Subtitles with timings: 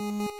[0.00, 0.30] Herzlich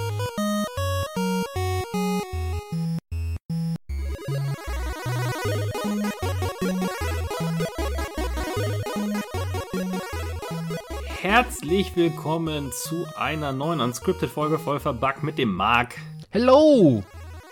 [11.96, 15.96] willkommen zu einer neuen Unscripted-Folge voll verbuggt mit dem Marc.
[16.30, 17.02] Hello!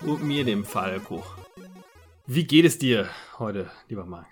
[0.02, 1.25] Und mir, dem Falco.
[2.29, 3.09] Wie geht es dir
[3.41, 4.29] heute, lieber Marc?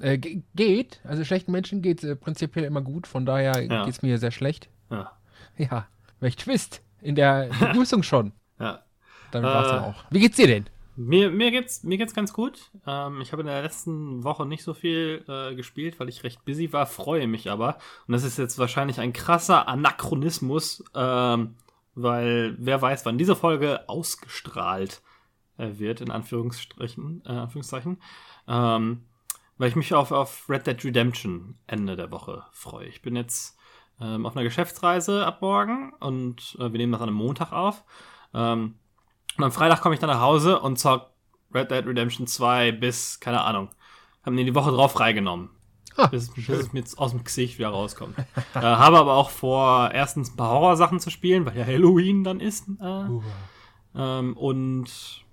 [0.00, 0.16] Äh,
[0.54, 1.02] geht.
[1.04, 3.06] Also schlechten Menschen geht es äh, prinzipiell immer gut.
[3.06, 3.84] Von daher ja.
[3.84, 4.70] geht es mir sehr schlecht.
[4.88, 5.12] Ja.
[5.58, 5.86] Ja,
[6.20, 6.80] welch Twist.
[7.04, 8.32] In der Begrüßung schon.
[8.58, 8.82] Ja.
[9.30, 10.04] Damit äh, war's dann auch.
[10.10, 10.66] Wie geht's dir denn?
[10.96, 12.70] Mir, mir, geht's, mir geht's ganz gut.
[12.86, 16.44] Ähm, ich habe in der letzten Woche nicht so viel äh, gespielt, weil ich recht
[16.44, 17.78] busy war, freue mich aber.
[18.06, 21.56] Und das ist jetzt wahrscheinlich ein krasser Anachronismus, ähm,
[21.94, 25.02] weil wer weiß, wann diese Folge ausgestrahlt
[25.58, 28.00] äh, wird, in Anführungsstrichen, äh, Anführungszeichen.
[28.46, 29.02] Ähm,
[29.58, 32.86] weil ich mich auf, auf Red Dead Redemption Ende der Woche freue.
[32.86, 33.56] Ich bin jetzt
[34.00, 37.84] ähm, auf einer Geschäftsreise ab morgen und äh, wir nehmen das an einem Montag auf.
[38.32, 38.74] Ähm,
[39.36, 41.10] und am Freitag komme ich dann nach Hause und zock
[41.52, 43.68] Red Dead Redemption 2 bis, keine Ahnung,
[44.24, 45.50] haben die die Woche drauf freigenommen.
[45.96, 48.18] Ah, bis, bis, es mir jetzt aus dem Gesicht wieder rauskommt.
[48.54, 52.40] äh, habe aber auch vor, erstens ein paar Horrorsachen zu spielen, weil ja Halloween dann
[52.40, 52.66] ist.
[52.80, 53.22] Äh, uh.
[53.94, 55.24] ähm, und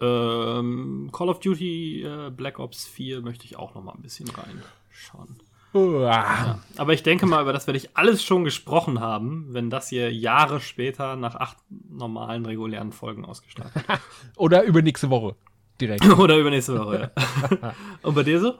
[0.00, 4.28] ähm, Call of Duty äh, Black Ops 4 möchte ich auch noch mal ein bisschen
[4.28, 5.40] reinschauen.
[5.76, 6.58] Ja.
[6.76, 10.12] Aber ich denke mal, über das werde ich alles schon gesprochen haben, wenn das hier
[10.12, 11.58] Jahre später nach acht
[11.90, 13.84] normalen, regulären Folgen ausgestattet
[14.36, 15.36] Oder über nächste Woche
[15.80, 16.04] direkt.
[16.18, 17.10] Oder über nächste Woche,
[17.62, 17.74] ja.
[18.02, 18.54] Und bei dir so?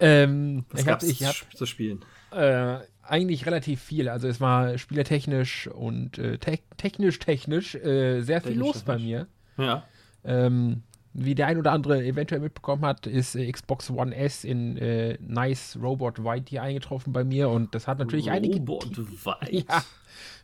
[0.00, 1.16] Ähm, Was gab es
[1.54, 2.04] zu spielen?
[2.32, 4.08] Äh, eigentlich relativ viel.
[4.08, 8.98] Also es war spielertechnisch und äh, te technisch, technisch äh, sehr viel technisch, los bei
[8.98, 9.26] mir.
[9.58, 9.84] Ja.
[10.24, 10.82] Ähm,
[11.14, 15.18] wie der ein oder andere eventuell mitbekommen hat, ist äh, Xbox One S in äh,
[15.20, 18.58] Nice Robot White hier eingetroffen bei mir und das hat natürlich Robot einige.
[18.58, 19.66] Robot White.
[19.68, 19.84] Ja,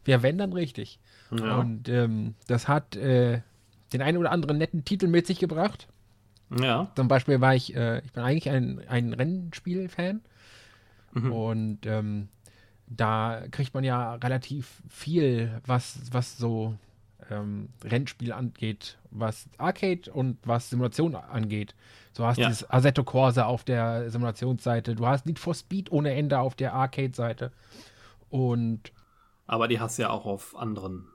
[0.04, 0.98] wir wenn dann richtig.
[1.30, 1.58] Ja.
[1.58, 3.40] Und ähm, das hat äh,
[3.92, 5.88] den einen oder anderen netten Titel mit sich gebracht.
[6.58, 6.90] Ja.
[6.96, 10.22] Zum Beispiel war ich, äh, ich bin eigentlich ein, ein Rennspiel-Fan
[11.12, 11.32] Mhm.
[11.32, 12.28] und ähm,
[12.86, 16.74] da kriegt man ja relativ viel, was, was so
[17.30, 21.74] ähm, Rennspiel angeht, was Arcade und was Simulation angeht.
[22.14, 22.48] Du hast Ja.
[22.48, 26.74] dieses Assetto Corsa auf der Simulationsseite, du hast Need for Speed ohne Ende auf der
[26.74, 27.52] Arcade-Seite
[28.30, 28.92] und
[29.46, 31.06] Aber die hast du ja auch auf anderen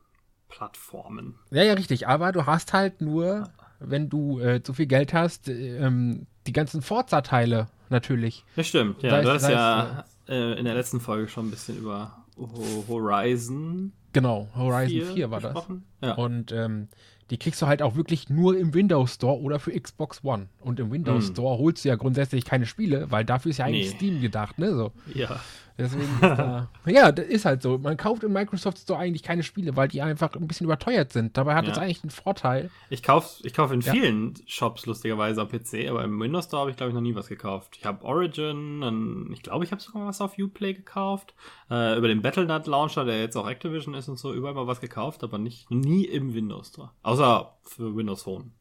[0.49, 1.35] Plattformen.
[1.51, 3.49] ja, ja, richtig, aber du hast halt nur,
[3.79, 8.45] wenn du äh, zu viel Geld hast, äh, ähm, die ganzen Forza-Teile natürlich.
[8.55, 9.09] Das stimmt, ja.
[9.11, 13.93] Da du hast ja äh, in der letzten Folge schon ein bisschen über Ho- Horizon
[14.13, 15.65] Genau, Horizon 4, 4, war das.
[16.01, 16.13] Ja.
[16.13, 16.87] Und ähm,
[17.33, 20.49] die kriegst du halt auch wirklich nur im Windows Store oder für Xbox One.
[20.59, 21.33] Und im Windows Mm.
[21.33, 23.95] Store holst du ja grundsätzlich keine Spiele, weil dafür ist ja eigentlich Nee.
[23.97, 24.71] Steam gedacht, ne?
[24.75, 24.91] So.
[25.15, 25.39] ja.
[25.77, 27.77] Deswegen ist da, ja, das ist halt so.
[27.79, 31.35] Man kauft im Microsoft Store eigentlich keine Spiele, weil die einfach ein bisschen überteuert sind.
[31.35, 31.71] Dabei hat Ja.
[31.71, 32.69] es eigentlich einen Vorteil.
[32.89, 33.91] Ich kaufe ich kauf in Ja.
[33.91, 37.15] vielen Shops lustigerweise am PC, aber im Windows Store habe ich glaube ich noch nie
[37.15, 37.75] was gekauft.
[37.79, 41.33] Ich habe Origin, dann, ich glaube, ich habe sogar was auf Uplay gekauft.
[41.71, 44.79] Äh, über den Battlenet Launcher, der jetzt auch Activision ist und so, überall mal was
[44.81, 46.91] gekauft, aber nicht nie im Windows Store.
[47.01, 48.51] Außer für Windows Phone.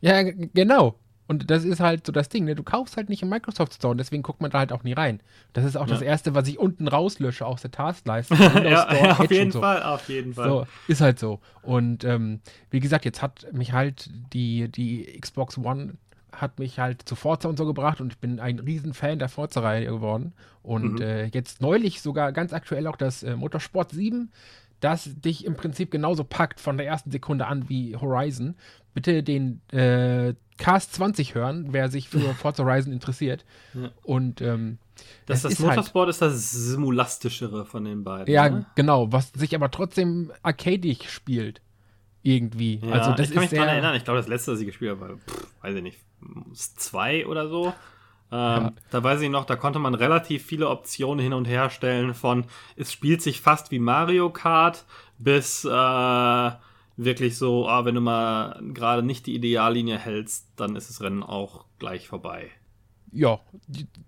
[0.00, 0.98] Ja, genau.
[1.28, 2.54] Und das ist halt so das Ding, ne?
[2.54, 4.92] Du kaufst halt nicht im Microsoft Store und deswegen guckt man da halt auch nie
[4.92, 5.20] rein.
[5.52, 6.06] Das ist auch das Ja.
[6.06, 8.34] Erste, was ich unten rauslösche aus der Taskleiste.
[8.64, 9.60] Ja, ja, auf jeden so.
[9.60, 10.48] Fall, auf jeden Fall.
[10.48, 11.40] So, ist halt so.
[11.62, 12.40] Und ähm,
[12.70, 15.94] wie gesagt, jetzt hat mich halt die, die Xbox One
[16.32, 19.84] hat mich halt zu Forza und so gebracht und ich bin ein Riesenfan der Forza-Reihe
[19.86, 20.32] geworden.
[20.62, 21.02] Und Mhm.
[21.02, 24.30] äh, jetzt neulich sogar ganz aktuell auch das äh, Motorsport 7,
[24.80, 28.56] das dich im Prinzip genauso packt von der ersten Sekunde an wie Horizon.
[28.94, 33.44] Bitte den äh, Cast 20 hören, wer sich für Forza Horizon interessiert.
[33.74, 33.90] Ja.
[34.02, 34.78] Und ähm,
[35.26, 38.32] das, das ist halt- Motorsport ist das simulastischere von den beiden.
[38.32, 38.66] Ja, ne?
[38.74, 41.60] genau, was sich aber trotzdem arcadig spielt.
[42.24, 42.76] Irgendwie.
[42.76, 43.96] Ja, also das ich kann ist mich daran erinnern.
[43.96, 45.98] Ich glaube, das letzte, was ich gespielt habe, war, pff, weiß ich nicht,
[46.54, 47.66] zwei oder so.
[47.66, 47.72] Ähm,
[48.30, 48.72] Ja.
[48.90, 52.44] Da weiß ich noch, da konnte man relativ viele Optionen hin und her stellen von,
[52.76, 54.84] es spielt sich fast wie Mario Kart
[55.18, 55.68] bis äh,
[57.04, 61.22] wirklich so, ah, wenn du mal gerade nicht die Ideallinie hältst, dann ist das Rennen
[61.22, 62.50] auch gleich vorbei.
[63.12, 63.40] Ja,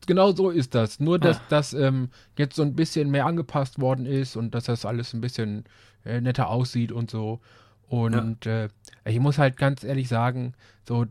[0.06, 0.98] genau so ist das.
[1.00, 1.42] Nur, dass Ah.
[1.50, 2.08] das ähm,
[2.38, 5.64] jetzt so ein bisschen mehr angepasst worden ist und dass das alles ein bisschen
[6.04, 7.40] äh, netter aussieht und so.
[7.86, 8.68] Und äh,
[9.04, 10.54] ich muss halt ganz ehrlich sagen,
[10.88, 11.04] so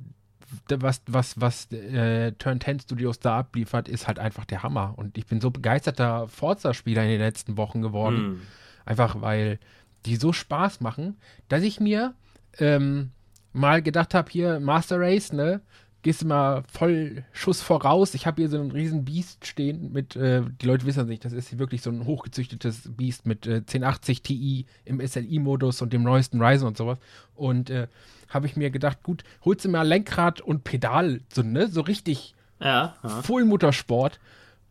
[0.70, 4.94] was, was, was äh, Turn 10 Studios da abliefert, ist halt einfach der Hammer.
[4.98, 8.18] Und ich bin so begeisterter Forza-Spieler in den letzten Wochen geworden.
[8.18, 8.42] Hm.
[8.86, 9.60] Einfach weil
[10.06, 11.18] die so Spaß machen,
[11.48, 12.14] dass ich mir
[12.60, 13.12] ähm,
[13.52, 15.62] mal gedacht habe, hier Master Race, ne?
[16.04, 18.14] gehst du mal voll Schuss voraus.
[18.14, 21.34] Ich habe hier so einen riesen Biest stehen mit, äh, die Leute wissen nicht, das
[21.34, 26.42] ist wirklich so ein hochgezüchtetes Biest mit äh, 1080 Ti im SLI-Modus und dem neuesten
[26.42, 27.00] Ryzen und sowas.
[27.34, 27.88] Und äh,
[28.30, 32.36] habe ich mir gedacht, gut, holst du mal Lenkrad und Pedal, so, ne, so richtig
[32.60, 33.10] ja, ja.
[33.22, 34.20] Full Motorsport.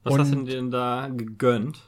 [0.04, 1.78] Was und, hast du denn da gegönnt?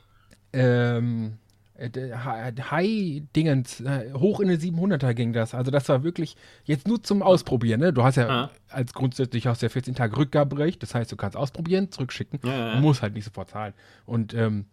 [0.52, 1.43] Ähm, äh,
[1.76, 5.54] High-Dingens, äh, hoch in den 700er ging das.
[5.54, 7.80] Also das war wirklich jetzt nur zum Ausprobieren.
[7.80, 7.92] Ne?
[7.92, 8.50] Du hast ja ah.
[8.68, 10.82] als grundsätzlich hast ja 14 Tage Rückgaberecht.
[10.82, 12.38] Das heißt, du kannst ausprobieren, zurückschicken.
[12.44, 12.74] Ja, ja.
[12.76, 13.74] Du musst halt nicht sofort zahlen.
[14.06, 14.66] Und ähm,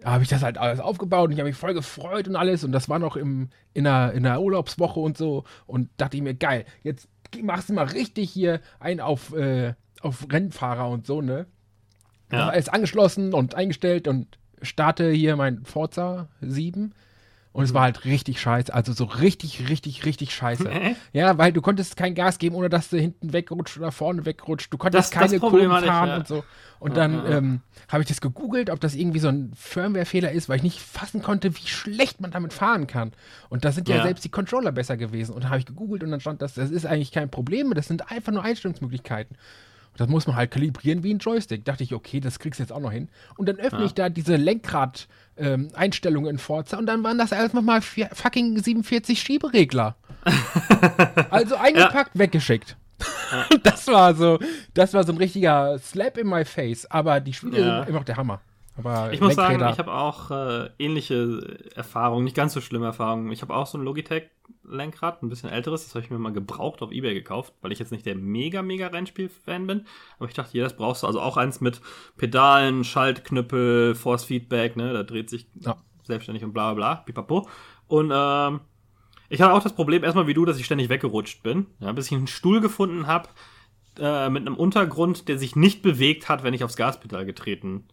[0.00, 2.64] da habe ich das halt alles aufgebaut und ich habe mich voll gefreut und alles.
[2.64, 5.44] Und das war noch im, in, einer, in einer Urlaubswoche und so.
[5.66, 7.08] Und dachte ich mir, geil, jetzt
[7.42, 11.46] machst du mal richtig hier ein auf, äh, auf Rennfahrer und so, ne?
[12.32, 12.50] Ja.
[12.50, 16.92] Ist angeschlossen und eingestellt und starte hier mein Forza 7
[17.58, 18.72] und es war halt richtig scheiße.
[18.72, 20.70] Also so richtig, richtig, richtig scheiße.
[21.12, 24.72] ja, weil du konntest kein Gas geben, ohne dass du hinten wegrutscht oder vorne wegrutscht.
[24.72, 26.16] Du konntest das, keine Kurven fahren ja.
[26.18, 26.44] und so.
[26.78, 27.38] Und dann ja, ja.
[27.38, 30.80] ähm, habe ich das gegoogelt, ob das irgendwie so ein Firmware-Fehler ist, weil ich nicht
[30.80, 33.12] fassen konnte, wie schlecht man damit fahren kann.
[33.48, 35.34] Und da sind ja, selbst die Controller besser gewesen.
[35.34, 37.88] Und da habe ich gegoogelt und dann stand das, das ist eigentlich kein Problem, das
[37.88, 39.36] sind einfach nur Einstellungsmöglichkeiten.
[39.98, 41.64] Das muss man halt kalibrieren wie ein Joystick.
[41.64, 43.08] Dachte ich, okay, das kriegst du jetzt auch noch hin.
[43.36, 43.84] Und dann öffne ja.
[43.84, 49.20] ich da diese Lenkrad-Einstellungen ähm, in Forza und dann waren das einfach mal fucking 47
[49.20, 49.96] Schieberegler.
[51.30, 52.20] also eingepackt, ja.
[52.20, 52.76] weggeschickt.
[53.30, 53.46] Ja.
[53.62, 54.38] Das war so,
[54.74, 56.90] das war so ein richtiger Slap in my face.
[56.90, 58.40] Aber die Spiele sind immer noch der Hammer.
[58.78, 63.32] Aber ich muss sagen, ich habe auch äh, ähnliche Erfahrungen, nicht ganz so schlimme Erfahrungen.
[63.32, 66.80] Ich habe auch so ein Logitech-Lenkrad, ein bisschen älteres, das habe ich mir mal gebraucht
[66.80, 69.86] auf Ebay gekauft, weil ich jetzt nicht der mega, mega Rennspiel-Fan bin.
[70.18, 71.08] Aber ich dachte, ja, das brauchst du.
[71.08, 71.80] Also auch eins mit
[72.16, 75.76] Pedalen, Schaltknüppel, Force Feedback, ne, da dreht sich ja.
[76.04, 77.48] selbstständig und bla bla bla, pipapo.
[77.88, 78.60] Und ähm,
[79.28, 82.06] ich hatte auch das Problem, erstmal wie du, dass ich ständig weggerutscht bin, ja, bis
[82.06, 83.28] ich einen Stuhl gefunden habe
[83.98, 87.88] äh, mit einem Untergrund, der sich nicht bewegt hat, wenn ich aufs Gaspedal getreten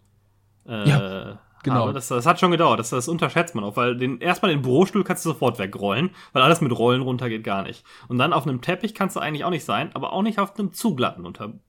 [0.67, 1.83] äh, ja, genau.
[1.83, 4.61] Aber das, das, hat schon gedauert, das, das unterschätzt man auch, weil den, erstmal den
[4.61, 7.83] Bürostuhl kannst du sofort wegrollen, weil alles mit Rollen runter geht gar nicht.
[8.07, 10.57] Und dann auf einem Teppich kannst du eigentlich auch nicht sein, aber auch nicht auf
[10.57, 11.61] einem zu glatten Untergrund.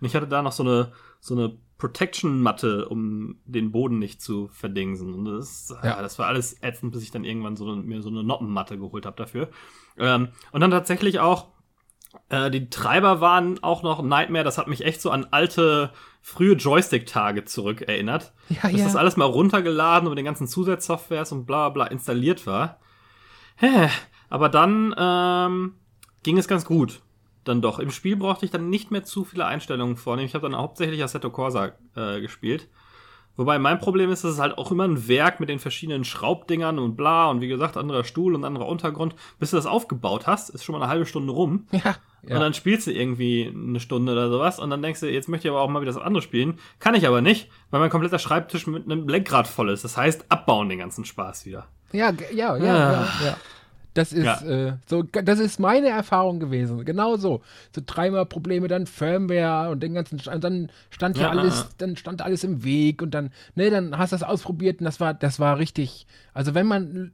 [0.00, 4.48] Und ich hatte da noch so eine, so eine Protection-Matte, um den Boden nicht zu
[4.48, 5.12] verdingsen.
[5.12, 5.90] Und das, ja.
[5.90, 8.78] ja das war alles ätzend, bis ich dann irgendwann so eine, mir so eine Noppenmatte
[8.78, 9.48] geholt habe dafür.
[9.98, 11.48] Ähm, und dann tatsächlich auch
[12.28, 14.44] äh, die Treiber waren auch noch Nightmare.
[14.44, 15.90] Das hat mich echt so an alte,
[16.24, 18.32] frühe Joystick-Tage zurück erinnert.
[18.48, 18.84] Ja, dass ja.
[18.84, 22.80] das alles mal runtergeladen und mit den ganzen Zusatzsoftwares und bla bla installiert war.
[23.56, 23.90] Hä,
[24.30, 25.74] aber dann ähm,
[26.22, 27.02] ging es ganz gut.
[27.44, 27.78] Dann doch.
[27.78, 30.26] Im Spiel brauchte ich dann nicht mehr zu viele Einstellungen vornehmen.
[30.26, 32.68] Ich habe dann hauptsächlich Assetto Corsa äh, gespielt.
[33.36, 36.78] Wobei mein Problem ist, dass es halt auch immer ein Werk mit den verschiedenen Schraubdingern
[36.78, 39.14] und bla und wie gesagt, anderer Stuhl und anderer Untergrund.
[39.38, 41.66] Bis du das aufgebaut hast, ist schon mal eine halbe Stunde rum.
[41.70, 41.96] Ja.
[42.28, 42.36] Ja.
[42.36, 45.48] Und dann spielst du irgendwie eine Stunde oder sowas und dann denkst du, jetzt möchte
[45.48, 46.58] ich aber auch mal wieder das andere spielen.
[46.78, 49.84] Kann ich aber nicht, weil mein kompletter Schreibtisch mit einem Lenkrad voll ist.
[49.84, 51.66] Das heißt, abbauen den ganzen Spaß wieder.
[51.92, 52.92] Ja, ja, ja, ja.
[52.92, 53.36] ja, ja.
[53.94, 54.40] Das ist ja.
[54.42, 56.84] äh, so, das ist meine Erfahrung gewesen.
[56.84, 57.42] Genau so.
[57.74, 61.96] So dreimal Probleme, dann Firmware und den ganzen, und dann stand ja, ja alles, dann
[61.96, 65.14] stand alles im Weg und dann, ne, dann hast du das ausprobiert und das war,
[65.14, 66.08] das war richtig.
[66.32, 67.12] Also wenn man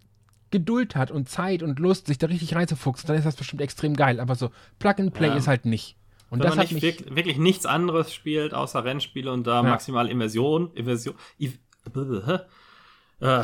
[0.50, 3.94] Geduld hat und Zeit und Lust, sich da richtig reinzufuchsen, dann ist das bestimmt extrem
[3.94, 4.20] geil.
[4.20, 5.36] Aber so Plug and Play ja.
[5.36, 5.96] ist halt nicht.
[6.30, 9.62] Und Wenn das man nicht wirklich, wirklich, nichts anderes spielt, außer Rennspiele und da ja.
[9.62, 11.14] maximal Immersion, Immersion,
[13.20, 13.42] äh,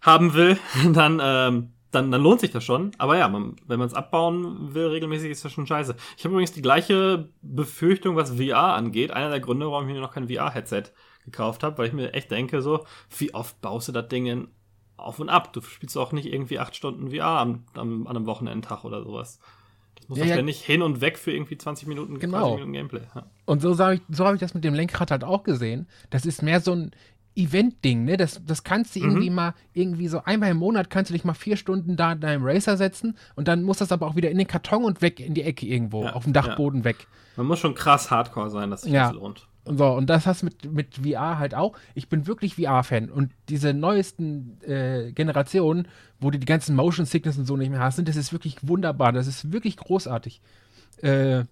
[0.00, 0.58] haben will,
[0.92, 2.90] dann ähm, dann, dann lohnt sich das schon.
[2.98, 5.94] Aber ja, man, wenn man es abbauen will, regelmäßig ist das schon scheiße.
[6.16, 9.10] Ich habe übrigens die gleiche Befürchtung, was VR angeht.
[9.12, 10.84] Einer der Gründe, warum ich mir noch kein VR-Headset
[11.24, 12.86] gekauft habe, weil ich mir echt denke, so,
[13.16, 14.48] wie oft baust du das Ding
[15.04, 15.52] auf und ab?
[15.52, 19.38] Du spielst auch nicht irgendwie acht Stunden VR am, am, an einem Wochenendtag oder sowas.
[19.96, 22.38] Das muss ja, ja ständig hin und weg für irgendwie 20 Minuten, genau.
[22.38, 23.02] 20 Minuten Gameplay.
[23.14, 23.24] Ja.
[23.44, 25.86] Und so, so habe ich, so hab ich das mit dem Lenkrad halt auch gesehen.
[26.10, 26.92] Das ist mehr so ein
[27.34, 28.16] Event-Ding, ne?
[28.16, 29.06] Das, das kannst du mhm.
[29.06, 32.20] irgendwie mal, irgendwie so einmal im Monat kannst du dich mal vier Stunden da in
[32.20, 35.20] deinem Racer setzen und dann muss das aber auch wieder in den Karton und weg
[35.20, 36.84] in die Ecke irgendwo, ja, auf dem Dachboden ja.
[36.86, 37.06] weg.
[37.36, 39.08] Man muss schon krass hardcore sein, dass sich ja.
[39.08, 39.46] das lohnt.
[39.64, 41.76] So, und das hast du mit, mit VR halt auch.
[41.94, 45.86] Ich bin wirklich VR-Fan und diese neuesten äh, Generationen,
[46.18, 49.12] wo du die ganzen Motion Sickness und so nicht mehr hast, das ist wirklich wunderbar.
[49.12, 50.40] Das ist wirklich großartig.
[51.00, 51.44] Äh,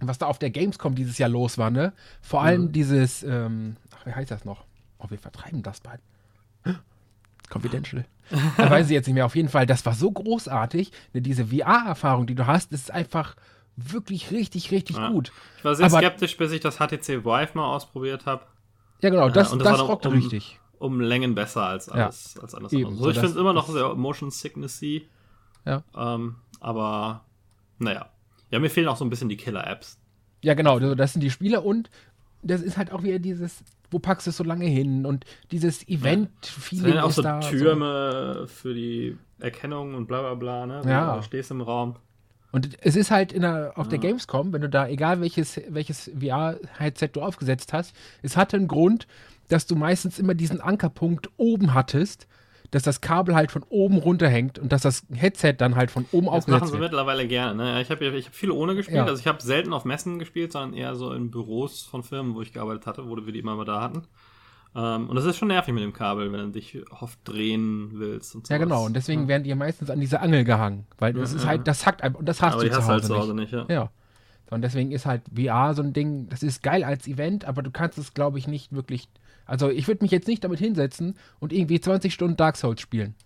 [0.00, 1.92] was da auf der Gamescom dieses Jahr los war, ne?
[2.22, 2.72] Vor allem mhm.
[2.72, 4.64] dieses, ähm, ach, wie heißt das noch?
[4.98, 6.00] Oh, wir vertreiben das bald.
[7.50, 8.04] Confidential.
[8.56, 9.26] da weiß ich jetzt nicht mehr.
[9.26, 10.92] Auf jeden Fall, das war so großartig.
[11.12, 13.34] Ne, diese VR-Erfahrung, die du hast, ist einfach
[13.76, 15.10] wirklich richtig, richtig ja.
[15.10, 15.32] gut.
[15.58, 18.44] Ich war sehr Aber, skeptisch, bis ich das HTC Vive mal ausprobiert habe.
[19.02, 20.60] Ja, genau, das, das, das rockt um, richtig.
[20.78, 22.42] Um Längen besser als alles, ja.
[22.42, 23.02] als alles Eben, andere.
[23.02, 25.08] So, ich finde es immer noch sehr Motion Sicknessy.
[25.64, 25.82] Ja.
[25.96, 27.24] Ähm, aber,
[27.78, 28.10] naja.
[28.50, 29.98] Ja, mir fehlen auch so ein bisschen die Killer-Apps
[30.42, 31.88] Ja, genau, das sind die Spiele und
[32.42, 35.86] das ist halt auch wieder dieses, wo packst du es so lange hin und dieses
[35.88, 37.02] Event-Feeling ja.
[37.04, 38.46] auch so da, Türme so.
[38.46, 40.82] für die Erkennung und bla bla bla, ne?
[40.86, 41.16] Ja.
[41.16, 41.96] Du stehst im Raum.
[42.52, 47.10] Und es ist halt der, auf der Gamescom, wenn du da, egal welches, welches VR-Headset
[47.12, 49.06] du aufgesetzt hast, es hatte einen Grund,
[49.48, 52.26] dass du meistens immer diesen Ankerpunkt oben hattest,
[52.70, 56.28] dass das Kabel halt von oben runterhängt und dass das Headset dann halt von oben
[56.28, 56.62] aufgesetzt wird.
[56.62, 57.64] Das machen sie mittlerweile gerne.
[57.64, 57.82] Ne?
[57.82, 58.98] Ich habe ich hab viele ohne gespielt.
[58.98, 59.04] Ja.
[59.04, 62.42] Also ich habe selten auf Messen gespielt, sondern eher so in Büros von Firmen, wo
[62.42, 64.02] ich gearbeitet hatte, wo wir die immer mal da hatten.
[64.74, 68.34] Ähm, und das ist schon nervig mit dem Kabel, wenn du dich oft drehen willst
[68.34, 68.54] und so.
[68.54, 68.86] Ja, genau.
[68.86, 69.28] Und deswegen ja.
[69.28, 70.86] werden die meistens an diese Angel gehangen.
[70.98, 72.20] Weil das ja, ist halt, das hackt einfach.
[72.20, 73.52] Und das hast aber du zu Hause, halt zu Hause nicht.
[73.52, 73.68] nicht.
[73.68, 73.74] ja.
[73.74, 73.90] ja.
[74.50, 77.70] Und deswegen ist halt VR so ein Ding, das ist geil als Event, aber du
[77.70, 79.08] kannst es, glaube ich, nicht wirklich
[79.50, 83.16] also ich würde mich jetzt nicht damit hinsetzen und irgendwie 20 Stunden Dark Souls spielen.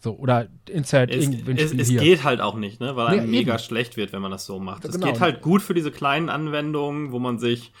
[0.00, 2.96] So, oder Inside es, es, es geht halt auch nicht, ne?
[2.96, 4.84] Weil einem ja, mega schlecht wird, wenn man das so macht.
[4.84, 5.06] Es genau.
[5.06, 7.72] geht halt gut für diese kleinen Anwendungen, wo man sich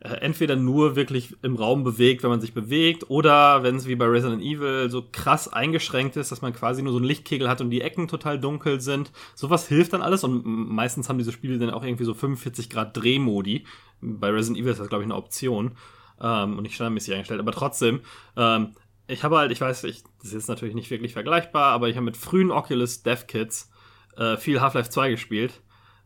[0.00, 4.06] entweder nur wirklich im Raum bewegt, wenn man sich bewegt, oder wenn es wie bei
[4.06, 7.68] Resident Evil so krass eingeschränkt ist, dass man quasi nur so einen Lichtkegel hat und
[7.68, 9.12] die Ecken total dunkel sind.
[9.34, 12.96] Sowas hilft dann alles und meistens haben diese Spiele dann auch irgendwie so 45 Grad
[12.96, 13.66] Drehmodi.
[14.00, 15.72] Bei Resident Evil ist das, glaube ich, eine Option
[16.18, 17.40] ähm, und nicht standardmäßig eingestellt.
[17.40, 18.00] Aber trotzdem,
[18.38, 18.72] ähm,
[19.06, 21.96] ich habe halt, ich weiß, ich, das ist jetzt natürlich nicht wirklich vergleichbar, aber ich
[21.96, 23.70] habe mit frühen Oculus Dev Kits
[24.16, 25.60] äh, viel Half-Life 2 gespielt.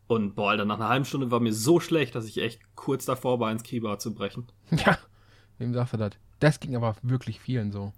[0.07, 3.05] Und boah, Alter, nach einer halben Stunde war mir so schlecht, dass ich echt kurz
[3.05, 4.47] davor war, ins Keyboard zu brechen.
[4.71, 4.99] Ja,
[5.59, 6.13] wem sagst du das?
[6.41, 7.93] Das ging aber wirklich vielen so.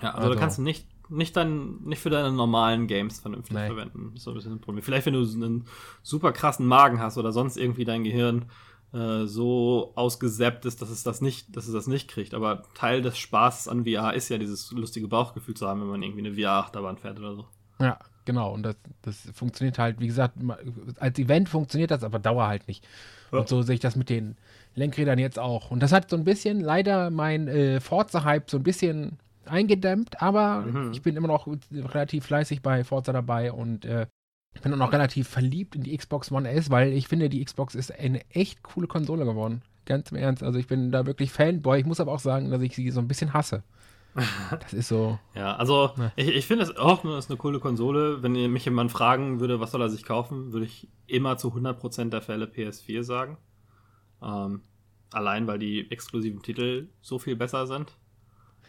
[0.00, 0.34] Ja, also, also.
[0.34, 3.66] da kannst du nicht, nicht, dann, nicht für deine normalen Games vernünftig nee.
[3.66, 4.10] verwenden.
[4.10, 4.82] Das ist so ein bisschen ein Problem.
[4.82, 5.66] Vielleicht, wenn du einen
[6.02, 8.46] super krassen Magen hast oder sonst irgendwie dein Gehirn
[8.92, 12.32] äh, so ausgesappt ist, dass es das nicht, dass es das nicht kriegt.
[12.32, 16.02] Aber Teil des Spaßes an VR ist ja dieses lustige Bauchgefühl zu haben, wenn man
[16.02, 17.46] irgendwie eine VR-Achterbahn fährt oder so.
[17.80, 18.52] Ja, genau.
[18.52, 20.34] Und das, das funktioniert halt, wie gesagt,
[20.98, 22.86] als Event funktioniert das, aber Dauer halt nicht.
[23.32, 23.38] Ja.
[23.38, 24.36] Und so sehe ich das mit den
[24.74, 25.70] Lenkrädern jetzt auch.
[25.70, 30.60] Und das hat so ein bisschen leider mein äh, Forza-Hype so ein bisschen eingedämmt, aber
[30.60, 30.92] mhm.
[30.92, 34.06] ich bin immer noch relativ fleißig bei Forza dabei und äh,
[34.62, 37.98] bin auch relativ verliebt in die Xbox One S, weil ich finde, die Xbox ist
[37.98, 39.62] eine echt coole Konsole geworden.
[39.86, 40.42] Ganz im Ernst.
[40.42, 41.80] Also ich bin da wirklich Fanboy.
[41.80, 43.64] Ich muss aber auch sagen, dass ich sie so ein bisschen hasse.
[44.50, 45.18] Das ist so.
[45.34, 46.12] ja, also ne.
[46.16, 48.22] ich, ich finde es auch ist eine coole Konsole.
[48.22, 52.10] Wenn mich jemand fragen würde, was soll er sich kaufen, würde ich immer zu 100%
[52.10, 53.38] der Fälle PS4 sagen.
[54.22, 54.62] Ähm,
[55.10, 57.96] allein, weil die exklusiven Titel so viel besser sind.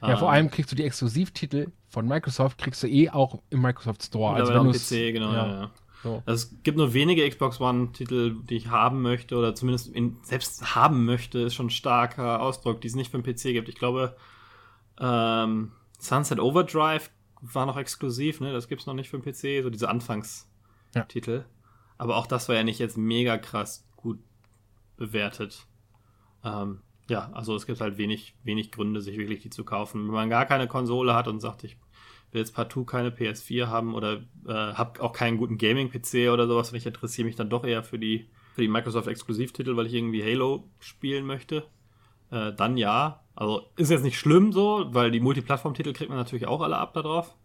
[0.02, 3.62] Ja, vor ähm, allem kriegst du die Exklusivtitel von Microsoft, kriegst du eh auch im
[3.62, 4.36] Microsoft Store.
[4.36, 5.48] Also wenn PC, genau, ja.
[5.48, 5.72] ja.
[6.04, 6.22] So.
[6.26, 10.76] Also es gibt nur wenige Xbox One-Titel, die ich haben möchte, oder zumindest in, selbst
[10.76, 13.70] haben möchte, ist schon ein starker Ausdruck, die es nicht für den PC gibt.
[13.70, 14.18] Ich glaube,
[15.00, 17.10] ähm, Sunset Overdrive
[17.42, 18.54] war noch exklusiv, ne?
[18.54, 21.38] Das gibt es noch nicht für den PC, so diese Anfangstitel.
[21.38, 21.46] Ja.
[21.98, 24.20] Aber auch das war ja nicht jetzt mega krass gut
[24.98, 25.68] bewertet.
[26.44, 30.08] Ähm, ja, also es gibt halt wenig, wenig Gründe, sich wirklich die zu kaufen.
[30.08, 31.78] Wenn man gar keine Konsole hat und sagt, ich
[32.32, 36.72] will jetzt partout keine PS4 haben oder äh, habe auch keinen guten Gaming-PC oder sowas
[36.72, 40.24] und ich interessiere mich dann doch eher für die, für die Microsoft-Exklusivtitel, weil ich irgendwie
[40.24, 41.68] Halo spielen möchte,
[42.34, 43.22] äh, dann ja.
[43.36, 46.94] Also ist jetzt nicht schlimm so, weil die Multiplattform-Titel kriegt man natürlich auch alle ab
[46.94, 47.36] da drauf.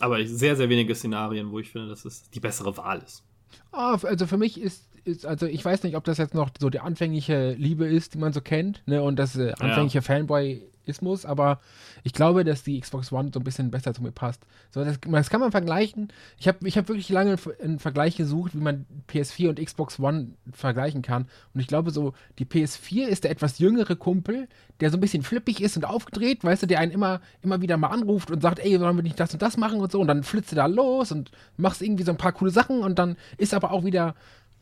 [0.00, 3.24] Aber sehr, sehr wenige Szenarien, wo ich finde, dass es die bessere Wahl ist.
[3.72, 6.70] Ah, also für mich ist ist, also ich weiß nicht, ob das jetzt noch so
[6.70, 10.02] die anfängliche Liebe ist, die man so kennt, ne, und das äh, anfängliche ja.
[10.02, 11.60] Fanboyismus, aber
[12.04, 14.46] ich glaube, dass die Xbox One so ein bisschen besser zu mir passt.
[14.70, 16.12] So, das, das kann man vergleichen.
[16.38, 20.32] Ich habe ich hab wirklich lange einen Vergleich gesucht, wie man PS4 und Xbox One
[20.52, 21.26] vergleichen kann.
[21.54, 24.48] Und ich glaube so, die PS4 ist der etwas jüngere Kumpel,
[24.80, 27.76] der so ein bisschen flippig ist und aufgedreht, weißt du, der einen immer, immer wieder
[27.76, 30.00] mal anruft und sagt, ey, sollen wir nicht das und das machen und so.
[30.00, 32.98] Und dann flitzt du da los und machst irgendwie so ein paar coole Sachen und
[32.98, 34.14] dann ist aber auch wieder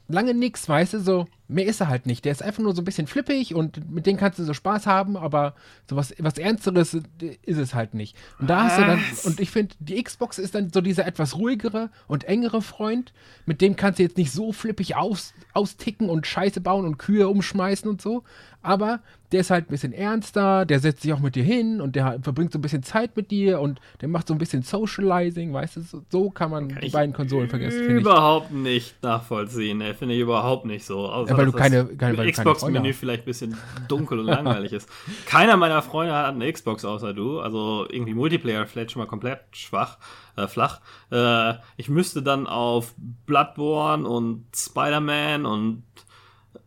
[0.08, 2.25] lange nix, weißt du, so, mehr ist er halt nicht.
[2.25, 4.87] Der ist einfach nur so ein bisschen flippig und mit dem kannst du so Spaß
[4.87, 5.55] haben, aber
[5.88, 8.17] so was, was Ernsteres ist es halt nicht.
[8.38, 11.37] Und da hast du dann, und ich finde, die Xbox ist dann so dieser etwas
[11.37, 13.12] ruhigere und engere Freund,
[13.45, 17.29] mit dem kannst du jetzt nicht so flippig aus, austicken und Scheiße bauen und Kühe
[17.29, 18.25] umschmeißen und so,
[18.62, 19.00] aber
[19.33, 22.19] der ist halt ein bisschen ernster, der setzt sich auch mit dir hin und der
[22.23, 25.76] verbringt so ein bisschen Zeit mit dir und der macht so ein bisschen Socializing, weißt
[25.76, 27.85] du, so, so kann man kann die beiden Konsolen vergessen.
[27.85, 31.09] Überhaupt nicht nachvollziehen, finde ich überhaupt nicht so.
[31.09, 33.57] Außer, ja, weil du keine, keine Xbox-Menü vielleicht ein bisschen
[33.88, 34.88] dunkel und langweilig ist.
[35.26, 39.40] Keiner meiner Freunde hat eine Xbox außer du, also irgendwie Multiplayer vielleicht schon mal komplett
[39.52, 39.99] schwach,
[40.37, 40.81] äh, flach.
[41.11, 42.95] Äh, ich müsste dann auf
[43.26, 45.85] Bloodborne und Spider-Man und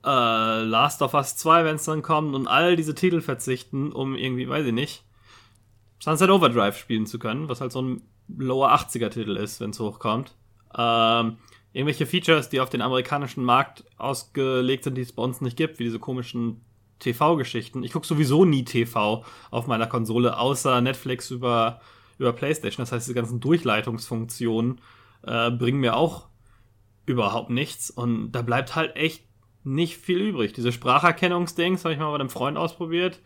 [0.06, 4.16] äh, Last of Us 2, wenn es dann kommt, und all diese Titel verzichten, um
[4.16, 5.04] irgendwie, weiß ich nicht,
[6.00, 8.02] Sunset Overdrive spielen zu können, was halt so ein
[8.38, 10.36] Lower 80er Titel ist, wenn es hochkommt.
[10.78, 11.38] Ähm,
[11.74, 15.80] irgendwelche Features, die auf den amerikanischen Markt ausgelegt sind, die es bei uns nicht gibt,
[15.80, 16.62] wie diese komischen
[17.00, 17.84] TV-Geschichten.
[17.84, 21.82] Ich gucke sowieso nie TV auf meiner Konsole, außer Netflix über,
[22.18, 22.84] über PlayStation.
[22.84, 24.82] Das heißt, diese ganzen Durchleitungsfunktionen
[25.24, 26.28] äh, bringen mir auch
[27.06, 27.90] überhaupt nichts.
[27.90, 29.24] Und da bleibt halt echt
[29.64, 30.54] nicht viel übrig.
[30.54, 33.20] Diese Spracherkennungsdings habe ich mal bei einem Freund ausprobiert.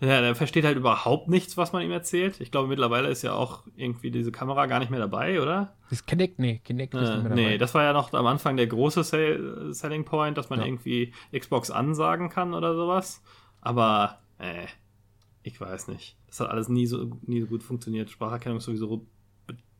[0.00, 2.40] Der, der versteht halt überhaupt nichts, was man ihm erzählt.
[2.40, 5.76] Ich glaube, mittlerweile ist ja auch irgendwie diese Kamera gar nicht mehr dabei, oder?
[5.90, 7.58] Das Kinect, nee, Kinect ist Äh, nicht mehr nee, dabei.
[7.58, 10.66] das war ja noch am Anfang der große Sell Selling Point, dass man Ja.
[10.66, 13.22] irgendwie Xbox ansagen kann oder sowas.
[13.60, 14.66] Aber, äh,
[15.42, 16.16] ich weiß nicht.
[16.28, 18.08] Das hat alles nie so, nie so gut funktioniert.
[18.08, 19.06] Spracherkennung ist sowieso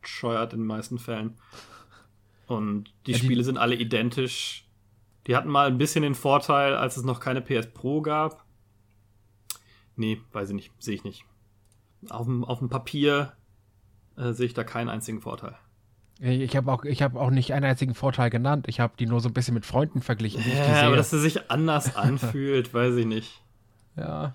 [0.01, 1.35] bescheuert in den meisten Fällen.
[2.47, 4.67] Und die Ja, die- Spiele sind alle identisch.
[5.27, 8.40] Die hatten mal ein bisschen den Vorteil, als es noch keine PS Pro gab.
[10.01, 11.25] Nee, weiß ich nicht, sehe ich nicht.
[12.09, 13.33] Auf dem, auf dem Papier
[14.17, 15.55] äh, sehe ich da keinen einzigen Vorteil.
[16.19, 18.65] Ich habe auch, ich hab auch nicht einen einzigen Vorteil genannt.
[18.67, 20.41] Ich habe die nur so ein bisschen mit Freunden verglichen.
[20.45, 23.41] ich Ja, aber dass sie sich anders anfühlt, weiß ich nicht.
[23.95, 24.33] Ja,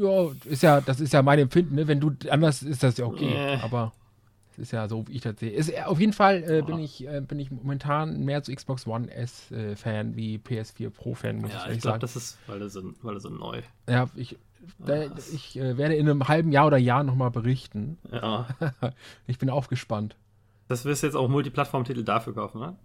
[0.00, 1.86] ja, ist ja, das ist ja mein Empfinden, ne?
[1.86, 3.34] Wenn du anders ist das ja okay.
[3.34, 3.62] Nee.
[3.62, 3.92] Aber
[4.52, 5.50] es ist ja so, wie ich das sehe.
[5.50, 6.84] Ist, auf jeden Fall äh, bin, Ja.
[6.84, 11.14] ich, äh, bin ich momentan mehr zu Xbox One S äh, Fan wie PS4 Pro
[11.14, 12.00] Fan, muss ich Ja, ehrlich ich glaube, sagen.
[12.00, 13.62] das ist, weil das so, weil das so neu.
[13.88, 14.38] Ja, ich,
[15.32, 17.98] ich äh, werde in einem halben Jahr oder Jahr nochmal berichten.
[18.10, 18.46] Ja.
[19.26, 20.16] ich bin aufgespannt.
[20.68, 22.76] Das wirst du jetzt auch Multiplattform-Titel dafür kaufen, ne?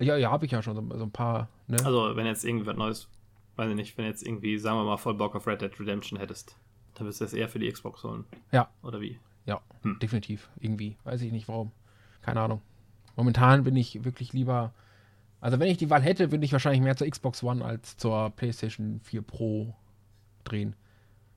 [0.00, 1.48] Ja, ja, habe ich ja schon so, so ein paar.
[1.68, 1.76] Ne?
[1.84, 3.08] Also, wenn jetzt irgendwie was Neues,
[3.56, 6.18] weiß ich nicht, wenn jetzt irgendwie, sagen wir mal, voll Bock auf Red Dead Redemption
[6.18, 6.56] hättest,
[6.94, 8.24] dann wirst du das eher für die Xbox holen.
[8.50, 8.68] Ja.
[8.82, 9.18] Oder wie?
[9.46, 9.98] Ja, Hm.
[10.00, 10.48] definitiv.
[10.58, 10.96] Irgendwie.
[11.04, 11.70] Weiß ich nicht warum.
[12.22, 12.62] Keine Ahnung.
[13.16, 14.72] Momentan bin ich wirklich lieber.
[15.40, 18.30] Also, wenn ich die Wahl hätte, würde ich wahrscheinlich mehr zur Xbox One als zur
[18.30, 19.74] PlayStation 4 Pro
[20.44, 20.74] drehen.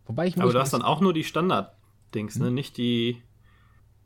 [0.05, 2.41] Wobei ich Aber du hast dann auch nur die Standard-Dings, Hm.
[2.43, 2.51] ne?
[2.51, 3.22] Nicht die.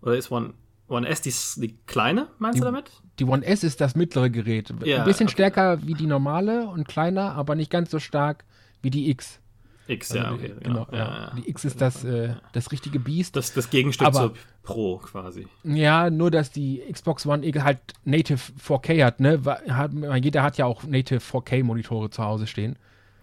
[0.01, 0.53] Oder ist One,
[0.87, 2.91] One S die, die kleine, meinst Die- du damit?
[3.19, 4.71] Die One S ist das mittlere Gerät.
[4.85, 5.33] Ja, Ein bisschen okay.
[5.33, 8.45] stärker wie die normale und kleiner, aber nicht ganz so stark
[8.83, 9.39] wie die X.
[9.87, 10.53] X, Also ja, die- okay.
[10.63, 10.87] genau.
[10.91, 11.31] ja.
[11.35, 13.35] Die X ist das, äh, das richtige Biest.
[13.35, 15.47] Das, das Gegenstück Aber- zur Pro quasi.
[15.63, 19.41] Ja, nur dass die Xbox One X halt Native 4K hat, ne?
[19.69, 22.75] Hat, jeder hat ja auch Native 4K Monitore zu Hause stehen.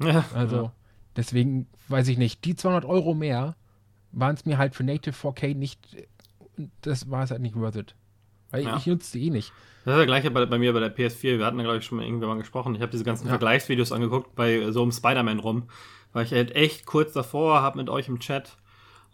[0.02, 0.72] Ja, Also
[1.16, 2.44] deswegen weiß ich nicht.
[2.44, 3.56] Die 200 Euro mehr
[4.12, 5.80] waren es mir halt für Native 4K nicht.
[6.82, 7.94] Das war es halt nicht worth it.
[8.50, 8.76] Weil Ja.
[8.76, 9.52] ich nutze die eh nicht.
[9.84, 11.38] Das ist das gleiche bei, bei mir bei der PS4.
[11.38, 12.74] Wir hatten da, glaube ich, schon mal irgendwann mal gesprochen.
[12.74, 13.30] Ich habe diese ganzen Ja.
[13.30, 15.64] Vergleichsvideos angeguckt bei so einem Spider-Man rum.
[16.12, 18.56] Weil ich halt echt kurz davor habe mit euch im Chat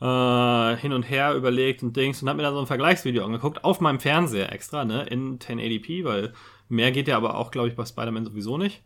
[0.03, 3.65] äh, hin und her überlegt und Dings und habe mir dann so ein Vergleichsvideo angeguckt.
[3.65, 5.05] Auf meinem Fernseher extra, ne?
[5.05, 6.33] In 1080p, weil
[6.69, 8.83] mehr geht ja aber auch, glaube ich, bei Spider-Man sowieso nicht.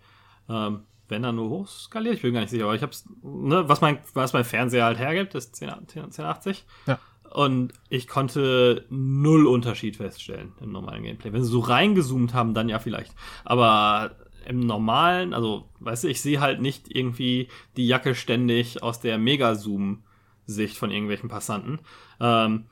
[0.49, 3.81] Ähm, wenn dann nur hochskaliert, ich bin gar nicht sicher, aber ich hab's, ne, was
[3.81, 6.65] mein, was mein Fernseher halt hergibt, ist 10, 10, 1080.
[6.87, 6.99] Ja.
[7.31, 11.33] Und ich konnte null Unterschied feststellen im normalen Gameplay.
[11.33, 13.13] Wenn sie so reingezoomt haben, dann ja vielleicht.
[13.45, 19.01] Aber im normalen, also, weißt du, ich sehe halt nicht irgendwie die Jacke ständig aus
[19.01, 21.81] der Mega-Zoom-Sicht von irgendwelchen Passanten.
[22.21, 22.67] Ähm,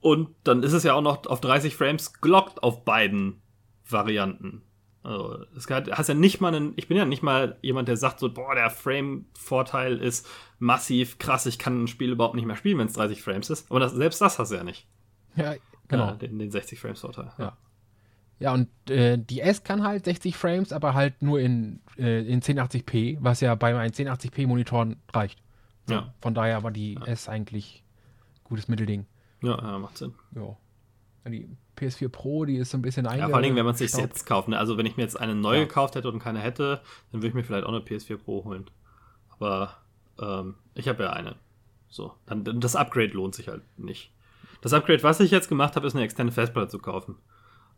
[0.00, 3.40] und dann ist es ja auch noch auf 30 Frames gelockt auf beiden
[3.88, 4.62] Varianten.
[5.08, 7.96] Also, es hat, hast ja nicht mal einen, ich bin ja nicht mal jemand, der
[7.96, 12.56] sagt so, boah, der Frame-Vorteil ist massiv krass, ich kann ein Spiel überhaupt nicht mehr
[12.56, 13.70] spielen, wenn es 30 Frames ist.
[13.70, 14.86] Aber das, selbst das hast du ja nicht.
[15.34, 15.54] Ja,
[15.88, 16.12] genau.
[16.12, 17.32] Äh, den, den 60 Frames-Vorteil.
[17.38, 17.56] Ja.
[18.38, 22.42] Ja, und äh, die S kann halt 60 Frames, aber halt nur in, äh, in
[22.42, 25.42] 1080p, was ja bei meinen 1080p-Monitoren reicht.
[25.88, 26.12] Ja.
[26.20, 27.82] Von daher war die S eigentlich
[28.44, 29.06] gutes Mittelding.
[29.42, 30.12] Ja, ja, macht Sinn.
[30.36, 30.54] Ja.
[31.28, 33.78] Die PS4 Pro, die ist so ein bisschen Ja, vor allen Dingen, wenn man es
[33.78, 34.48] sich jetzt kauft.
[34.48, 34.58] Ne?
[34.58, 35.64] Also, wenn ich mir jetzt eine neue Ja.
[35.64, 36.80] gekauft hätte und keine hätte,
[37.12, 38.68] dann würde ich mir vielleicht auch eine PS4 Pro holen.
[39.30, 39.76] Aber
[40.20, 41.36] ähm, ich habe ja eine.
[41.88, 44.12] So, dann das Upgrade lohnt sich halt nicht.
[44.60, 47.14] Das Upgrade, was ich jetzt gemacht habe, ist eine externe Festplatte zu kaufen.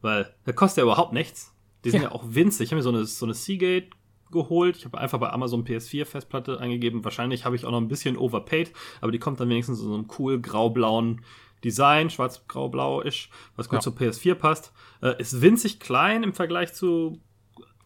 [0.00, 1.54] Weil der kostet ja überhaupt nichts.
[1.84, 2.14] Die sind ja, Ja.
[2.14, 2.64] auch winzig.
[2.66, 3.88] Ich habe mir so eine, so eine Seagate
[4.32, 4.76] geholt.
[4.78, 7.04] Ich habe einfach bei Amazon PS4 Festplatte eingegeben.
[7.04, 9.94] Wahrscheinlich habe ich auch noch ein bisschen overpaid, aber die kommt dann wenigstens in so
[9.94, 11.22] einem cool grau-blauen
[11.64, 13.80] Design, schwarz-grau-blau-isch, was gut Ja.
[13.80, 14.72] zur PS4 passt.
[15.02, 17.20] Äh, ist winzig klein im Vergleich zu,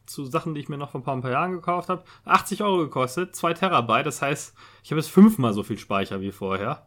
[0.06, 2.04] zu Sachen, die ich mir noch vor ein paar, ein paar Jahren gekauft habe.
[2.24, 4.06] 80 Euro gekostet, 2 Terabyte.
[4.06, 6.86] Das heißt, ich habe jetzt fünfmal so viel Speicher wie vorher,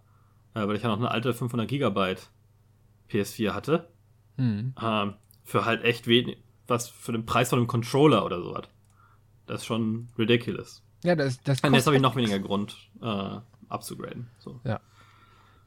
[0.53, 2.29] äh, weil ich ja noch eine alte 500 Gigabyte
[3.09, 3.89] PS4 hatte.
[4.37, 4.73] Hm.
[4.81, 8.67] Ähm, für halt echt wenig, was für den Preis von einem Controller oder sowas.
[9.45, 10.83] Das ist schon ridiculous.
[11.03, 13.37] Ja, das, das Und jetzt habe ich noch weniger Grund, äh,
[13.69, 14.29] abzugraden.
[14.39, 14.59] So.
[14.63, 14.75] Nee,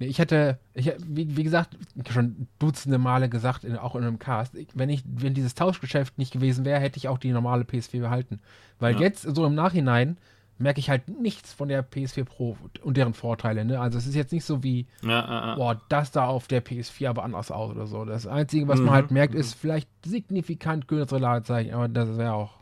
[0.02, 1.76] Ich hätte, ich, wie, wie gesagt,
[2.10, 6.32] schon dutzende Male gesagt, in, auch in einem Cast, wenn ich, wenn dieses Tauschgeschäft nicht
[6.32, 8.40] gewesen wäre, hätte ich auch die normale PS4 behalten.
[8.78, 9.00] Weil Ja.
[9.00, 10.16] jetzt, so im Nachhinein,
[10.58, 13.64] merke ich halt nichts von der PS4 Pro und deren Vorteile.
[13.64, 13.78] Ne?
[13.78, 15.54] Also es ist jetzt nicht so wie, Ja, ja.
[15.56, 18.04] boah, das da auf der PS4 aber anders aus oder so.
[18.06, 22.32] Das Einzige, was man Mhm, halt merkt, ist vielleicht signifikant kürzere Ladezeichen, aber das wäre
[22.32, 22.54] auch,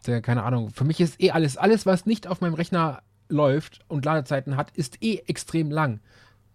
[0.00, 0.70] sehr, keine Ahnung.
[0.70, 3.02] Für mich ist eh alles, alles, was nicht auf meinem Rechner
[3.32, 6.00] läuft und Ladezeiten hat, ist eh extrem lang.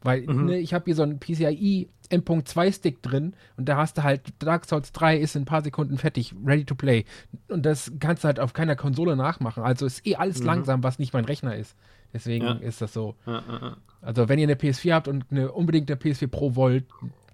[0.02, 0.46] Weil Mhm.
[0.46, 4.22] ne, ich habe hier so einen PCIe M.2 Stick drin und da hast du halt
[4.40, 7.04] Dark Souls 3 ist in ein paar Sekunden fertig, ready to play.
[7.50, 9.64] Und das kannst du halt auf keiner Konsole nachmachen.
[9.64, 11.76] Also ist eh alles langsam, was nicht mein Rechner ist.
[12.14, 12.62] Deswegen Mhm.
[12.62, 12.68] Ja.
[12.68, 13.16] ist das so.
[13.26, 13.78] ja, ja.
[14.02, 16.86] Also wenn ihr eine PS4 habt und eine unbedingt eine PS4 Pro wollt,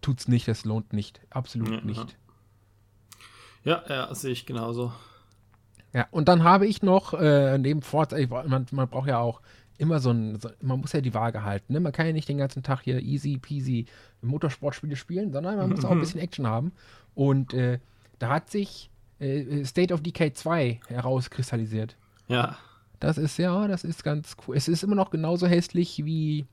[0.01, 1.19] tut's nicht, das lohnt nicht.
[1.29, 2.17] Absolut nicht.
[3.65, 4.91] Ja, ja, das sehe ich genauso.
[5.93, 9.41] Ja, und dann habe ich noch äh, neben Forza, ich, man, man braucht ja auch
[9.77, 11.73] immer so ein, so, man muss ja die Waage halten.
[11.73, 11.79] Ne?
[11.79, 13.85] Man kann ja nicht den ganzen Tag hier easy peasy
[14.21, 16.71] Motorsportspiele spielen, sondern man muss auch ein bisschen Action haben.
[17.15, 17.79] Und äh,
[18.19, 21.95] da hat sich äh, State of Decay 2 herauskristallisiert.
[22.27, 22.57] Ja,
[22.99, 24.55] Das ist ja, das ist ganz cool.
[24.55, 26.45] Es ist immer noch genauso hässlich wie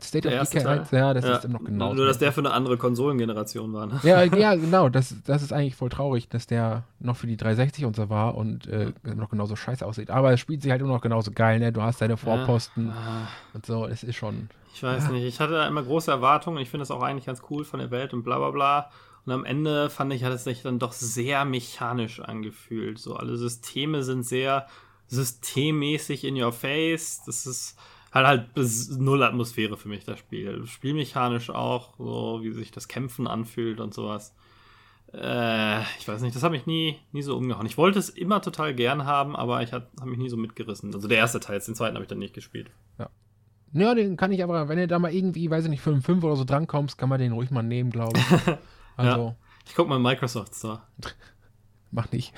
[0.00, 0.78] State Der of Decay Teil?
[0.80, 0.90] 1.
[0.90, 1.36] Ja, das ja.
[1.36, 1.94] ist immer noch genauso.
[1.94, 3.86] Nur, dass der für eine andere Konsolengeneration war.
[3.86, 4.00] Ne?
[4.02, 4.88] Ja, ja, genau.
[4.88, 8.34] Das, das ist eigentlich voll traurig, dass der noch für die 360 und so war
[8.34, 10.10] und äh, noch genauso scheiße aussieht.
[10.10, 11.72] Aber es spielt sich halt immer noch genauso geil, ne?
[11.72, 13.86] Du hast deine Vorposten Ah, und so.
[13.86, 14.48] Es ist schon.
[14.74, 15.24] Ich weiß nicht.
[15.24, 16.58] Ich hatte da immer große Erwartungen.
[16.58, 18.90] Ich finde das auch eigentlich ganz cool von der Welt und bla bla bla.
[19.24, 22.98] Und am Ende fand ich, hat es sich dann doch sehr mechanisch angefühlt.
[22.98, 24.66] So, alle Systeme sind sehr
[25.08, 27.22] systemmäßig in your face.
[27.24, 27.76] Das ist
[28.16, 30.66] halt halt bis null Atmosphäre für mich, das Spiel.
[30.66, 34.34] Spielmechanisch auch, so wie sich das Kämpfen anfühlt und sowas.
[35.12, 37.66] Äh, ich weiß nicht, das hat mich nie, nie so umgehauen.
[37.66, 40.92] Ich wollte es immer total gern haben, aber ich habe hab mich nie so mitgerissen.
[40.94, 42.70] Also der erste Teil, den zweiten habe ich dann nicht gespielt.
[43.72, 46.24] Ja, den kann ich aber, wenn du da mal irgendwie, weiß ich nicht, 5, 5
[46.24, 48.24] oder so drankommst, kann man den ruhig mal nehmen, glaube ich.
[48.98, 49.34] Also,
[49.66, 50.80] Ich guck mal Microsoft Store.
[51.96, 52.32] mach nicht.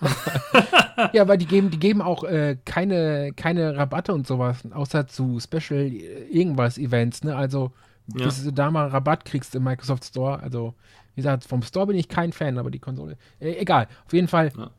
[1.12, 5.38] ja, weil die geben, die geben auch äh, keine, keine Rabatte und sowas, außer zu
[5.40, 5.86] Special
[6.30, 7.36] irgendwas Events, ne?
[7.36, 7.72] Also,
[8.16, 8.24] Ja.
[8.24, 10.40] bis du da mal Rabatt kriegst im Microsoft Store.
[10.40, 10.74] Also,
[11.14, 13.16] wie gesagt, vom Store bin ich kein Fan, aber die Konsole.
[13.40, 13.86] Äh, egal.
[14.06, 14.70] Auf jeden Fall Ja.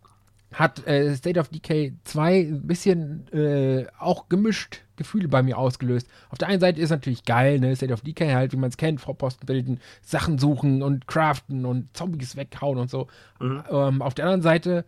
[0.53, 6.07] hat äh, State of Decay 2 ein bisschen äh, auch gemischt Gefühle bei mir ausgelöst.
[6.29, 7.75] Auf der einen Seite ist natürlich geil, ne?
[7.75, 11.95] State of Decay halt, wie man es kennt, Vorposten bilden, Sachen suchen und craften und
[11.95, 13.07] Zombies weghauen und so.
[13.39, 13.63] Mhm.
[13.69, 14.85] Ähm, auf der anderen Seite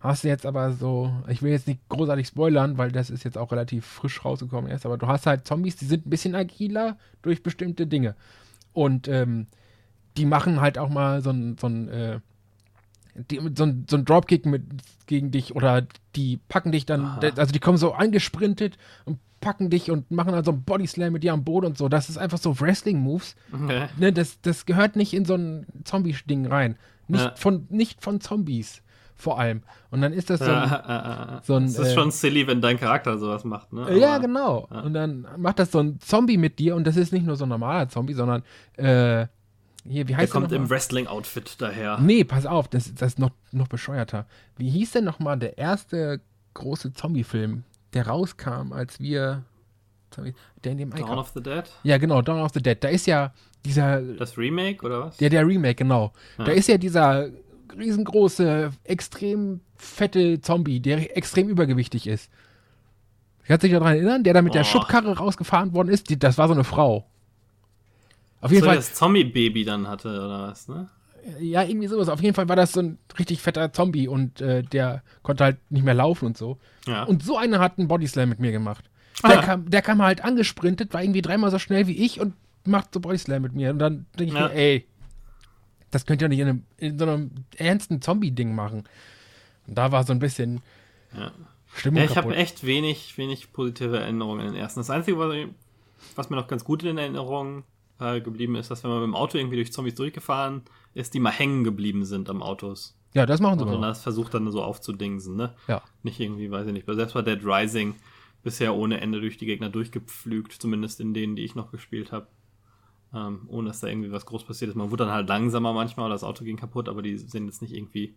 [0.00, 3.36] hast du jetzt aber so, ich will jetzt nicht großartig spoilern, weil das ist jetzt
[3.36, 6.96] auch relativ frisch rausgekommen erst, aber du hast halt Zombies, die sind ein bisschen agiler
[7.22, 8.16] durch bestimmte Dinge.
[8.72, 9.46] Und ähm,
[10.16, 12.20] die machen halt auch mal so ein, so ein, äh,
[13.14, 14.64] die, so ein, so ein Dropkick mit
[15.06, 17.20] gegen dich oder die packen dich dann, Aha.
[17.36, 21.22] also die kommen so angesprintet und packen dich und machen dann so einen Bodyslam mit
[21.22, 21.88] dir am Boden und so.
[21.88, 23.36] Das ist einfach so Wrestling-Moves.
[23.52, 23.86] Okay.
[23.98, 26.76] Ne, das, das gehört nicht in so ein Zombie-Ding rein.
[27.08, 27.32] Nicht, Ja.
[27.36, 28.82] von, nicht von Zombies
[29.16, 29.62] vor allem.
[29.90, 32.46] Und dann ist das so ein, Ja, äh, so ein, es ist äh, schon silly,
[32.46, 33.98] wenn dein Charakter sowas macht, ne?
[33.98, 34.68] ja, Aber- genau.
[34.70, 34.80] ja.
[34.80, 37.44] Und dann macht das so ein Zombie mit dir und das ist nicht nur so
[37.44, 38.42] ein normaler Zombie, sondern
[38.76, 39.26] äh,
[39.86, 40.70] hier, wie Der heißt der kommt noch im?
[40.70, 41.98] Wrestling-Outfit daher.
[42.00, 44.26] Nee, pass auf, das, das ist noch, noch bescheuerter.
[44.56, 46.20] Wie hieß denn nochmal der erste
[46.54, 49.44] große Zombie-Film, der rauskam, als wir
[50.64, 51.64] der in dem Dawn of the Dead?
[51.82, 52.82] Ja, genau, Dawn of the Dead.
[52.82, 53.32] Da ist ja
[53.64, 55.20] dieser Das Remake oder was?
[55.20, 56.12] Ja, der Remake, genau.
[56.38, 56.44] Ja.
[56.44, 57.28] Da ist ja dieser
[57.76, 62.30] riesengroße, extrem fette Zombie, der extrem übergewichtig ist.
[63.46, 64.24] Kannst du dich daran erinnern?
[64.24, 64.64] Der da mit der Boah.
[64.64, 67.06] Schubkarre rausgefahren worden ist, die, das war so eine Frau.
[68.40, 70.88] Auf so, jeden Fall, das Zombie-Baby dann hatte oder was, ne?
[71.38, 72.08] Ja, irgendwie sowas.
[72.08, 75.56] Auf jeden Fall war das so ein richtig fetter Zombie und äh, der konnte halt
[75.70, 76.58] nicht mehr laufen und so.
[76.86, 77.04] Ja.
[77.04, 78.84] Und so einer hat einen Bodyslam mit mir gemacht.
[79.22, 79.42] Der, Ah.
[79.42, 83.00] kam, der kam halt angesprintet, war irgendwie dreimal so schnell wie ich und macht so
[83.00, 83.70] Bodyslam mit mir.
[83.70, 84.48] Und dann denke ich Ja.
[84.48, 84.86] mir, ey,
[85.90, 88.84] das könnt ihr nicht in, einem, in so einem ernsten Zombie-Ding machen.
[89.66, 90.60] Und da war so ein bisschen
[91.16, 91.32] Ja.
[91.74, 94.80] Stimmung Ja, ich habe echt wenig, wenig positive Erinnerungen in den ersten.
[94.80, 95.34] Das Einzige, was,
[96.16, 97.62] was mir noch ganz gut in Erinnerung
[98.00, 100.62] äh, geblieben ist, dass wenn man mit dem Auto irgendwie durch Zombies durchgefahren
[100.94, 102.96] ist, die mal hängen geblieben sind am Autos.
[103.14, 103.88] ja, das machen sie Und mal.
[103.88, 105.54] das versucht dann so aufzudingsen, ne?
[105.68, 105.82] Ja.
[106.02, 106.86] Nicht irgendwie, weiß ich nicht.
[106.86, 107.94] Selbst bei Dead Rising
[108.42, 112.26] bisher ohne Ende durch die Gegner durchgepflügt, zumindest in denen, die ich noch gespielt habe.
[113.12, 114.76] Ähm, ohne dass da irgendwie was groß passiert ist.
[114.76, 117.60] Man wurde dann halt langsamer manchmal oder das Auto ging kaputt, aber die sind jetzt
[117.60, 118.14] nicht irgendwie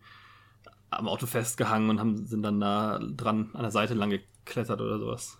[0.91, 4.99] am Auto festgehangen und haben, sind dann da dran an der Seite lang geklettert oder
[4.99, 5.39] sowas.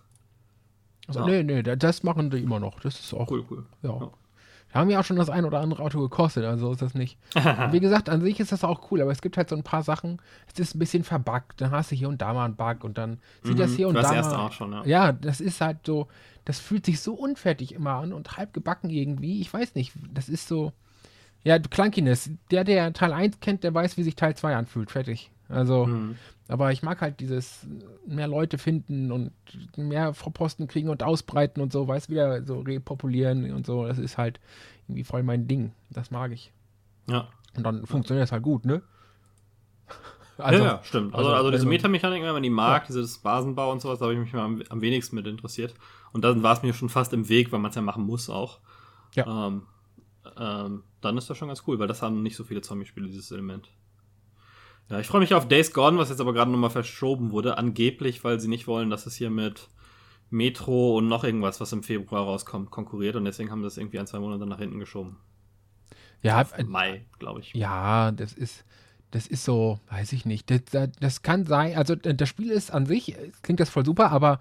[1.06, 1.26] Also, Ja.
[1.26, 2.80] Nee, nee, da- das machen die immer noch.
[2.80, 3.64] Das ist auch, Cool, cool.
[3.82, 3.90] ja.
[3.90, 4.10] Ja.
[4.74, 7.16] Haben ja auch schon das ein oder andere Auto gekostet, also ist das nicht.
[7.70, 9.82] Wie gesagt, an sich ist das auch cool, aber es gibt halt so ein paar
[9.84, 10.20] Sachen,
[10.52, 12.98] es ist ein bisschen verbuggt, dann hast du hier und da mal einen Bug und
[12.98, 14.46] dann sieht das Mhm, hier und das da erste mal.
[14.46, 14.84] auch schon, ja.
[14.84, 16.08] Ja, das ist halt so,
[16.44, 19.40] das fühlt sich so unfertig immer an und halb gebacken irgendwie.
[19.40, 20.72] Ich weiß nicht, das ist so.
[21.44, 22.30] Ja, Clunkiness.
[22.50, 24.90] Der, der Teil 1 kennt, der weiß, wie sich Teil 2 anfühlt.
[24.90, 25.30] Fertig.
[25.48, 26.16] Also, mhm.
[26.48, 27.66] aber ich mag halt dieses
[28.06, 29.32] mehr Leute finden und
[29.76, 33.86] mehr Posten kriegen und ausbreiten und so, weiß wieder so repopulieren und so.
[33.86, 34.40] Das ist halt
[34.88, 35.72] irgendwie voll mein Ding.
[35.90, 36.52] Das mag ich.
[37.08, 37.28] Ja.
[37.56, 38.82] Und dann funktioniert es halt gut, ne?
[40.38, 41.14] Also, ja, ja, stimmt.
[41.14, 42.86] Also, also, also diese Metamechanik, wenn man die mag, ja.
[42.88, 45.74] dieses Basenbau und sowas, da habe ich mich mal am, am, wenigsten mit interessiert.
[46.12, 48.30] Und dann war es mir schon fast im Weg, weil man es ja machen muss
[48.30, 48.60] auch.
[49.14, 49.48] Ja.
[49.48, 49.62] Ähm,
[50.38, 53.30] ähm, dann ist das schon ganz cool, weil das haben nicht so viele Zombie-Spiele, dieses
[53.30, 53.68] Element.
[54.90, 58.22] Ja, ich freue mich auf Days Gone, was jetzt aber gerade nochmal verschoben wurde, angeblich,
[58.22, 59.68] weil sie nicht wollen, dass es hier mit
[60.30, 63.98] Metro und noch irgendwas, was im Februar rauskommt, konkurriert und deswegen haben sie das irgendwie
[63.98, 65.16] ein, zwei Monate nach hinten geschoben.
[66.22, 67.52] Ja, Auf Mai, glaube ich.
[67.54, 68.64] Ja, das ist,
[69.10, 70.50] das ist so, weiß ich nicht.
[70.50, 74.38] Das, das kann sein, also das Spiel ist an sich, klingt das voll super, aber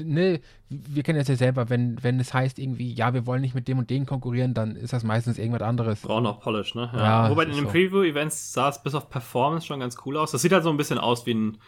[0.00, 3.54] ne, wir kennen das ja selber, wenn, wenn es heißt irgendwie, ja, wir wollen nicht
[3.54, 6.00] mit dem und dem konkurrieren, dann ist das meistens irgendwas anderes.
[6.00, 6.90] Brauchen auch Polish, ne?
[6.92, 7.26] Ja.
[7.26, 7.70] ja Wobei in den so.
[7.70, 10.32] Preview-Events sah es bis auf Performance schon ganz cool aus.
[10.32, 11.58] Das sieht halt so ein bisschen aus wie ein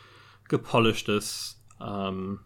[0.49, 2.41] gepolischtes, ähm,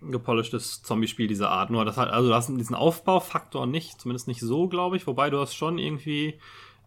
[0.00, 1.70] gepolischtes Zombie-Spiel dieser Art.
[1.70, 5.06] Nur das halt, also du hast diesen Aufbaufaktor nicht, zumindest nicht so, glaube ich.
[5.06, 6.38] Wobei du hast schon irgendwie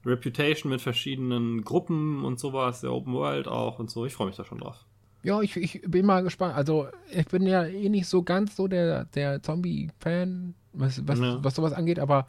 [0.06, 4.06] Reputation mit verschiedenen Gruppen und sowas, der Open World auch und so.
[4.06, 4.86] Ich freue mich da schon drauf.
[5.26, 6.56] Ja, ich, ich bin mal gespannt.
[6.56, 11.44] Also, ich bin ja eh nicht so ganz so der, der Zombie-Fan, was, was, ja.
[11.44, 12.28] was sowas angeht, aber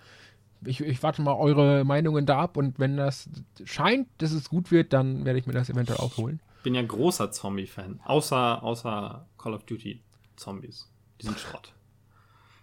[0.64, 3.28] ich, ich warte mal eure Meinungen da ab und wenn das
[3.64, 6.40] scheint, dass es gut wird, dann werde ich mir das eventuell auch holen.
[6.56, 10.02] Ich bin ja großer Zombie-Fan, außer, außer Call of Duty
[10.37, 10.90] Zombies.
[11.20, 11.74] Die sind Schrott.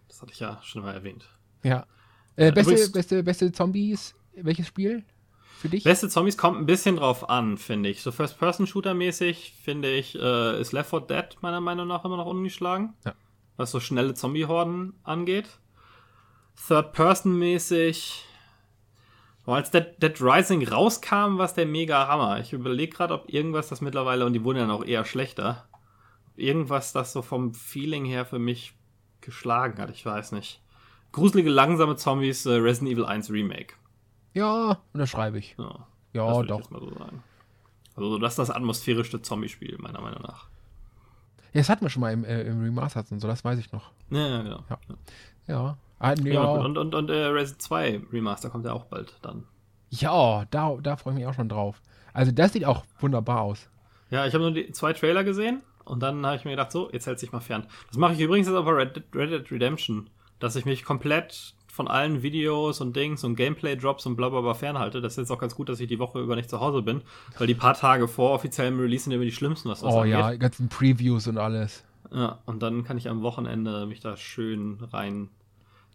[0.08, 1.30] Das hatte ich ja schon mal erwähnt.
[1.62, 1.86] Ja.
[2.38, 5.04] Äh, beste, beste, beste Zombies, welches Spiel
[5.60, 5.84] für dich?
[5.84, 8.02] Beste Zombies kommt ein bisschen drauf an, finde ich.
[8.02, 12.94] So First-Person-Shooter-mäßig, finde ich, äh, ist Left 4 Dead meiner Meinung nach immer noch ungeschlagen.
[13.06, 13.14] Ja.
[13.58, 15.48] Was so schnelle Zombie-Horden angeht.
[16.68, 18.24] Third-Person-mäßig.
[19.46, 22.40] als Dead, Dead Rising rauskam, war es der mega Hammer.
[22.40, 25.68] Ich überlege gerade, ob irgendwas das mittlerweile, und die wurden ja noch eher schlechter,
[26.36, 28.74] irgendwas, das so vom Feeling her für mich
[29.22, 29.90] geschlagen hat.
[29.90, 30.62] Ich weiß nicht.
[31.12, 33.76] Gruselige, langsame Zombies, äh, Resident Evil 1 Remake.
[34.34, 35.56] Ja, unterschreibe ich.
[35.58, 36.70] Ja, ja doch.
[36.70, 36.92] So
[37.96, 40.48] also, das ist das atmosphärischste Zombie-Spiel, meiner Meinung nach.
[41.54, 43.72] Ja, das hatten wir schon mal im, äh, im Remastered und so, das weiß ich
[43.72, 43.92] noch.
[44.10, 44.64] Ja, ja genau.
[44.70, 44.78] Ja.
[45.48, 45.78] ja.
[46.00, 46.44] Ah, nee, ja.
[46.44, 49.46] Und, und, und äh, Resident 2 Remaster kommt ja auch bald dann.
[49.90, 51.82] Ja, da, da freue ich mich auch schon drauf.
[52.14, 53.70] Also, das sieht auch wunderbar aus.
[54.10, 56.92] Ja, ich habe nur die zwei Trailer gesehen und dann habe ich mir gedacht, so,
[56.92, 57.68] jetzt hält sich mal fern.
[57.88, 61.54] Das mache ich übrigens jetzt auch bei Red, Red Dead Redemption, dass ich mich komplett
[61.74, 65.02] von allen Videos und Dings und Gameplay-Drops und blablabla fernhalte.
[65.02, 67.02] Das ist jetzt auch ganz gut, dass ich die Woche über nicht zu Hause bin,
[67.40, 70.12] weil die paar Tage vor offiziellem Release sind immer die schlimmsten, was das Oh angeht.
[70.12, 71.84] ja, die ganzen Previews und alles.
[72.12, 75.30] Ja, und dann kann ich am Wochenende mich da schön rein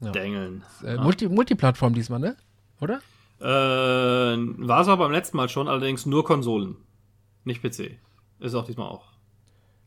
[0.01, 0.11] ja.
[0.11, 0.65] dengeln.
[0.83, 1.01] Äh, ja.
[1.01, 2.37] Multi Multiplattform diesmal, ne?
[2.81, 2.99] Oder?
[3.39, 6.75] Äh, war es aber beim letzten Mal schon, allerdings nur Konsolen,
[7.45, 7.99] nicht PC.
[8.41, 9.05] Ist auch diesmal auch.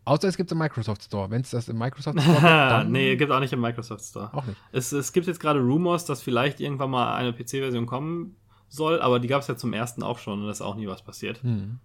[0.03, 1.29] Außer es gibt es im Microsoft Store.
[1.29, 2.91] Wenn es das im Microsoft Store gibt, dann.
[2.91, 4.33] nee, gibt auch nicht im Microsoft Store.
[4.33, 4.57] Auch nicht.
[4.71, 8.35] Es, es gibt jetzt gerade Rumors, dass vielleicht irgendwann mal eine PC-Version kommen
[8.67, 10.87] soll, aber die gab es ja zum ersten auch schon und da ist auch nie
[10.87, 11.43] was passiert.
[11.43, 11.79] Hm.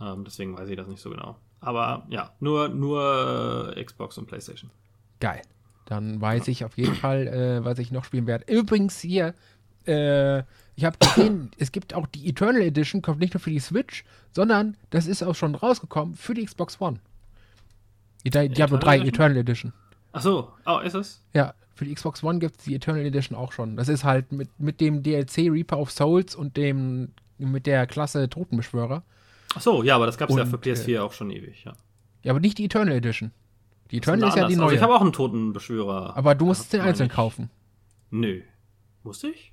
[0.00, 1.36] Ähm, deswegen weiß ich das nicht so genau.
[1.60, 4.70] Aber ja, nur, nur äh, Xbox und PlayStation.
[5.20, 5.42] Geil.
[5.86, 8.52] Dann weiß ich auf jeden Fall, äh, was ich noch spielen werde.
[8.52, 9.34] Übrigens hier,
[9.86, 10.40] äh,
[10.74, 14.04] ich habe gesehen, es gibt auch die Eternal Edition, kommt nicht nur für die Switch,
[14.32, 16.98] sondern das ist auch schon rausgekommen für die Xbox One.
[18.30, 19.08] Diablo 3 Edition?
[19.08, 19.72] Eternal Edition.
[20.12, 21.22] Ach so, oh, ist es?
[21.32, 23.76] Ja, für die Xbox One gibt es die Eternal Edition auch schon.
[23.76, 28.28] Das ist halt mit, mit dem DLC Reaper of Souls und dem mit der Klasse
[28.28, 29.02] Totenbeschwörer.
[29.54, 31.72] Ach so, ja, aber das gab es ja für PS4 äh, auch schon ewig, ja.
[32.22, 33.32] Ja, aber nicht die Eternal Edition.
[33.90, 34.64] Die Eternal ist, ist ja die neue.
[34.64, 36.16] Also ich habe auch einen Totenbeschwörer.
[36.16, 37.50] Aber du musst den einzeln kaufen.
[38.10, 38.42] Nö.
[39.02, 39.52] Musste ich?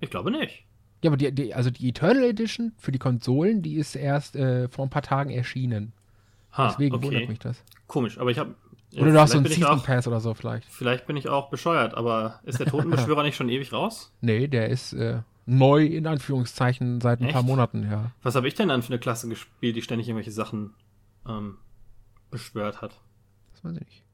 [0.00, 0.64] Ich glaube nicht.
[1.02, 4.68] Ja, aber die, die, also die Eternal Edition für die Konsolen, die ist erst äh,
[4.68, 5.92] vor ein paar Tagen erschienen.
[6.52, 7.04] Ha, Deswegen okay.
[7.04, 7.62] wundert mich das.
[7.86, 8.54] Komisch, aber ich habe.
[8.96, 10.66] Oder du hast so einen Season Pass oder so vielleicht.
[10.66, 14.12] Vielleicht bin ich auch bescheuert, aber ist der Totenbeschwörer nicht schon ewig raus?
[14.22, 17.34] Nee, der ist äh, neu in Anführungszeichen seit ein Echt?
[17.34, 18.12] paar Monaten, ja.
[18.22, 20.74] Was habe ich denn dann für eine Klasse gespielt, die ständig irgendwelche Sachen
[21.26, 21.58] ähm,
[22.30, 22.98] beschwört hat?
[23.52, 24.04] Das weiß ich nicht.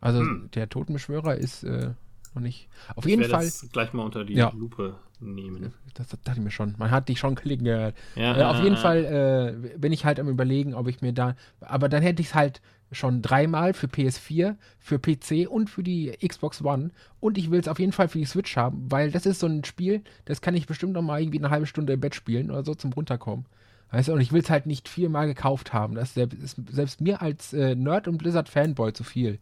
[0.00, 0.50] Also hm.
[0.54, 1.92] der Totenbeschwörer ist äh,
[2.34, 2.68] noch nicht.
[2.94, 3.44] Auf ich jeden Fall.
[3.44, 4.52] Das gleich mal unter die ja.
[4.54, 5.72] Lupe nehmen.
[5.94, 6.74] Das, das, dachte ich mir schon.
[6.78, 7.96] Man hat dich schon klicken gehört.
[8.14, 8.80] Ja, äh, auf jeden ja.
[8.80, 11.34] Fall äh, bin ich halt am überlegen, ob ich mir da.
[11.60, 12.60] Aber dann hätte ich es halt
[12.92, 16.90] schon dreimal für PS4, für PC und für die Xbox One.
[17.20, 19.46] Und ich will es auf jeden Fall für die Switch haben, weil das ist so
[19.46, 22.50] ein Spiel, das kann ich bestimmt noch mal irgendwie eine halbe Stunde im Bett spielen
[22.50, 23.44] oder so zum Runterkommen.
[23.90, 25.94] Weißt du, und ich will es halt nicht viermal gekauft haben.
[25.94, 29.38] Das ist selbst, mir als äh, Nerd und Blizzard-Fanboy zu viel.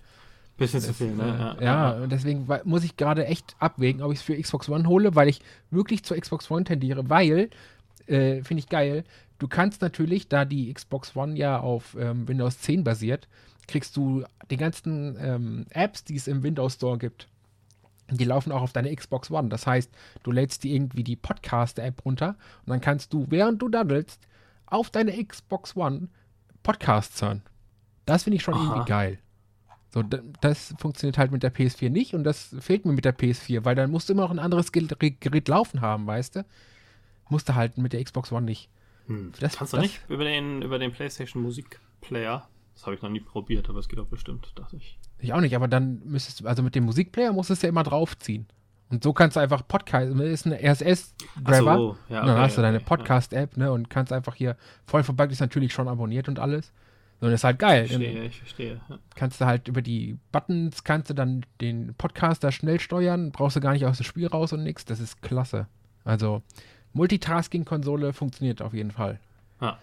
[0.56, 1.56] Bisschen zu viel, ne?
[1.60, 4.68] Äh, ja, ja, und deswegen muss ich gerade echt abwägen, ob ich es für Xbox
[4.68, 5.40] One hole, weil ich
[5.70, 7.50] wirklich zur Xbox One tendiere, weil,
[8.06, 9.04] äh, finde ich geil,
[9.38, 13.28] du kannst natürlich, da die Xbox One ja auf ähm, Windows 10 basiert,
[13.68, 17.28] kriegst du die ganzen ähm, Apps, die es im Windows Store gibt.
[18.10, 19.48] Die laufen auch auf deine Xbox One.
[19.48, 19.90] Das heißt,
[20.22, 24.20] du lädst die irgendwie die Podcast-App runter und dann kannst du, während du daddelst,
[24.66, 26.08] auf deine Xbox One
[26.62, 27.42] Podcasts hören.
[28.04, 28.62] Das finde ich schon Aha.
[28.62, 29.18] irgendwie geil.
[29.96, 33.64] So, das funktioniert halt mit der PS4 nicht und das fehlt mir mit der PS4,
[33.64, 36.44] weil dann musst du immer noch ein anderes Gerät laufen haben, weißt du?
[37.30, 38.68] Musste halt mit der Xbox One nicht.
[39.06, 39.32] Hm.
[39.40, 42.46] Das, Kannst du nicht über den, über den PlayStation Musikplayer?
[42.74, 44.98] Das habe ich noch nie probiert, aber es geht auch bestimmt, dachte ich.
[45.18, 47.82] Ich auch nicht, aber dann müsstest du, also mit dem Musikplayer musstest du ja immer
[47.82, 48.46] draufziehen.
[48.90, 51.76] Und so kannst du einfach Podcast, das ist eine RSS-Grabber.
[51.78, 55.32] So, ja, okay, dann hast du deine Podcast-App, ne, und kannst einfach hier, voll verbuggt
[55.32, 56.74] ist natürlich schon abonniert und alles.
[57.20, 57.84] Und das ist halt geil.
[57.84, 58.80] Ich verstehe, ich verstehe.
[58.88, 58.98] Ja.
[59.14, 63.60] Kannst du halt über die Buttons, kannst du dann den Podcaster schnell steuern, brauchst du
[63.60, 64.84] gar nicht aus dem Spiel raus und nix.
[64.84, 65.66] Das ist klasse.
[66.04, 66.42] Also,
[66.92, 69.18] Multitasking-Konsole funktioniert auf jeden Fall.
[69.60, 69.78] Ja.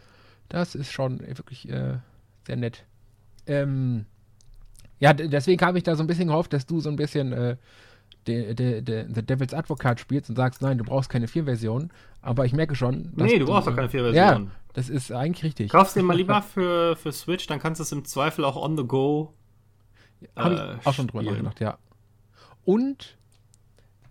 [0.50, 1.98] Das ist schon wirklich äh,
[2.46, 2.84] sehr nett.
[3.48, 4.06] Ähm,
[5.00, 7.58] ja, deswegen habe ich da so ein bisschen gehofft, dass du so ein bisschen äh,
[8.26, 11.92] The, the, the, the Devil's Advocate spielst und sagst, nein, du brauchst keine vier Versionen.
[12.22, 13.12] Aber ich merke schon.
[13.16, 14.46] nee, du brauchst doch keine vier Versionen.
[14.46, 15.72] Ja, das ist eigentlich richtig.
[15.72, 18.78] Kaufst den mal lieber für, für Switch, dann kannst du es im Zweifel auch on
[18.78, 19.34] the go.
[20.36, 21.78] Habe äh, ich auch schon drüber nachgedacht, ja.
[22.66, 23.18] Und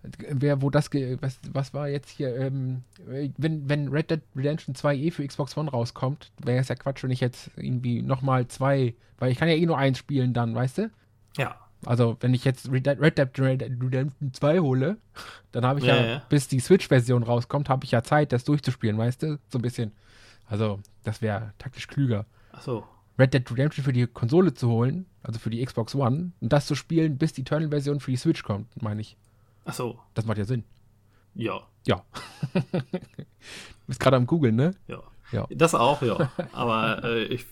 [0.02, 4.96] wer, wo das, was, was war jetzt hier, ähm, wenn, wenn Red Dead Redemption 2
[4.96, 8.94] eh für Xbox One rauskommt, wäre es ja Quatsch, wenn ich jetzt irgendwie nochmal zwei,
[9.18, 10.90] weil ich kann ja eh nur eins spielen dann, weißt du?
[11.36, 11.56] Ja.
[11.84, 14.98] Also, wenn ich jetzt Red Dead, Red Dead Redemption 2 hole,
[15.50, 18.44] dann habe ich ja, ja, ja, bis die Switch-Version rauskommt, habe ich ja Zeit, das
[18.44, 19.38] durchzuspielen, weißt du?
[19.48, 19.92] So ein bisschen.
[20.46, 22.26] Also, das wäre taktisch klüger.
[22.52, 22.84] Ach so.
[23.18, 26.66] Red Dead Redemption für die Konsole zu holen, also für die Xbox One, und das
[26.66, 29.16] zu spielen, bis die Eternal-Version für die Switch kommt, meine ich.
[29.64, 29.98] Ach so.
[30.14, 30.64] Das macht ja Sinn.
[31.34, 31.60] Ja.
[31.86, 32.04] Ja.
[32.52, 32.82] du
[33.86, 34.74] bist gerade am Googeln, ne?
[34.86, 35.02] Ja.
[35.32, 35.46] Ja.
[35.50, 36.30] Das auch, ja.
[36.52, 37.46] Aber äh, ich,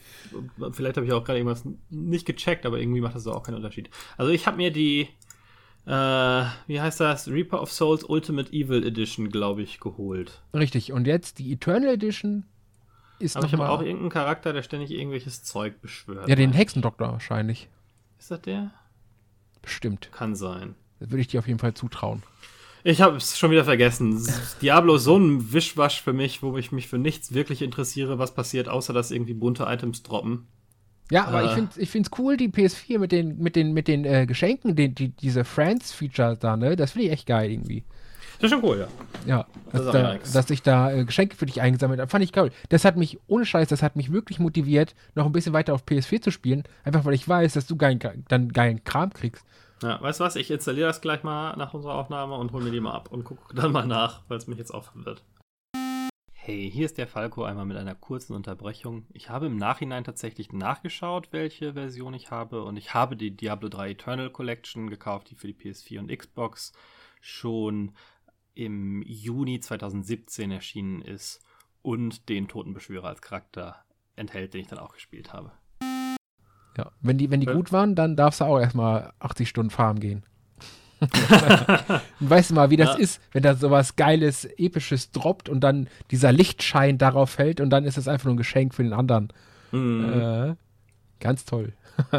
[0.72, 3.90] vielleicht habe ich auch gerade irgendwas nicht gecheckt, aber irgendwie macht das auch keinen Unterschied.
[4.16, 5.08] Also ich habe mir die,
[5.86, 7.28] äh, wie heißt das?
[7.28, 10.42] Reaper of Souls Ultimate Evil Edition, glaube ich, geholt.
[10.54, 10.92] Richtig.
[10.92, 12.44] Und jetzt die Eternal Edition
[13.18, 16.28] ist Aber ich habe auch irgendeinen Charakter, der ständig irgendwelches Zeug beschwört.
[16.28, 17.68] Ja, den Hexendoktor wahrscheinlich.
[18.18, 18.70] Ist das der?
[19.62, 20.10] Bestimmt.
[20.12, 20.74] Kann sein.
[21.00, 22.22] Das würde ich dir auf jeden Fall zutrauen.
[22.82, 24.26] Ich habe es schon wieder vergessen.
[24.62, 28.34] Diablo ist so ein Wischwasch für mich, wo ich mich für nichts wirklich interessiere, was
[28.34, 30.46] passiert, außer dass irgendwie bunte Items droppen.
[31.10, 33.88] Ja, aber äh, ich finde ich find's cool, die PS4 mit den, mit den, mit
[33.88, 36.76] den äh, Geschenken, die, die, diese Friends-Feature da, ne?
[36.76, 37.84] Das finde ich echt geil irgendwie.
[38.40, 38.88] Das ist schon cool, ja.
[39.26, 42.34] Ja, das dass, da, dass ich da äh, Geschenke für dich eingesammelt habe, fand ich
[42.38, 42.50] cool.
[42.70, 45.84] Das hat mich, ohne Scheiß, das hat mich wirklich motiviert, noch ein bisschen weiter auf
[45.84, 46.62] PS4 zu spielen.
[46.84, 49.44] Einfach weil ich weiß, dass du geilen, dann geilen Kram kriegst.
[49.82, 50.36] Ja, weißt du was?
[50.36, 53.24] Ich installiere das gleich mal nach unserer Aufnahme und hole mir die mal ab und
[53.24, 55.24] gucke dann mal nach, weil es mich jetzt auch wird.
[56.34, 59.06] Hey, hier ist der Falco einmal mit einer kurzen Unterbrechung.
[59.12, 63.68] Ich habe im Nachhinein tatsächlich nachgeschaut, welche Version ich habe und ich habe die Diablo
[63.68, 66.72] 3 Eternal Collection gekauft, die für die PS4 und Xbox
[67.20, 67.94] schon
[68.54, 71.42] im Juni 2017 erschienen ist
[71.82, 73.84] und den Totenbeschwörer als Charakter
[74.16, 75.52] enthält, den ich dann auch gespielt habe.
[76.76, 80.00] Ja, wenn die, wenn die gut waren, dann darfst du auch erstmal 80 Stunden farmen
[80.00, 80.22] gehen.
[82.20, 82.96] weißt du mal, wie das ja.
[82.96, 87.84] ist, wenn da sowas Geiles, Episches droppt und dann dieser Lichtschein darauf fällt und dann
[87.84, 89.32] ist es einfach nur ein Geschenk für den anderen.
[89.72, 90.12] Mhm.
[90.12, 90.54] Äh,
[91.18, 91.72] ganz toll.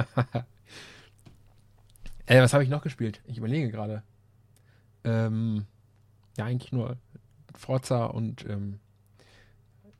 [2.25, 3.21] äh, was habe ich noch gespielt?
[3.25, 4.03] Ich überlege gerade.
[5.03, 5.65] Ähm,
[6.37, 6.97] ja, eigentlich nur
[7.55, 8.79] Forza und ähm,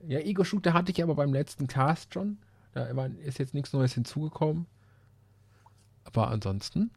[0.07, 2.39] ja, Ego-Shooter hatte ich aber beim letzten Cast schon.
[2.73, 2.85] Da
[3.23, 4.65] ist jetzt nichts Neues hinzugekommen.
[6.03, 6.91] Aber ansonsten.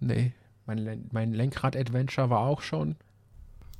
[0.00, 0.32] Nee,
[0.66, 2.96] mein, mein Lenkrad-Adventure war auch schon.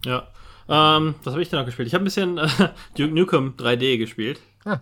[0.04, 0.28] Ja.
[0.68, 1.88] Ähm, was habe ich denn noch gespielt?
[1.88, 2.48] Ich habe ein bisschen äh,
[2.96, 4.40] Duke Nukem 3D gespielt.
[4.64, 4.80] Ah.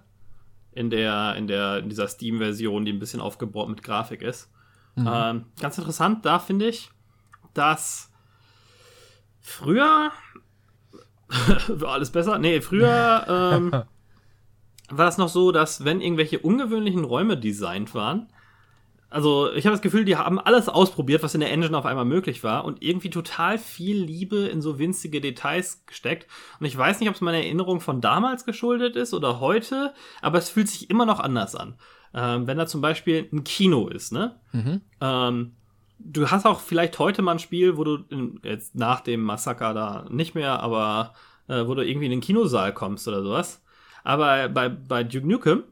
[0.72, 4.50] In der, in der, in dieser Steam-Version, die ein bisschen aufgebaut mit Grafik ist.
[4.96, 5.10] Mhm.
[5.10, 6.90] Ähm, ganz interessant, da finde ich,
[7.52, 8.10] dass
[9.40, 10.12] früher
[11.68, 12.38] war alles besser.
[12.38, 13.82] Nee, früher ähm,
[14.90, 18.28] war das noch so, dass wenn irgendwelche ungewöhnlichen Räume designt waren,
[19.14, 22.04] also ich habe das Gefühl, die haben alles ausprobiert, was in der Engine auf einmal
[22.04, 26.26] möglich war und irgendwie total viel Liebe in so winzige Details gesteckt.
[26.58, 30.38] Und ich weiß nicht, ob es meine Erinnerung von damals geschuldet ist oder heute, aber
[30.38, 31.76] es fühlt sich immer noch anders an.
[32.12, 34.40] Ähm, wenn da zum Beispiel ein Kino ist, ne?
[34.50, 34.80] Mhm.
[35.00, 35.52] Ähm,
[36.00, 39.74] du hast auch vielleicht heute mal ein Spiel, wo du in, jetzt nach dem Massaker
[39.74, 41.14] da nicht mehr, aber
[41.46, 43.63] äh, wo du irgendwie in den Kinosaal kommst oder sowas.
[44.04, 45.64] Aber bei, bei Duke Nukem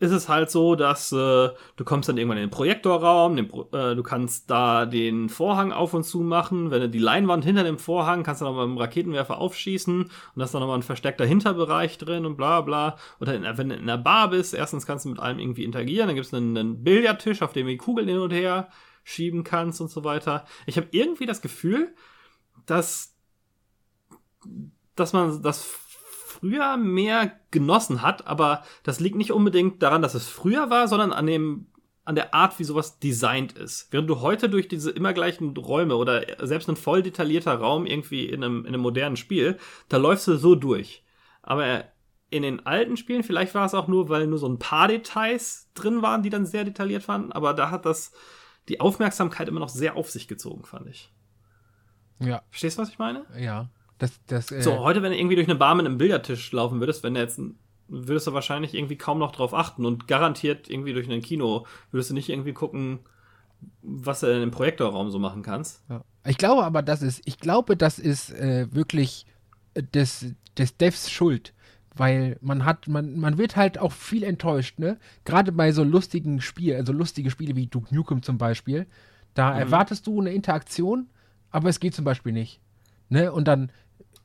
[0.00, 3.94] ist es halt so, dass äh, du kommst dann irgendwann in den Projektorraum, den äh,
[3.94, 6.70] du kannst da den Vorhang auf und zu machen.
[6.70, 10.10] Wenn du die Leinwand hinter dem Vorhang kannst du nochmal mit dem Raketenwerfer aufschießen und
[10.34, 12.96] da ist dann nochmal ein versteckter Hinterbereich drin und bla bla.
[13.20, 16.08] Oder in, wenn du in der Bar bist, erstens kannst du mit allem irgendwie interagieren,
[16.08, 18.68] dann gibt es einen, einen Billardtisch, auf dem du die Kugeln hin und her
[19.04, 20.44] schieben kannst und so weiter.
[20.66, 21.94] Ich habe irgendwie das Gefühl,
[22.66, 23.14] dass,
[24.96, 25.62] dass man das
[26.44, 31.12] früher mehr genossen hat, aber das liegt nicht unbedingt daran, dass es früher war, sondern
[31.12, 31.66] an dem
[32.04, 33.88] an der Art, wie sowas designt ist.
[33.90, 38.26] Während du heute durch diese immer gleichen Räume oder selbst ein voll detaillierter Raum irgendwie
[38.26, 39.56] in einem, in einem modernen Spiel,
[39.88, 41.02] da läufst du so durch.
[41.40, 41.84] Aber
[42.28, 45.70] in den alten Spielen, vielleicht war es auch nur, weil nur so ein paar Details
[45.72, 48.12] drin waren, die dann sehr detailliert waren, aber da hat das
[48.68, 51.10] die Aufmerksamkeit immer noch sehr auf sich gezogen, fand ich.
[52.18, 52.42] Ja.
[52.50, 53.24] Verstehst du, was ich meine?
[53.34, 53.70] Ja.
[53.98, 56.80] Das, das, äh so, heute, wenn du irgendwie durch eine Bar mit einem Billardtisch laufen
[56.80, 57.40] würdest, wenn du jetzt
[57.88, 62.10] würdest du wahrscheinlich irgendwie kaum noch drauf achten und garantiert irgendwie durch ein Kino würdest
[62.10, 63.00] du nicht irgendwie gucken,
[63.82, 65.82] was du in dem Projektorraum so machen kannst.
[65.88, 66.02] Ja.
[66.26, 69.26] Ich glaube aber, das ist, ich glaube, das ist äh, wirklich
[69.74, 71.52] des, des Devs Schuld.
[71.96, 74.98] Weil man hat, man, man wird halt auch viel enttäuscht, ne?
[75.24, 78.86] Gerade bei so lustigen Spielen, also lustige Spiele wie Duke Nukem zum Beispiel,
[79.34, 79.60] da mhm.
[79.60, 81.08] erwartest du eine Interaktion,
[81.50, 82.60] aber es geht zum Beispiel nicht.
[83.10, 83.30] Ne?
[83.30, 83.70] Und dann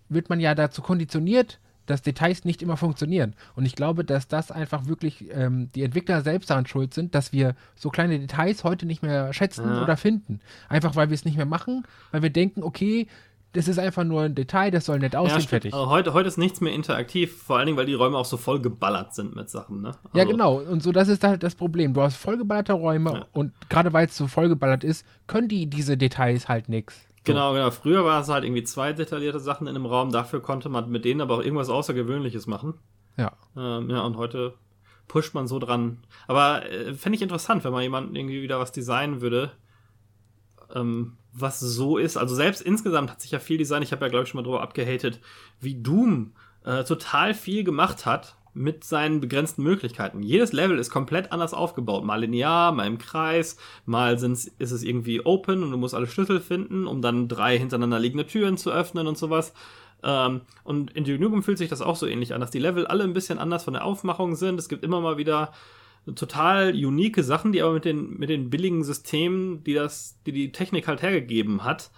[0.09, 3.33] wird man ja dazu konditioniert, dass Details nicht immer funktionieren.
[3.55, 7.33] Und ich glaube, dass das einfach wirklich ähm, die Entwickler selbst daran schuld sind, dass
[7.33, 9.81] wir so kleine Details heute nicht mehr schätzen ja.
[9.83, 10.39] oder finden.
[10.67, 13.07] Einfach weil wir es nicht mehr machen, weil wir denken, okay,
[13.53, 15.73] das ist einfach nur ein Detail, das soll nett aussehen, ja, fertig.
[15.73, 18.37] Also heute, heute ist nichts mehr interaktiv, vor allen Dingen, weil die Räume auch so
[18.37, 19.87] voll geballert sind mit Sachen, ne?
[19.87, 20.59] Also ja, genau.
[20.59, 21.95] Und so, das ist halt das Problem.
[21.95, 23.25] Du hast vollgeballerte Räume ja.
[23.33, 27.08] und gerade weil es so vollgeballert ist, können die diese Details halt nichts.
[27.23, 27.71] Genau, genau.
[27.71, 30.11] Früher war es halt irgendwie zwei detaillierte Sachen in einem Raum.
[30.11, 32.75] Dafür konnte man mit denen aber auch irgendwas Außergewöhnliches machen.
[33.17, 33.33] Ja.
[33.57, 34.53] Ähm, ja, und heute
[35.07, 35.97] pusht man so dran.
[36.27, 39.51] Aber äh, fände ich interessant, wenn man jemanden irgendwie wieder was designen würde,
[40.73, 42.17] ähm, was so ist.
[42.17, 44.43] Also selbst insgesamt hat sich ja viel Design, ich habe ja glaube ich schon mal
[44.43, 45.19] drüber abgehatet,
[45.59, 50.21] wie Doom äh, total viel gemacht hat mit seinen begrenzten Möglichkeiten.
[50.21, 52.03] Jedes Level ist komplett anders aufgebaut.
[52.03, 53.55] Mal linear, mal im Kreis,
[53.85, 57.57] mal sind's, ist es irgendwie open und du musst alle Schlüssel finden, um dann drei
[57.57, 59.53] hintereinander liegende Türen zu öffnen und sowas.
[60.03, 63.05] Ähm, und in Duke fühlt sich das auch so ähnlich an, dass die Level alle
[63.05, 64.59] ein bisschen anders von der Aufmachung sind.
[64.59, 65.53] Es gibt immer mal wieder
[66.15, 70.51] total unique Sachen, die aber mit den, mit den billigen Systemen, die das, die die
[70.51, 71.91] Technik halt hergegeben hat,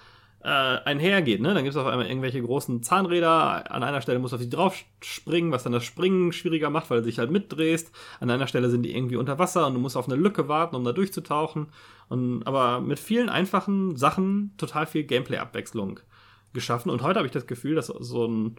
[0.44, 1.42] äh, einhergeht.
[1.42, 1.54] Ne?
[1.54, 3.72] Dann gibt es auf einmal irgendwelche großen Zahnräder.
[3.72, 6.90] An einer Stelle musst du auf die drauf springen, was dann das Springen schwieriger macht,
[6.90, 7.92] weil du dich halt mitdrehst.
[8.20, 10.76] An einer Stelle sind die irgendwie unter Wasser und du musst auf eine Lücke warten,
[10.76, 11.68] um da durchzutauchen.
[12.10, 16.00] Und, aber mit vielen einfachen Sachen total viel Gameplay-Abwechslung
[16.54, 16.90] geschaffen.
[16.90, 18.56] Und heute habe ich das Gefühl, dass so, ein,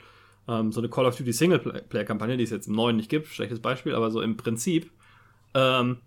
[0.49, 3.61] ähm, so eine Call of Duty Singleplayer-Kampagne, die es jetzt im neuen nicht gibt, schlechtes
[3.61, 4.91] Beispiel, aber so im Prinzip,
[5.55, 5.99] ähm,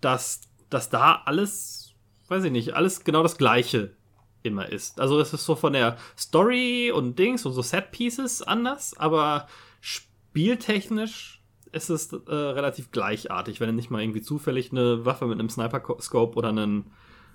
[0.00, 1.94] dass, dass da alles,
[2.28, 3.96] weiß ich nicht, alles genau das Gleiche
[4.42, 5.00] immer ist.
[5.00, 9.46] Also es ist so von der Story und Dings und so Set Pieces anders, aber
[9.80, 15.38] spieltechnisch ist es äh, relativ gleichartig, wenn du nicht mal irgendwie zufällig eine Waffe mit
[15.38, 16.86] einem Sniper-Scope oder ein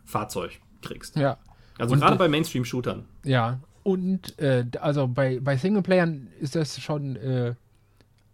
[0.05, 1.15] Fahrzeug kriegst.
[1.15, 1.37] Ja.
[1.79, 3.05] Also gerade bei Mainstream-Shootern.
[3.23, 3.59] Ja.
[3.83, 7.55] Und äh, also bei, bei Singleplayern ist das schon äh,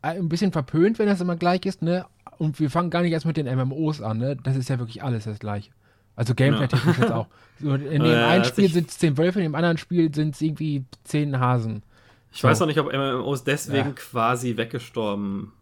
[0.01, 2.05] ein bisschen verpönt, wenn das immer gleich ist, ne?
[2.37, 4.35] Und wir fangen gar nicht erst mit den MMOs an, ne?
[4.35, 5.71] Das ist ja wirklich alles das gleiche.
[6.15, 7.03] Also Gameplay-technisch ja.
[7.03, 7.27] jetzt auch.
[7.59, 10.35] So, in dem ja, einen Spiel sind es zehn Wölfe, in dem anderen Spiel sind
[10.35, 11.83] es irgendwie zehn Hasen.
[12.31, 12.47] Ich so.
[12.47, 13.95] weiß auch nicht, ob MMOs deswegen ja.
[13.95, 15.53] quasi weggestorben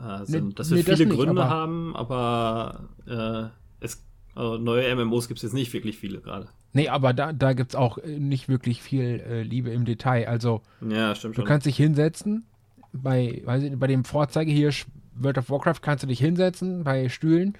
[0.00, 0.48] äh, sind.
[0.48, 4.02] Nee, dass wir nee, viele das Gründe aber haben, aber äh, es,
[4.34, 6.48] also neue MMOs gibt es jetzt nicht wirklich viele gerade.
[6.72, 10.26] Nee, aber da, da gibt es auch äh, nicht wirklich viel äh, Liebe im Detail.
[10.28, 11.44] Also, ja, du schon.
[11.44, 12.46] kannst dich hinsetzen.
[12.92, 14.72] Bei, weiß ich, bei dem Vorzeige hier,
[15.14, 17.56] World of Warcraft, kannst du dich hinsetzen bei Stühlen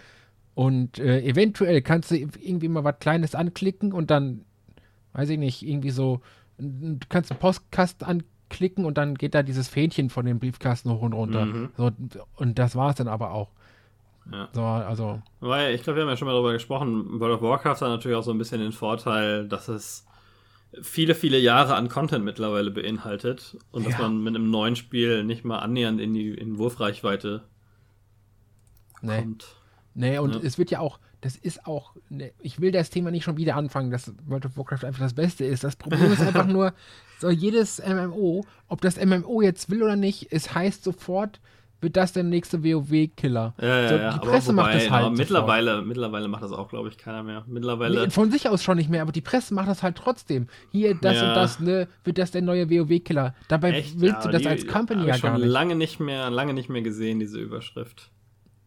[0.56, 4.46] und äh, eventuell kannst du irgendwie mal was Kleines anklicken und dann,
[5.12, 6.22] weiß ich nicht, irgendwie so,
[6.56, 11.02] du kannst einen Postkasten anklicken und dann geht da dieses Fähnchen von dem Briefkasten hoch
[11.02, 11.44] und runter.
[11.44, 11.68] Mhm.
[11.76, 11.90] So,
[12.36, 13.50] und das war es dann aber auch.
[14.32, 14.48] Ja.
[14.54, 15.20] So, also.
[15.40, 17.20] Weil ich glaube, wir haben ja schon mal darüber gesprochen.
[17.20, 20.06] World of Warcraft hat natürlich auch so ein bisschen den Vorteil, dass es
[20.80, 23.90] viele, viele Jahre an Content mittlerweile beinhaltet und ja.
[23.90, 27.44] dass man mit einem neuen Spiel nicht mal annähernd in die in Wurfreichweite
[29.02, 29.18] nee.
[29.18, 29.55] kommt.
[29.96, 30.40] Nee, und ja.
[30.42, 33.56] es wird ja auch, das ist auch, ne, ich will das Thema nicht schon wieder
[33.56, 35.64] anfangen, dass World of Warcraft einfach das Beste ist.
[35.64, 36.74] Das Problem ist einfach nur,
[37.18, 41.40] so jedes MMO, ob das MMO jetzt will oder nicht, es heißt sofort,
[41.80, 43.54] wird das der nächste WoW-Killer.
[43.60, 44.12] Ja, ja, so, ja.
[44.12, 45.04] Die Presse wobei, macht das halt.
[45.06, 47.44] Aber mittlerweile, mittlerweile macht das auch, glaube ich, keiner mehr.
[47.46, 48.04] Mittlerweile.
[48.04, 50.48] Nee, von sich aus schon nicht mehr, aber die Presse macht das halt trotzdem.
[50.72, 51.28] Hier, das ja.
[51.28, 53.34] und das, ne, wird das der neue WoW-Killer.
[53.48, 54.00] Dabei Echt?
[54.00, 55.46] willst du das die, als Company ja gar nicht.
[55.46, 58.10] lange nicht mehr, lange nicht mehr gesehen, diese Überschrift.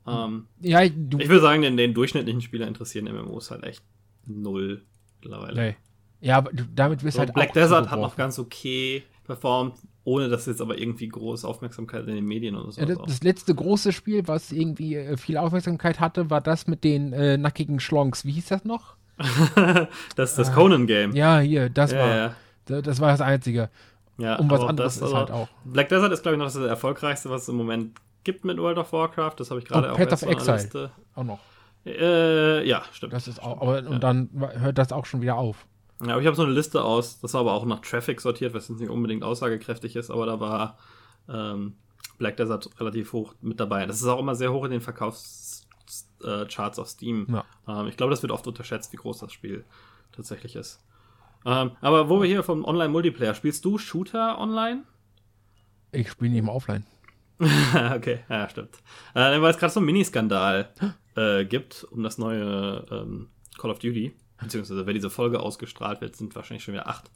[0.09, 3.83] Ähm, ja, du, ich würde sagen, den, den, durchschnittlichen Spieler interessieren MMOs halt echt
[4.25, 4.83] null
[5.21, 5.61] mittlerweile.
[5.61, 5.75] Nee.
[6.21, 10.27] Ja, aber du, damit wirst so, halt Black Desert hat noch ganz okay performt, ohne
[10.27, 12.81] dass jetzt aber irgendwie große Aufmerksamkeit in den Medien oder so.
[12.81, 16.83] Ja, das, das, letzte große Spiel, was irgendwie äh, viel Aufmerksamkeit hatte, war das mit
[16.83, 18.25] den äh, nackigen Schlonks.
[18.25, 18.95] Wie hieß das noch?
[20.15, 21.15] das ist das ah, Conan-Game.
[21.15, 22.15] Ja, hier, das ja, war.
[22.15, 22.81] Ja.
[22.81, 23.69] Das war das Einzige.
[24.17, 25.47] Ja, um was anderes das, ist halt also, auch.
[25.63, 27.91] Black Desert ist, glaube ich, noch das erfolgreichste, was es im Moment
[28.23, 29.35] gibt mit World of Warcraft.
[29.37, 30.91] Das habe ich gerade oh, auch Path of Exile.
[31.15, 31.39] Auch noch.
[31.85, 33.13] Äh, ja, stimmt.
[33.13, 35.65] Das ist auch, aber, und dann hört das auch schon wieder auf.
[36.01, 38.53] Ja, aber ich habe so eine Liste aus, das war aber auch nach Traffic sortiert,
[38.53, 40.77] was jetzt nicht unbedingt aussagekräftig ist, aber da war
[41.27, 41.75] ähm,
[42.17, 43.85] Black Desert relativ hoch mit dabei.
[43.85, 47.27] Das ist auch immer sehr hoch in den Verkaufscharts äh, auf Steam.
[47.29, 47.43] Ja.
[47.67, 49.65] Ähm, ich glaube, das wird oft unterschätzt, wie groß das Spiel
[50.11, 50.81] tatsächlich ist.
[51.45, 54.83] Ähm, aber wo wir hier vom Online-Multiplayer, spielst du Shooter online?
[55.91, 56.85] Ich spiele nicht immer offline.
[57.95, 58.77] okay, ja, stimmt.
[59.13, 60.69] Äh, weil es gerade so einen Miniskandal
[61.15, 64.13] äh, gibt um das neue ähm, Call of Duty.
[64.41, 67.11] Beziehungsweise, wenn diese Folge ausgestrahlt wird, sind wahrscheinlich schon wieder acht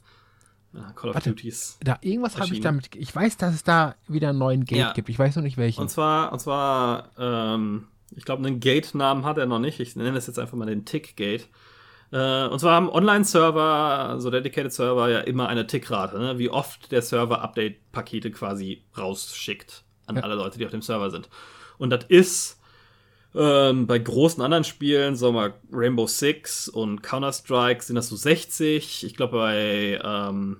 [0.72, 1.78] ja, Call of Warte, Duties.
[1.82, 2.94] Da irgendwas habe ich damit.
[2.96, 4.92] Ich weiß, dass es da wieder einen neuen Gate ja.
[4.92, 5.08] gibt.
[5.08, 5.80] Ich weiß noch nicht welchen.
[5.80, 9.80] Und zwar, und zwar, ähm, ich glaube, einen Gate-Namen hat er noch nicht.
[9.80, 11.48] Ich nenne es jetzt einfach mal den Tick-Gate.
[12.12, 16.38] Äh, und zwar haben Online-Server, so Dedicated Server, ja immer eine Tickrate, ne?
[16.38, 20.22] wie oft der Server Update-Pakete quasi rausschickt an ja.
[20.22, 21.28] alle Leute, die auf dem Server sind.
[21.78, 22.60] Und das ist
[23.34, 29.04] ähm, bei großen anderen Spielen, sagen wir Rainbow Six und Counter-Strike, sind das so 60.
[29.04, 30.58] Ich glaube, bei ähm,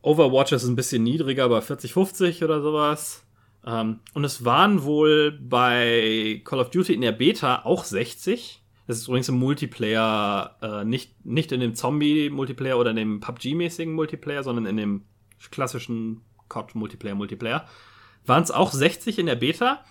[0.00, 3.26] Overwatch ist es ein bisschen niedriger, bei 40, 50 oder sowas.
[3.66, 8.62] Ähm, und es waren wohl bei Call of Duty in der Beta auch 60.
[8.86, 13.92] Das ist übrigens im Multiplayer, äh, nicht, nicht in dem Zombie-Multiplayer oder in dem PUBG-mäßigen
[13.92, 15.02] Multiplayer, sondern in dem
[15.50, 17.66] klassischen COD-Multiplayer-Multiplayer.
[18.26, 19.84] Waren es auch 60 in der Beta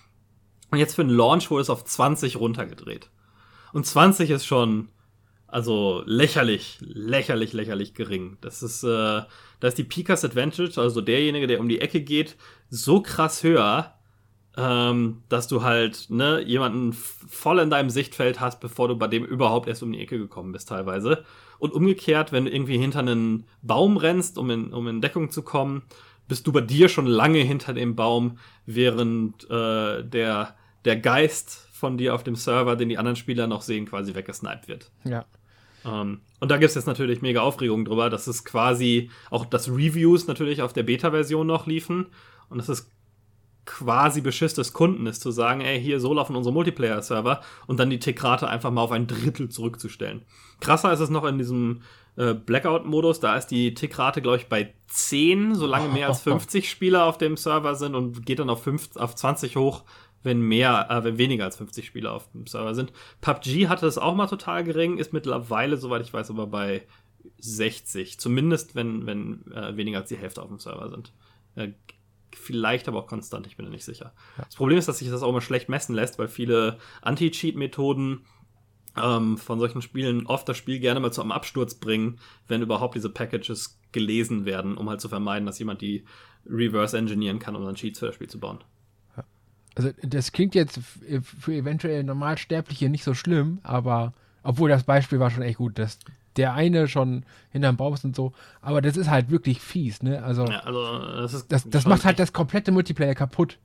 [0.71, 3.09] und jetzt für den Launch wurde es auf 20 runtergedreht.
[3.73, 4.89] Und 20 ist schon,
[5.47, 8.37] also lächerlich, lächerlich, lächerlich gering.
[8.41, 12.35] Das ist, äh, da ist die Pikas Advantage, also derjenige, der um die Ecke geht,
[12.69, 13.93] so krass höher,
[14.57, 19.25] ähm, dass du halt ne, jemanden voll in deinem Sichtfeld hast, bevor du bei dem
[19.25, 21.25] überhaupt erst um die Ecke gekommen bist, teilweise.
[21.59, 25.41] Und umgekehrt, wenn du irgendwie hinter einen Baum rennst, um in, um in Deckung zu
[25.41, 25.83] kommen,
[26.27, 30.55] bist du bei dir schon lange hinter dem Baum, während äh, der,
[30.85, 34.67] der Geist von dir auf dem Server, den die anderen Spieler noch sehen, quasi weggesniped
[34.67, 34.91] wird.
[35.03, 35.25] Ja.
[35.85, 39.69] Ähm, und da gibt es jetzt natürlich mega Aufregung drüber, dass es quasi auch das
[39.69, 42.07] Reviews natürlich auf der Beta-Version noch liefen.
[42.49, 42.89] Und das ist
[43.65, 47.89] quasi Beschiss des Kunden ist, zu sagen, ey, hier so laufen unsere Multiplayer-Server und dann
[47.89, 50.21] die Tickrate einfach mal auf ein Drittel zurückzustellen.
[50.59, 51.81] Krasser ist es noch in diesem
[52.17, 57.05] äh, Blackout-Modus, da ist die Tickrate, glaube ich, bei 10, solange mehr als 50 Spieler
[57.05, 59.83] auf dem Server sind und geht dann auf, 5, auf 20 hoch,
[60.23, 62.93] wenn mehr, äh, wenn weniger als 50 Spieler auf dem Server sind.
[63.21, 66.83] PUBG hatte es auch mal total gering, ist mittlerweile, soweit ich weiß, aber bei
[67.39, 68.19] 60.
[68.19, 71.13] Zumindest, wenn, wenn äh, weniger als die Hälfte auf dem Server sind.
[71.55, 71.73] Äh,
[72.33, 74.13] vielleicht aber auch konstant, ich bin mir nicht sicher.
[74.37, 74.43] Ja.
[74.45, 78.25] Das Problem ist, dass sich das auch immer schlecht messen lässt, weil viele Anti-Cheat-Methoden
[79.01, 82.95] ähm, von solchen Spielen oft das Spiel gerne mal zu einem Absturz bringen, wenn überhaupt
[82.95, 86.05] diese Packages gelesen werden, um halt zu vermeiden, dass jemand die
[86.47, 88.59] reverse engineeren kann, um dann Cheats für das Spiel zu bauen.
[89.75, 95.31] Also das klingt jetzt für eventuell Normalsterbliche nicht so schlimm, aber obwohl das Beispiel war
[95.31, 95.99] schon echt gut, dass
[96.37, 98.33] der eine schon hinterm Baum ist und so.
[98.61, 100.23] Aber das ist halt wirklich fies, ne?
[100.23, 103.57] Also, ja, also das, das, das macht halt das komplette Multiplayer kaputt.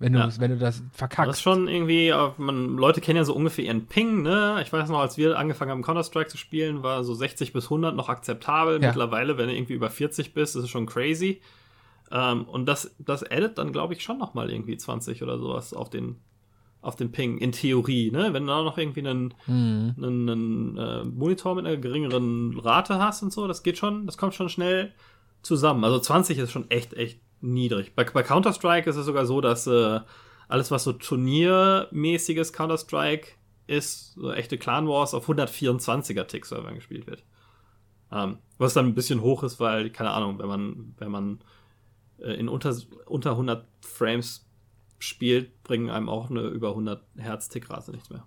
[0.00, 0.28] Wenn du, ja.
[0.38, 1.28] wenn du das verkackst.
[1.28, 4.58] Das ist schon irgendwie, man, Leute kennen ja so ungefähr ihren Ping, ne?
[4.62, 7.94] Ich weiß noch, als wir angefangen haben, Counter-Strike zu spielen, war so 60 bis 100
[7.94, 8.80] noch akzeptabel.
[8.80, 8.88] Ja.
[8.88, 11.42] Mittlerweile, wenn du irgendwie über 40 bist, ist es schon crazy.
[12.10, 15.74] Ähm, und das, das addet dann, glaube ich, schon noch mal irgendwie 20 oder sowas
[15.74, 16.16] auf den,
[16.80, 18.32] auf den Ping, in Theorie, ne?
[18.32, 19.96] Wenn du da noch irgendwie einen, mhm.
[19.98, 24.16] einen, einen äh, Monitor mit einer geringeren Rate hast und so, das geht schon, das
[24.16, 24.94] kommt schon schnell
[25.42, 25.84] zusammen.
[25.84, 27.94] Also 20 ist schon echt, echt niedrig.
[27.94, 30.00] Bei, bei Counter-Strike ist es sogar so, dass äh,
[30.48, 33.28] alles, was so turniermäßiges Counter-Strike
[33.66, 37.22] ist, so echte Clan Wars auf 124er Tick-Servern gespielt wird.
[38.12, 41.38] Ähm, was dann ein bisschen hoch ist, weil, keine Ahnung, wenn man, wenn man
[42.18, 42.74] äh, in unter,
[43.06, 44.46] unter 100 Frames
[44.98, 48.26] spielt, bringen einem auch eine über 100 Hertz Tickrate nichts mehr.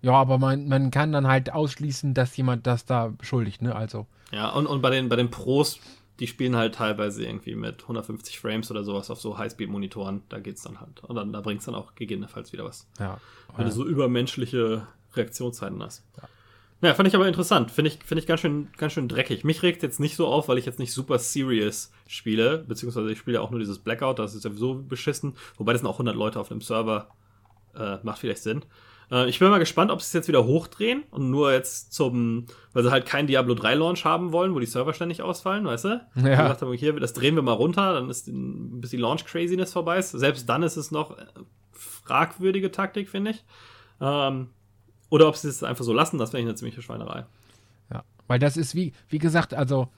[0.00, 3.74] Ja, aber man, man kann dann halt ausschließen, dass jemand das da beschuldigt, ne?
[3.74, 4.06] Also.
[4.32, 5.78] Ja, und, und bei, den, bei den Pros,
[6.22, 10.62] die spielen halt teilweise irgendwie mit 150 Frames oder sowas auf so Highspeed-Monitoren, da geht's
[10.62, 11.02] dann halt.
[11.02, 12.86] Und dann, da bringt's dann auch gegebenenfalls wieder was.
[13.00, 13.20] Ja.
[13.56, 16.04] Wenn du so übermenschliche Reaktionszeiten hast.
[16.16, 16.28] Ja.
[16.80, 17.72] Ja, fand ich aber interessant.
[17.72, 19.42] Finde ich, find ich ganz schön, ganz schön dreckig.
[19.42, 23.18] Mich regt jetzt nicht so auf, weil ich jetzt nicht super serious spiele, beziehungsweise ich
[23.18, 25.34] spiele auch nur dieses Blackout, das ist sowieso beschissen.
[25.56, 27.08] Wobei das sind auch 100 Leute auf dem Server.
[27.74, 28.64] äh, macht vielleicht Sinn.
[29.12, 32.46] Äh, ich bin mal gespannt, ob sie es jetzt wieder hochdrehen und nur jetzt zum,
[32.72, 35.84] weil sie halt keinen Diablo 3 Launch haben wollen, wo die Server ständig ausfallen, weißt
[35.84, 35.88] du?
[35.88, 36.22] Ja.
[36.22, 39.72] Die gesagt haben, hier, das drehen wir mal runter, dann ist ein bisschen Launch Craziness
[39.72, 40.10] vorbei ist.
[40.10, 41.24] Selbst dann ist es noch äh,
[41.72, 43.44] fragwürdige Taktik, finde ich.
[44.00, 44.48] Ähm,
[45.10, 47.26] oder ob sie es einfach so lassen, das wäre eine ziemliche Schweinerei.
[47.92, 49.88] Ja, weil das ist wie, wie gesagt, also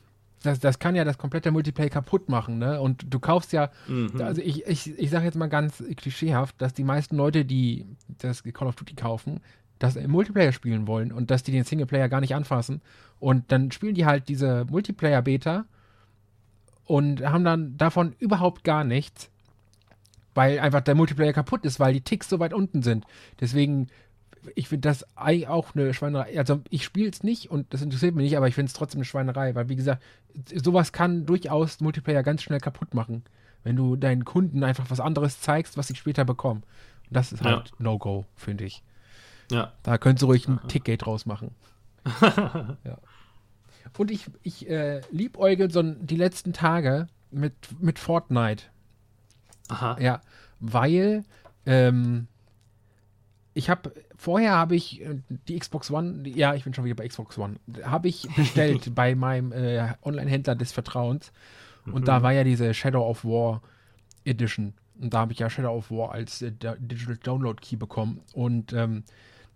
[0.45, 2.81] das, das kann ja das komplette Multiplayer kaputt machen, ne?
[2.81, 4.21] Und du kaufst ja, Mhm.
[4.21, 7.87] also ich, ich, ich sage jetzt mal ganz klischeehaft, dass die meisten Leute, die
[8.19, 9.41] das Call of Duty kaufen,
[9.79, 12.81] das im Multiplayer spielen wollen und dass die den Singleplayer gar nicht anfassen.
[13.19, 15.65] Und dann spielen die halt diese Multiplayer-Beta
[16.85, 19.31] und haben dann davon überhaupt gar nichts,
[20.35, 23.05] weil einfach der Multiplayer kaputt ist, weil die Ticks so weit unten sind.
[23.41, 23.89] Deswegen,
[24.55, 26.39] ich finde das eigentlich auch eine Schweinerei.
[26.39, 28.99] Also ich spiele es nicht und das interessiert mich nicht, aber ich finde es trotzdem
[28.99, 30.03] eine Schweinerei, weil wie gesagt,
[30.55, 33.25] sowas kann durchaus Multiplayer ganz schnell kaputt machen,
[33.63, 36.63] wenn du deinen Kunden einfach was anderes zeigst, was sie später bekommen.
[37.09, 37.51] Und das ist Ja.
[37.57, 38.83] halt No-Go, finde ich.
[39.51, 39.73] Ja.
[39.83, 41.51] Da könntest du ruhig ein Ticket draus machen.
[42.85, 42.99] ja.
[43.97, 48.65] Und ich, ich äh, liebäugel so die letzten Tage mit, mit Fortnite.
[49.69, 49.97] Aha.
[50.01, 50.21] Ja,
[50.61, 51.25] weil
[51.67, 52.27] ähm,
[53.55, 53.93] ich habe
[54.25, 55.17] vorher habe ich äh,
[55.49, 58.95] die Xbox One, die, ja, ich bin schon wieder bei Xbox One, habe ich bestellt
[58.95, 61.33] bei meinem äh, Online-Händler des Vertrauens.
[61.87, 63.61] Und da war ja diese Shadow of War
[64.25, 64.73] Edition.
[64.99, 68.23] Und da habe ich ja Shadow of War als äh, Digital Download Key bekommen.
[68.33, 69.05] Und ähm,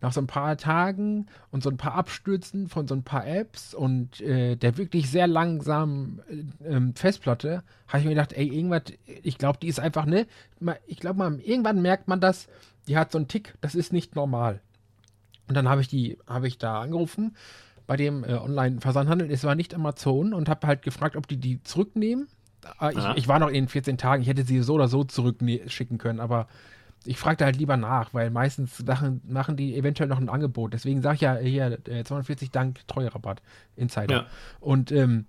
[0.01, 3.75] nach so ein paar Tagen und so ein paar Abstürzen von so ein paar Apps
[3.75, 8.83] und äh, der wirklich sehr langsamen äh, ähm, Festplatte, habe ich mir gedacht, ey, irgendwas,
[9.23, 10.27] ich glaube, die ist einfach, ne,
[10.87, 12.49] ich glaube mal, irgendwann merkt man das,
[12.89, 14.61] die hat so einen Tick, das ist nicht normal.
[15.49, 17.37] Und dann habe ich die, habe ich da angerufen
[17.87, 21.63] bei dem äh, Online-Versandhandel, es war nicht Amazon und habe halt gefragt, ob die die
[21.63, 22.29] zurücknehmen.
[22.81, 25.97] Äh, ich, ich war noch in 14 Tagen, ich hätte sie so oder so zurückschicken
[25.97, 26.49] können, aber
[27.05, 30.75] ich fragte halt lieber nach, weil meistens Sachen machen die eventuell noch ein Angebot.
[30.75, 33.41] Deswegen sage ich ja hier äh, 240 Dank Treuerabatt
[33.77, 34.15] Insider.
[34.15, 34.27] Ja.
[34.61, 35.27] Und ähm,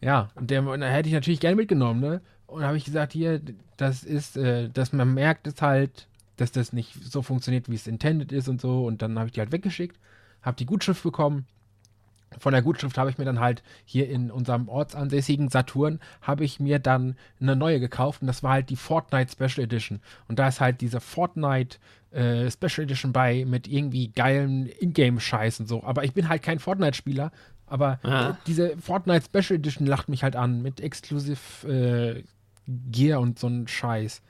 [0.00, 2.20] ja, und der, und da hätte ich natürlich gerne mitgenommen, ne?
[2.46, 3.40] Und habe ich gesagt, hier,
[3.76, 6.07] das ist, äh, dass man merkt es halt,
[6.40, 8.86] dass das nicht so funktioniert, wie es intended ist und so.
[8.86, 9.98] Und dann habe ich die halt weggeschickt,
[10.42, 11.46] habe die Gutschrift bekommen.
[12.38, 16.60] Von der Gutschrift habe ich mir dann halt hier in unserem ortsansässigen Saturn habe ich
[16.60, 20.00] mir dann eine neue gekauft und das war halt die Fortnite Special Edition.
[20.28, 21.78] Und da ist halt diese Fortnite
[22.10, 25.82] äh, Special Edition bei mit irgendwie geilen Ingame-Scheiß und so.
[25.84, 27.32] Aber ich bin halt kein Fortnite-Spieler.
[27.66, 32.24] Aber äh, diese Fortnite Special Edition lacht mich halt an mit Exclusive äh,
[32.66, 34.22] Gear und so ein Scheiß.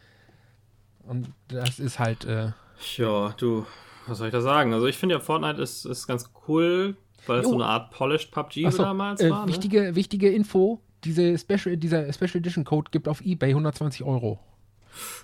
[1.08, 2.52] Und das ist halt, äh,
[2.96, 3.66] Ja, du,
[4.06, 4.72] was soll ich da sagen?
[4.74, 6.96] Also ich finde ja, Fortnite ist, ist ganz cool,
[7.26, 9.46] weil es so eine Art Polished PUBG Achso, damals äh, war.
[9.46, 9.52] Ne?
[9.52, 14.38] wichtige, wichtige Info, diese Special, dieser Special Edition Code gibt auf Ebay 120 Euro.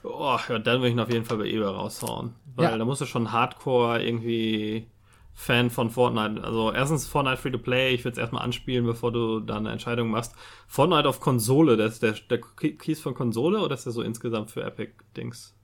[0.04, 2.34] Oh, ja, dann würde ich ihn auf jeden Fall bei eBay raushauen.
[2.54, 2.78] Weil Ja.
[2.78, 4.86] da musst du schon hardcore irgendwie
[5.34, 6.44] Fan von Fortnite.
[6.44, 10.34] Also erstens Fortnite Free-to-Play, ich würde es erstmal anspielen, bevor du da eine Entscheidung machst.
[10.68, 14.62] Fortnite auf Konsole, der, der, der Keys von Konsole oder ist der so insgesamt für
[14.62, 15.54] Epic-Dings?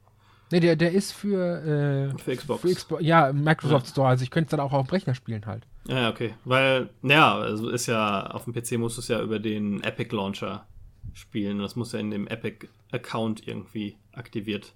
[0.52, 2.60] Ne, der, der ist für, äh, Für Xbox.
[2.62, 3.90] für Xbox, ja, Microsoft Ja.
[3.92, 5.66] Store, also ich könnte es dann auch auf dem Rechner spielen halt.
[5.86, 6.34] Ja, okay.
[6.44, 10.14] Weil, naja, also ist ja, auf dem PC musst du es ja über den Epic
[10.14, 10.66] Launcher
[11.14, 11.56] spielen.
[11.56, 14.74] Und das muss ja in dem Epic-Account irgendwie aktiviert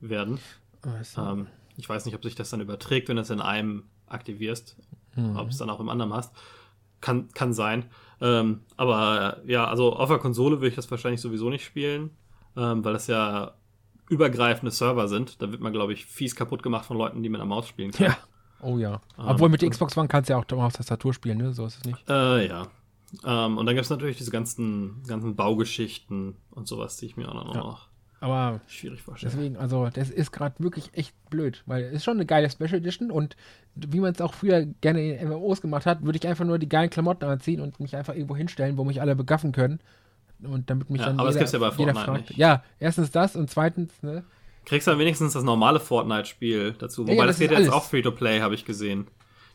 [0.00, 0.38] werden.
[0.82, 1.46] Also, Ähm,
[1.76, 4.76] ich weiß nicht, ob sich das dann überträgt, wenn du es in einem aktivierst,
[5.16, 5.36] Mhm.
[5.36, 6.34] ob es dann auch im anderen hast.
[7.00, 7.84] Kann, kann sein.
[8.20, 12.10] Ähm, aber ja, also auf der Konsole würde ich das wahrscheinlich sowieso nicht spielen,
[12.56, 13.54] ähm, weil das ja
[14.14, 15.40] übergreifende Server sind.
[15.42, 17.90] Da wird man, glaube ich, fies kaputt gemacht von Leuten, die mit einer Maus spielen
[17.90, 18.10] können.
[18.10, 18.18] ja.
[18.62, 19.00] Oh ja.
[19.18, 21.52] Obwohl mit der Xbox One kannst du ja auch auf Tastatur spielen, ne?
[21.52, 22.08] So ist es nicht.
[22.08, 22.68] Äh, ja.
[23.24, 27.28] Ähm, und dann gibt es natürlich diese ganzen, ganzen Baugeschichten und sowas, die ich mir
[27.28, 27.60] auch noch, Ja.
[27.60, 27.88] noch
[28.20, 29.32] Aber schwierig vorstelle.
[29.34, 32.76] deswegen, also, das ist gerade wirklich echt blöd, weil es ist schon eine geile Special
[32.76, 33.36] Edition und
[33.74, 36.68] wie man es auch früher gerne in MMOs gemacht hat, würde ich einfach nur die
[36.68, 39.80] geilen Klamotten anziehen und mich einfach irgendwo hinstellen, wo mich alle begaffen können.
[40.46, 42.28] Und damit mich Ja, dann aber das gibt's ja bei jeder Fortnite fragt.
[42.30, 42.38] nicht.
[42.38, 44.24] Ja, erstens das und zweitens, ne?
[44.64, 47.02] Kriegst dann wenigstens das normale Fortnite-Spiel dazu.
[47.02, 47.82] Wobei ja, das, das geht ist jetzt alles.
[47.82, 49.06] auch Free-to-Play, habe ich gesehen.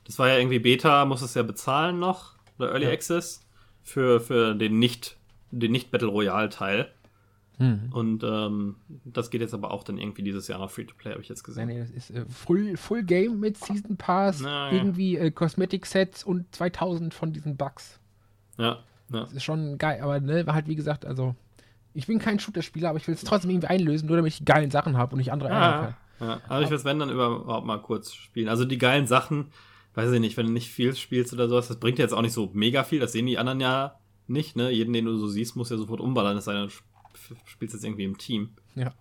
[0.05, 2.33] Das war ja irgendwie Beta, muss es ja bezahlen noch.
[2.57, 2.87] Oder Early.
[2.87, 3.45] Access.
[3.81, 5.17] Für, für den nicht,
[5.51, 6.91] den nicht Battle Royale-Teil.
[7.57, 7.89] Hm.
[7.91, 11.27] Und ähm, das geht jetzt aber auch dann irgendwie dieses Jahr noch Free-to-Play, habe ich
[11.27, 11.67] jetzt gesehen.
[11.67, 14.77] nee, das ist äh, Full, Full Game mit Season Pass, Na, ja.
[14.77, 17.99] irgendwie äh, Cosmetic-Sets und 2000 von diesen Bugs.
[18.57, 18.79] Ja,
[19.11, 19.21] ja.
[19.21, 21.35] Das ist schon geil, aber ne, war halt wie gesagt, also
[21.93, 24.45] ich bin kein Shooter-Spieler, aber ich will es trotzdem irgendwie einlösen, nur damit ich die
[24.45, 26.27] geilen Sachen habe und nicht andere Ja, kann.
[26.27, 26.41] ja.
[26.47, 28.47] Aber ich will es, wenn, dann überhaupt mal kurz spielen.
[28.47, 29.47] Also die geilen Sachen,
[29.95, 32.21] weiß ich nicht, wenn du nicht viel spielst oder sowas, das bringt dir jetzt auch
[32.21, 32.99] nicht so mega viel.
[32.99, 33.95] Das sehen die anderen ja
[34.27, 34.69] nicht, ne?
[34.69, 37.73] Jeden, den du so siehst, muss ja sofort umballern, es sei denn, du sp- spielst
[37.73, 38.51] jetzt irgendwie im Team.
[38.75, 38.93] Ja.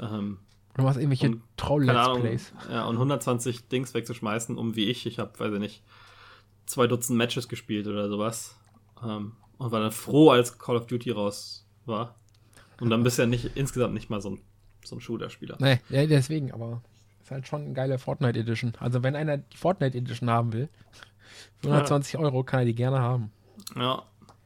[0.00, 0.38] Ähm,
[0.74, 2.52] Du machst irgendwelche Troll-Let's Plays.
[2.70, 5.82] Ja, und 120 Dings wegzuschmeißen, um wie ich, ich habe, weiß ich nicht,
[6.64, 8.56] zwei Dutzend Matches gespielt oder sowas.
[9.04, 12.16] Ähm, und war dann froh, als Call of Duty raus war.
[12.80, 14.40] Und dann bist du ja nicht, insgesamt nicht mal so ein,
[14.84, 15.56] so ein Shooter-Spieler.
[15.60, 16.82] Nee, ja, deswegen, aber
[17.22, 18.72] ist halt schon eine geile Fortnite Edition.
[18.80, 20.68] Also wenn einer die Fortnite Edition haben will,
[21.58, 22.20] für 120 ja.
[22.20, 23.30] Euro kann er die gerne haben.
[23.76, 24.02] Ja,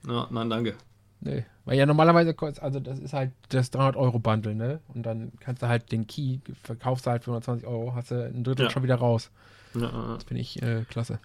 [0.07, 0.75] ja, nein, danke.
[1.21, 4.81] Nee, weil ja normalerweise also das ist halt das 300 Euro Bundle, ne?
[4.89, 8.23] Und dann kannst du halt den Key, verkaufst du halt für 120 Euro, hast du
[8.23, 8.71] ein Drittel ja.
[8.71, 9.31] schon wieder raus.
[9.75, 11.19] Ja, das finde ich äh, klasse.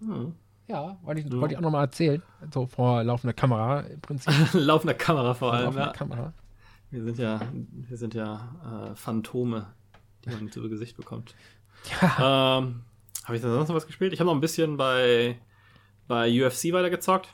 [0.00, 0.34] Mhm.
[0.70, 1.40] Ja, wollte ich, ja.
[1.40, 2.22] wollte ich auch nochmal erzählen.
[2.54, 4.32] So vor laufender Kamera im Prinzip.
[4.52, 5.92] laufender Kamera vor allem, laufender ja.
[5.92, 6.32] Kamera.
[6.90, 9.66] Wir sind ja, wir sind ja äh, Phantome,
[10.24, 11.34] die man zu Gesicht bekommt.
[12.00, 12.58] Ja.
[12.60, 12.82] Ähm,
[13.24, 14.12] habe ich da sonst noch was gespielt?
[14.12, 15.38] Ich habe noch ein bisschen bei,
[16.08, 17.28] bei UFC weitergezockt.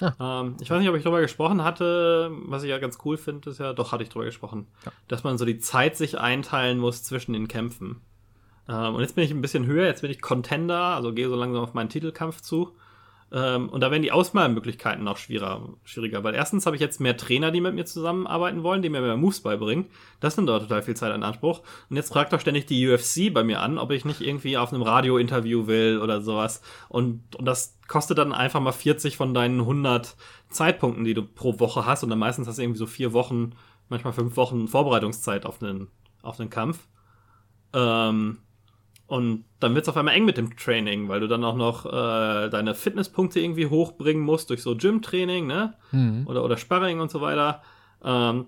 [0.00, 0.14] Ja.
[0.18, 2.30] Ähm, ich weiß nicht, ob ich darüber gesprochen hatte.
[2.46, 4.92] Was ich ja ganz cool finde, ist ja, doch hatte ich darüber gesprochen, ja.
[5.08, 8.00] dass man so die Zeit sich einteilen muss zwischen den Kämpfen.
[8.70, 11.34] Ähm, und jetzt bin ich ein bisschen höher, jetzt bin ich Contender, also gehe so
[11.34, 12.72] langsam auf meinen Titelkampf zu.
[13.32, 16.24] Ähm, und da werden die Ausmalmöglichkeiten auch schwieriger, schwieriger.
[16.24, 19.16] Weil erstens habe ich jetzt mehr Trainer, die mit mir zusammenarbeiten wollen, die mir mehr
[19.16, 19.86] Moves beibringen.
[20.20, 21.62] Das nimmt aber total viel Zeit in Anspruch.
[21.88, 24.72] Und jetzt fragt doch ständig die UFC bei mir an, ob ich nicht irgendwie auf
[24.72, 26.60] einem Radio-Interview will oder sowas.
[26.88, 30.16] Und, und das kostet dann einfach mal 40 von deinen 100
[30.48, 32.02] Zeitpunkten, die du pro Woche hast.
[32.02, 33.52] Und dann meistens hast du irgendwie so vier Wochen,
[33.88, 35.88] manchmal fünf Wochen Vorbereitungszeit auf einen,
[36.22, 36.88] auf einen Kampf.
[37.72, 38.38] Ähm,
[39.10, 41.84] und dann wird es auf einmal eng mit dem Training, weil du dann auch noch
[41.84, 45.74] äh, deine Fitnesspunkte irgendwie hochbringen musst durch so Gym-Training, ne?
[45.90, 46.28] Mhm.
[46.28, 47.60] Oder, oder Sparring und so weiter.
[48.04, 48.46] Ähm,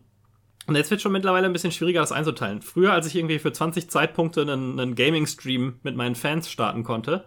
[0.68, 2.62] und jetzt wird schon mittlerweile ein bisschen schwieriger, das einzuteilen.
[2.62, 7.24] Früher, als ich irgendwie für 20 Zeitpunkte einen, einen Gaming-Stream mit meinen Fans starten konnte,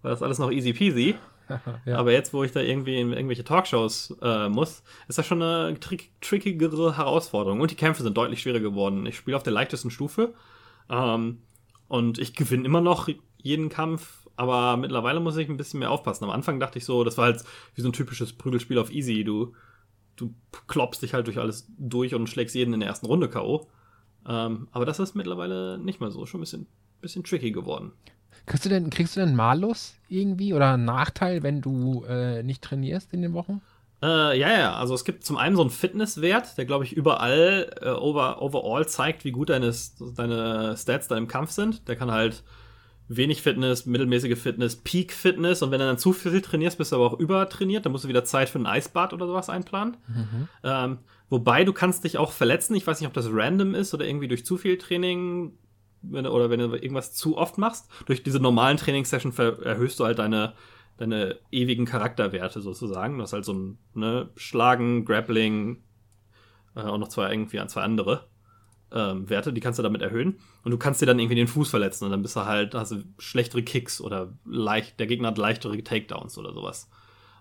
[0.00, 1.14] war das alles noch easy peasy.
[1.84, 1.98] ja.
[1.98, 5.78] Aber jetzt, wo ich da irgendwie in irgendwelche Talkshows äh, muss, ist das schon eine
[5.78, 7.60] trick trickigere Herausforderung.
[7.60, 9.04] Und die Kämpfe sind deutlich schwieriger geworden.
[9.04, 10.32] Ich spiele auf der leichtesten Stufe.
[10.88, 11.42] Ähm,
[11.88, 13.08] und ich gewinne immer noch
[13.38, 16.24] jeden Kampf, aber mittlerweile muss ich ein bisschen mehr aufpassen.
[16.24, 19.24] Am Anfang dachte ich so, das war halt wie so ein typisches Prügelspiel auf Easy.
[19.24, 19.54] Du,
[20.16, 20.34] du
[20.66, 23.68] klopfst dich halt durch alles durch und schlägst jeden in der ersten Runde K.O.
[24.26, 26.26] Ähm, aber das ist mittlerweile nicht mehr so.
[26.26, 26.66] Schon ein bisschen,
[27.00, 27.92] bisschen tricky geworden.
[28.46, 32.62] Kriegst du denn, kriegst du denn Malus irgendwie oder einen Nachteil, wenn du äh, nicht
[32.62, 33.60] trainierst in den Wochen?
[34.00, 37.70] Äh, ja, ja, also es gibt zum einen so einen Fitnesswert, der glaube ich überall
[37.80, 39.74] äh, over, overall zeigt, wie gut deine,
[40.16, 41.88] deine Stats da im Kampf sind.
[41.88, 42.44] Der kann halt
[43.08, 46.96] wenig Fitness, mittelmäßige Fitness, Peak Fitness und wenn du dann zu viel trainierst, bist du
[46.96, 49.96] aber auch übertrainiert, dann musst du wieder Zeit für ein Eisbad oder sowas einplanen.
[50.06, 50.48] Mhm.
[50.62, 50.98] Ähm,
[51.30, 52.76] wobei du kannst dich auch verletzen.
[52.76, 55.58] Ich weiß nicht, ob das random ist oder irgendwie durch zu viel Training
[56.02, 57.88] wenn oder wenn du irgendwas zu oft machst.
[58.06, 60.54] Durch diese normalen Trainingssession erhöhst du halt deine
[60.98, 63.16] deine ewigen Charakterwerte sozusagen.
[63.16, 65.82] Du hast halt so ein ne, Schlagen, Grappling
[66.74, 68.26] äh, und noch zwei irgendwie zwei andere
[68.92, 70.38] ähm, Werte, die kannst du damit erhöhen.
[70.64, 72.92] Und du kannst dir dann irgendwie den Fuß verletzen und dann bist du halt, hast
[72.92, 76.90] du schlechtere Kicks oder leicht, der Gegner hat leichtere Takedowns oder sowas.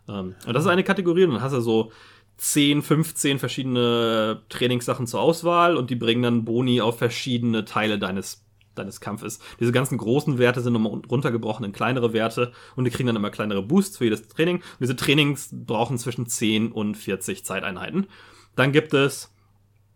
[0.07, 1.91] Ähm, und das ist eine Kategorie und dann hast du so
[2.37, 8.45] 10, 15 verschiedene Trainingssachen zur Auswahl und die bringen dann Boni auf verschiedene Teile deines
[8.77, 9.39] deines Kampfes.
[9.59, 13.29] Diese ganzen großen Werte sind nochmal runtergebrochen in kleinere Werte und die kriegen dann immer
[13.29, 14.57] kleinere Boosts für jedes Training.
[14.57, 18.07] Und diese Trainings brauchen zwischen 10 und 40 Zeiteinheiten.
[18.55, 19.33] Dann gibt es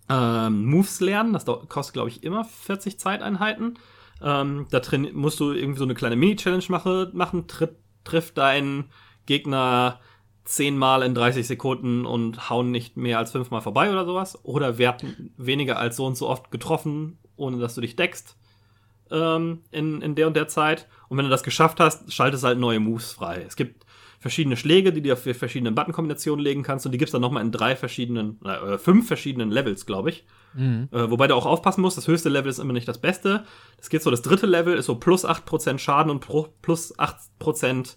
[0.10, 3.80] ähm, Moves lernen, das kostet, glaube ich, immer 40 Zeiteinheiten.
[4.22, 4.82] Ähm, da
[5.14, 8.90] musst du irgendwie so eine kleine Mini-Challenge mache, machen, tritt, trifft deinen
[9.26, 10.00] Gegner
[10.44, 14.44] zehnmal in 30 Sekunden und hauen nicht mehr als fünfmal vorbei oder sowas.
[14.44, 18.36] Oder werden weniger als so und so oft getroffen, ohne dass du dich deckst
[19.12, 20.88] ähm, in, in der und der Zeit.
[21.10, 23.44] Und wenn du das geschafft hast, schaltest halt neue Moves frei.
[23.46, 23.86] Es gibt
[24.20, 27.52] verschiedene Schläge, die du auf verschiedene Button-Kombinationen legen kannst und die gibt's dann nochmal in
[27.52, 30.26] drei verschiedenen, äh, fünf verschiedenen Levels, glaube ich.
[30.54, 30.90] Mhm.
[30.92, 33.46] Äh, wobei du auch aufpassen musst, das höchste Level ist immer nicht das Beste.
[33.78, 37.96] Das geht so, das dritte Level ist so plus 8% Schaden und pro, plus 8%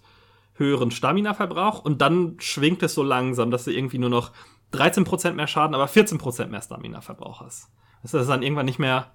[0.54, 4.32] höheren Stamina-Verbrauch und dann schwingt es so langsam, dass du irgendwie nur noch
[4.72, 7.68] 13% mehr Schaden, aber 14% mehr Stamina-Verbrauch hast.
[8.02, 9.12] Das ist dann irgendwann nicht mehr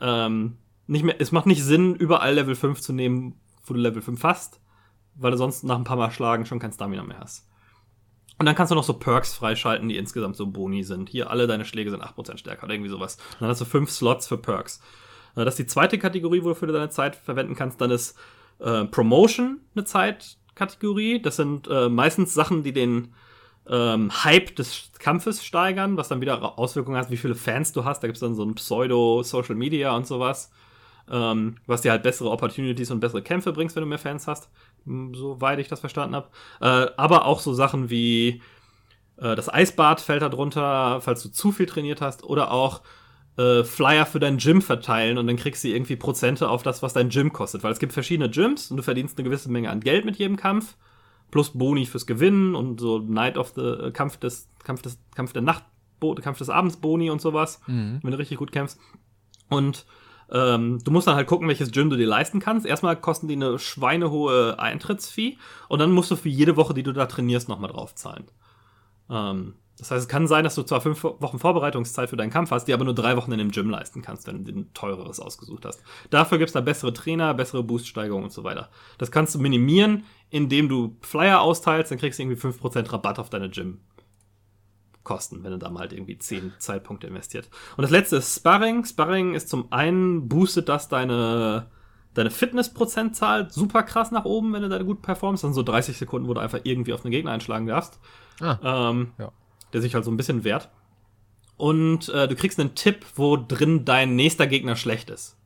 [0.00, 4.02] ähm, nicht mehr, es macht nicht Sinn, überall Level 5 zu nehmen, wo du Level
[4.02, 4.60] 5 hast,
[5.14, 7.48] weil du sonst nach ein paar Mal schlagen schon kein Stamina mehr hast.
[8.38, 11.08] Und dann kannst du noch so Perks freischalten, die insgesamt so Boni sind.
[11.08, 13.16] Hier, alle deine Schläge sind 8% stärker oder irgendwie sowas.
[13.34, 14.80] Und dann hast du fünf Slots für Perks.
[15.36, 17.80] Äh, das ist die zweite Kategorie, wofür du deine Zeit verwenden kannst.
[17.80, 18.16] Dann ist
[18.58, 21.22] äh, Promotion eine Zeitkategorie.
[21.22, 23.14] Das sind äh, meistens Sachen, die den
[23.68, 28.02] ähm, Hype des Kampfes steigern, was dann wieder Auswirkungen hat, wie viele Fans du hast.
[28.02, 30.50] Da gibt es dann so ein Pseudo-Social Media und sowas
[31.10, 34.50] ähm, was dir halt bessere Opportunities und bessere Kämpfe bringst, wenn du mehr Fans hast,
[34.84, 36.28] soweit ich das verstanden habe.
[36.60, 38.42] Äh, aber auch so Sachen wie
[39.18, 42.82] äh, das Eisbad fällt da drunter, falls du zu viel trainiert hast, oder auch
[43.36, 46.92] äh, Flyer für dein Gym verteilen und dann kriegst du irgendwie Prozente auf das, was
[46.92, 47.62] dein Gym kostet.
[47.62, 50.36] Weil es gibt verschiedene Gyms und du verdienst eine gewisse Menge an Geld mit jedem
[50.36, 50.76] Kampf.
[51.30, 55.32] Plus Boni fürs Gewinnen und so Night of the äh, Kampf des, Kampf des, Kampf
[55.32, 55.64] der Nacht,
[56.22, 57.98] Kampf des Abends Boni und sowas, mhm.
[58.02, 58.78] wenn du richtig gut kämpfst.
[59.48, 59.86] Und
[60.30, 62.66] ähm, du musst dann halt gucken, welches Gym du dir leisten kannst.
[62.66, 66.92] Erstmal kosten die eine schweinehohe Eintrittsfee und dann musst du für jede Woche, die du
[66.92, 68.24] da trainierst, nochmal draufzahlen.
[69.10, 72.50] Ähm, das heißt, es kann sein, dass du zwar fünf Wochen Vorbereitungszeit für deinen Kampf
[72.50, 75.20] hast, die aber nur drei Wochen in dem Gym leisten kannst, wenn du ein teureres
[75.20, 75.82] ausgesucht hast.
[76.08, 78.70] Dafür gibt es da bessere Trainer, bessere Booststeigerungen und so weiter.
[78.96, 83.28] Das kannst du minimieren, indem du Flyer austeilst, dann kriegst du irgendwie 5% Rabatt auf
[83.28, 83.80] deine Gym.
[85.06, 87.48] Kosten, wenn du da mal halt irgendwie 10 Zeitpunkte investiert.
[87.76, 88.84] Und das letzte ist Sparring.
[88.84, 91.68] Sparring ist zum einen boostet das deine,
[92.14, 95.44] deine Fitnessprozentzahl super krass nach oben, wenn du da gut performst.
[95.44, 98.00] Dann so 30 Sekunden, wo du einfach irgendwie auf einen Gegner einschlagen darfst.
[98.40, 99.30] Ah, ähm, ja.
[99.72, 100.70] Der sich halt so ein bisschen wehrt.
[101.56, 105.38] Und äh, du kriegst einen Tipp, wo drin dein nächster Gegner schlecht ist.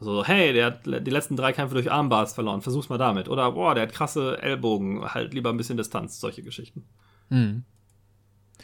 [0.00, 3.28] Also, hey, der hat die letzten drei Kämpfe durch Armbars verloren, versuch's mal damit.
[3.28, 6.84] Oder, boah, der hat krasse Ellbogen, halt lieber ein bisschen Distanz, solche Geschichten.
[7.30, 7.64] Mhm.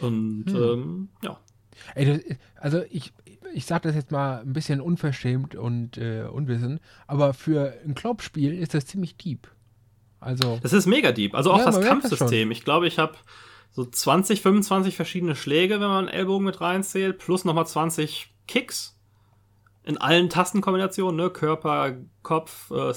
[0.01, 0.57] Und hm.
[0.57, 1.39] ähm, ja.
[1.95, 3.13] Ey, also ich,
[3.53, 8.55] ich sag das jetzt mal ein bisschen unverschämt und äh, unwissend, aber für ein Klopp-Spiel
[8.55, 9.49] ist das ziemlich deep.
[10.21, 10.59] Also.
[10.63, 11.35] Das ist mega deep.
[11.35, 12.49] Also auch ja, das Kampfsystem.
[12.49, 13.15] Das ich glaube, ich habe
[13.71, 18.99] so 20, 25 verschiedene Schläge, wenn man Ellbogen mit reinzählt, plus nochmal 20 Kicks.
[19.83, 21.31] In allen Tastenkombinationen, ne?
[21.31, 22.95] Körper, Kopf, äh,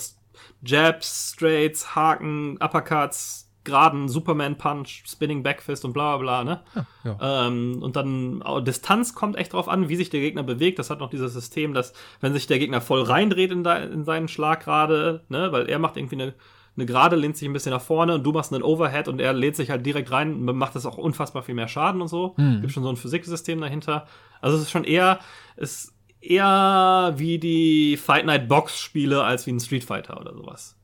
[0.64, 6.62] Jabs, Straights, Haken, Uppercuts, geraden Superman-Punch, Spinning Backfist und bla bla bla, ne?
[6.76, 7.48] Ja, ja.
[7.48, 10.80] Ähm, und dann auch Distanz kommt echt drauf an, wie sich der Gegner bewegt.
[10.80, 14.06] Das hat noch dieses System, dass, wenn sich der Gegner voll reindreht in, de in
[14.06, 16.34] seinen Schlag gerade, ne, weil er macht irgendwie eine,
[16.76, 19.34] eine Gerade, lehnt sich ein bisschen nach vorne und du machst einen Overhead und er
[19.34, 22.36] lehnt sich halt direkt rein, macht das auch unfassbar viel mehr Schaden und so.
[22.38, 22.62] Mhm.
[22.62, 24.08] Gibt schon so ein Physiksystem dahinter.
[24.42, 25.20] Also es ist schon eher,
[25.56, 30.77] es eher wie die Fight Night Box Spiele als wie ein Street Fighter oder sowas.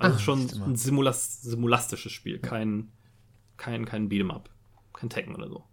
[0.00, 2.90] Also Ach, schon ein Simulas simulastisches Spiel, kein,
[3.56, 4.48] kein, kein Beat'em Up,
[4.94, 5.64] kein Tekken oder so.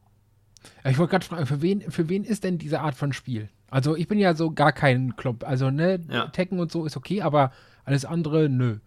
[0.84, 3.49] Ich wollte gerade fragen, für wen, für wen ist denn diese Art von Spiel?
[3.69, 5.45] Also ich bin ja so gar kein Club.
[5.45, 6.28] Also ne, ja.
[6.28, 7.51] Tekken und so ist okay, aber
[7.86, 8.80] alles andere, nö.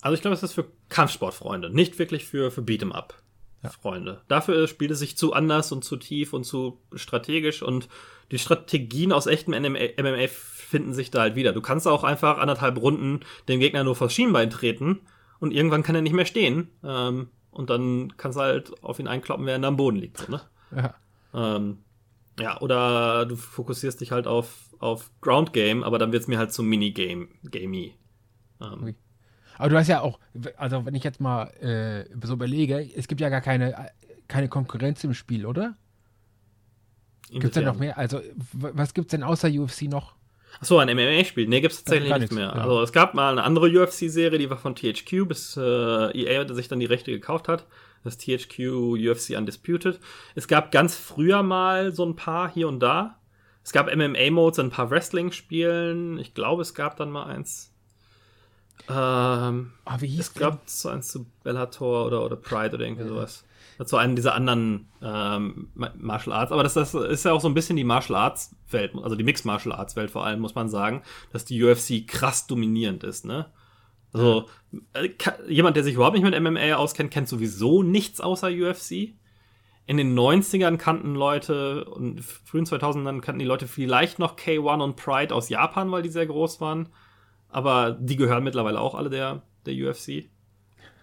[0.00, 3.22] Also ich glaube, es ist für Kampfsportfreunde, nicht wirklich für, für Beat'em Up.
[3.62, 3.70] Ja.
[3.70, 4.22] Freunde.
[4.28, 7.88] Dafür spielt es sich zu anders und zu tief und zu strategisch und
[8.30, 11.52] die Strategien aus echtem MMA finden sich da halt wieder.
[11.52, 15.00] Du kannst auch einfach anderthalb Runden den Gegner nur vors Schienbein treten
[15.38, 16.68] und irgendwann kann er nicht mehr stehen.
[16.82, 20.18] Ähm, und dann kannst du halt auf ihn einkloppen, während er am Boden liegt.
[20.18, 20.40] So, ne?
[20.74, 20.94] Ja.
[21.32, 21.78] Ähm,
[22.38, 26.38] ja, oder du fokussierst dich halt auf, auf Ground Game, aber dann wird es mir
[26.38, 27.94] halt zum Minigame, gamey.
[28.60, 28.94] Ähm.
[29.56, 30.18] Aber du hast ja auch,
[30.58, 33.90] also wenn ich jetzt mal äh, so überlege, es gibt ja gar keine,
[34.28, 35.76] keine Konkurrenz im Spiel, oder?
[37.30, 37.98] Gibt es denn noch mehr?
[37.98, 38.20] Also,
[38.52, 40.14] was gibt es denn außer UFC noch?
[40.60, 41.46] Achso, ein MMA-Spiel.
[41.48, 42.46] Nee, gibt's tatsächlich nicht mehr.
[42.46, 42.52] Ja.
[42.52, 46.68] Also es gab mal eine andere UFC-Serie, die war von THQ, bis äh, EA sich
[46.68, 47.66] dann die Rechte gekauft hat.
[48.04, 48.58] Das THQ
[48.94, 49.98] UFC Undisputed.
[50.34, 53.18] Es gab ganz früher mal so ein paar hier und da.
[53.64, 56.18] Es gab MMA-Modes in ein paar Wrestling-Spielen.
[56.18, 57.72] Ich glaube, es gab dann mal eins.
[58.88, 63.02] Ähm, oh, wie hieß es gab so eins zu Bellator oder, oder Pride oder irgendwie
[63.02, 63.08] ja.
[63.08, 63.44] sowas
[63.84, 66.52] zu einem dieser anderen ähm, Martial Arts.
[66.52, 69.24] Aber das, das, ist ja auch so ein bisschen die Martial Arts Welt, also die
[69.24, 71.02] Mixed Martial Arts Welt vor allem, muss man sagen,
[71.32, 73.46] dass die UFC krass dominierend ist, ne?
[74.12, 74.46] Also,
[74.94, 75.10] äh,
[75.46, 79.14] jemand, der sich überhaupt nicht mit MMA auskennt, kennt sowieso nichts außer UFC.
[79.88, 84.96] In den 90ern kannten Leute und frühen 2000ern kannten die Leute vielleicht noch K1 und
[84.96, 86.88] Pride aus Japan, weil die sehr groß waren.
[87.48, 90.30] Aber die gehören mittlerweile auch alle der, der UFC.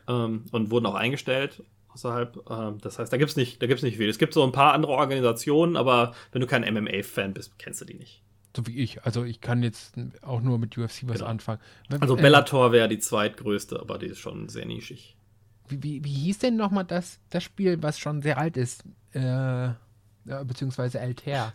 [0.07, 1.63] Ähm, und wurden auch eingestellt
[1.93, 2.49] außerhalb.
[2.49, 4.09] Ähm, das heißt, da gibt es nicht, nicht viel.
[4.09, 7.85] Es gibt so ein paar andere Organisationen, aber wenn du kein MMA-Fan bist, kennst du
[7.85, 8.21] die nicht.
[8.55, 9.03] So wie ich.
[9.03, 11.25] Also ich kann jetzt auch nur mit UFC was genau.
[11.25, 11.59] anfangen.
[11.99, 15.15] Also Bellator wäre die zweitgrößte, aber die ist schon sehr nischig.
[15.67, 18.83] Wie, wie, wie hieß denn nochmal das, das Spiel, was schon sehr alt ist?
[19.13, 19.69] Äh,
[20.23, 21.53] beziehungsweise Altair.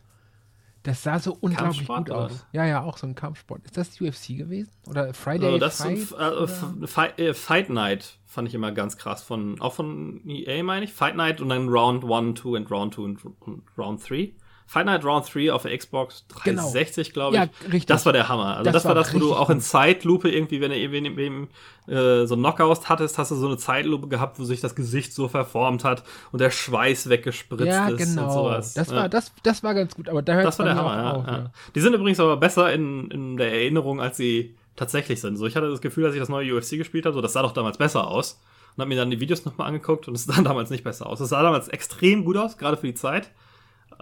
[0.89, 2.47] Das sah so unglaublich gut aus.
[2.53, 3.63] Ja, ja, auch so ein Kampfsport.
[3.67, 4.71] Ist das UFC gewesen?
[4.87, 5.99] Oder Friday also das Fight?
[6.19, 9.23] Äh, Fight, äh, Fight, Night fand ich immer ganz krass.
[9.23, 10.95] Von, auch von EA, meine ich.
[10.95, 14.33] Fight Night und dann Round 1, 2 und Round 2 und Round 3.
[14.69, 17.31] Fight Night Round 3 auf der Xbox 360, genau.
[17.31, 17.43] glaube ich.
[17.43, 17.87] Ja, richtig.
[17.87, 18.59] Das war der Hammer.
[18.59, 21.49] Also das, das war das, wo du auch in Zeitlupe irgendwie, wenn du eben
[21.87, 25.27] äh, so Knockouts hattest, hast du so eine Zeitlupe gehabt, wo sich das Gesicht so
[25.27, 28.27] verformt hat und der Schweiß weggespritzt ja, ist genau.
[28.27, 28.75] und sowas.
[28.75, 28.97] Das, ja.
[28.97, 31.27] war, das, das war ganz gut, aber da hört Das war der Hammer, ja, auf,
[31.27, 31.51] ja.
[31.75, 35.39] Die sind übrigens aber besser in, in der Erinnerung, als sie tatsächlich sind.
[35.39, 37.41] So, ich hatte das Gefühl, dass ich das neue UFC gespielt habe, so, das sah
[37.41, 38.39] doch damals besser aus.
[38.77, 41.21] Und habe mir dann die Videos nochmal angeguckt und es sah damals nicht besser aus.
[41.21, 43.31] Es sah damals extrem gut aus, gerade für die Zeit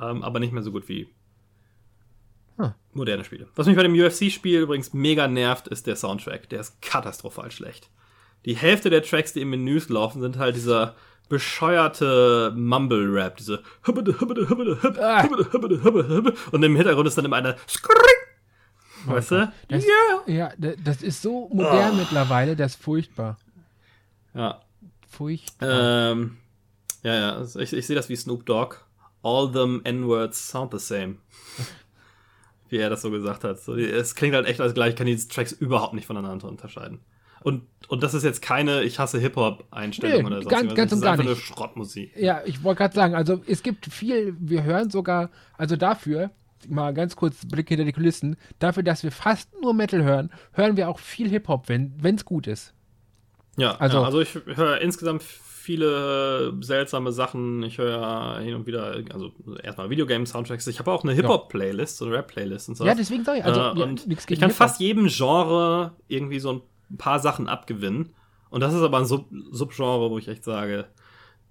[0.01, 1.09] ähm, aber nicht mehr so gut wie
[2.59, 2.73] Hm.
[2.93, 3.49] Moderne Spiele.
[3.55, 6.49] Was mich bei dem UFC-Spiel übrigens mega nervt, ist der Soundtrack.
[6.49, 7.91] Der ist katastrophal schlecht.
[8.45, 10.95] Die Hälfte der Tracks, die im Menüs laufen, sind halt dieser
[11.29, 13.63] bescheuerte Mumble-Rap, diese
[16.53, 17.57] und im Hintergrund ist dann immer eine
[19.07, 19.53] Weißt du?
[19.69, 20.23] Das, yeah.
[20.27, 21.97] Ja, das ist so modern oh.
[21.97, 23.39] mittlerweile, das ist furchtbar.
[24.35, 24.63] Ja.
[25.09, 26.13] Furchtbar.
[26.13, 26.39] Ähm,
[27.03, 28.77] ja, ja, ich, ich sehe das wie Snoop Dogg.
[29.23, 31.17] All them N-Words sound the same.
[32.69, 33.61] wie er das so gesagt hat.
[33.61, 37.01] So, es klingt halt echt als gleich, ich kann die Tracks überhaupt nicht voneinander unterscheiden.
[37.43, 40.49] Und, und das ist jetzt keine Ich hasse Hip-Hop-Einstellung nee, oder so.
[40.49, 41.27] Ganz, ganz das und gar nicht.
[41.27, 42.13] eine Schrottmusik.
[42.17, 46.31] Ja, ich wollte gerade sagen, also es gibt viel, wir hören sogar, also dafür,
[46.69, 50.77] mal ganz kurz Blick hinter die Kulissen, dafür, dass wir fast nur Metal hören, hören
[50.77, 52.75] wir auch viel Hip-Hop, wenn es gut ist.
[53.57, 55.23] Ja, also, ja, also ich höre insgesamt
[55.67, 57.65] viele seltsame Sachen.
[57.65, 60.67] Ich höre hin und wieder, also erstmal Videogame-Soundtracks.
[60.69, 62.87] Ich habe auch eine Hip-Hop-Playlist, so eine Rap-Playlist und so.
[62.87, 66.97] Ja, deswegen sage ich, also äh, und ich kann fast jedem Genre irgendwie so ein
[66.99, 68.15] paar Sachen abgewinnen.
[68.49, 70.87] Und das ist aber ein Sub Subgenre, wo ich echt sage,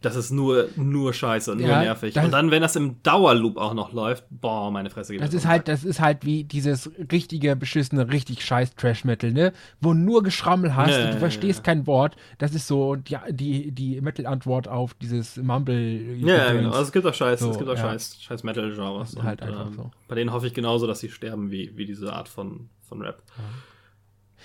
[0.06, 2.16] das ist nur, nur scheiße, nur ja, nervig.
[2.16, 5.34] Und dann, wenn das im Dauerloop auch noch läuft, boah, meine Fresse geht das.
[5.34, 9.52] ist halt, das ist halt wie dieses richtige, beschissene, richtig scheiß Trash-Metal, ne?
[9.82, 12.16] Wo nur Geschrammel hast ja, und du verstehst ja, kein Wort.
[12.38, 16.18] Das ist so die, die, die Metal-Antwort auf dieses Mumble.
[16.20, 16.70] Ja, genau.
[16.70, 19.18] Also es gibt auch scheiß, so, es gibt auch scheiß, scheiß Metal-Genres.
[19.24, 19.92] Halt einfach ähm, so.
[20.08, 23.24] Bei denen hoffe ich genauso, dass sie sterben, wie, wie diese Art von, von Rap.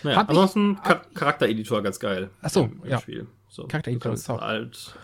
[0.02, 2.30] Naja, ansonsten ich, Charaktereditor ganz geil.
[2.40, 2.98] Achso, ja.
[2.98, 3.26] Spiel.
[3.48, 4.94] So, Charaktereditor ist halt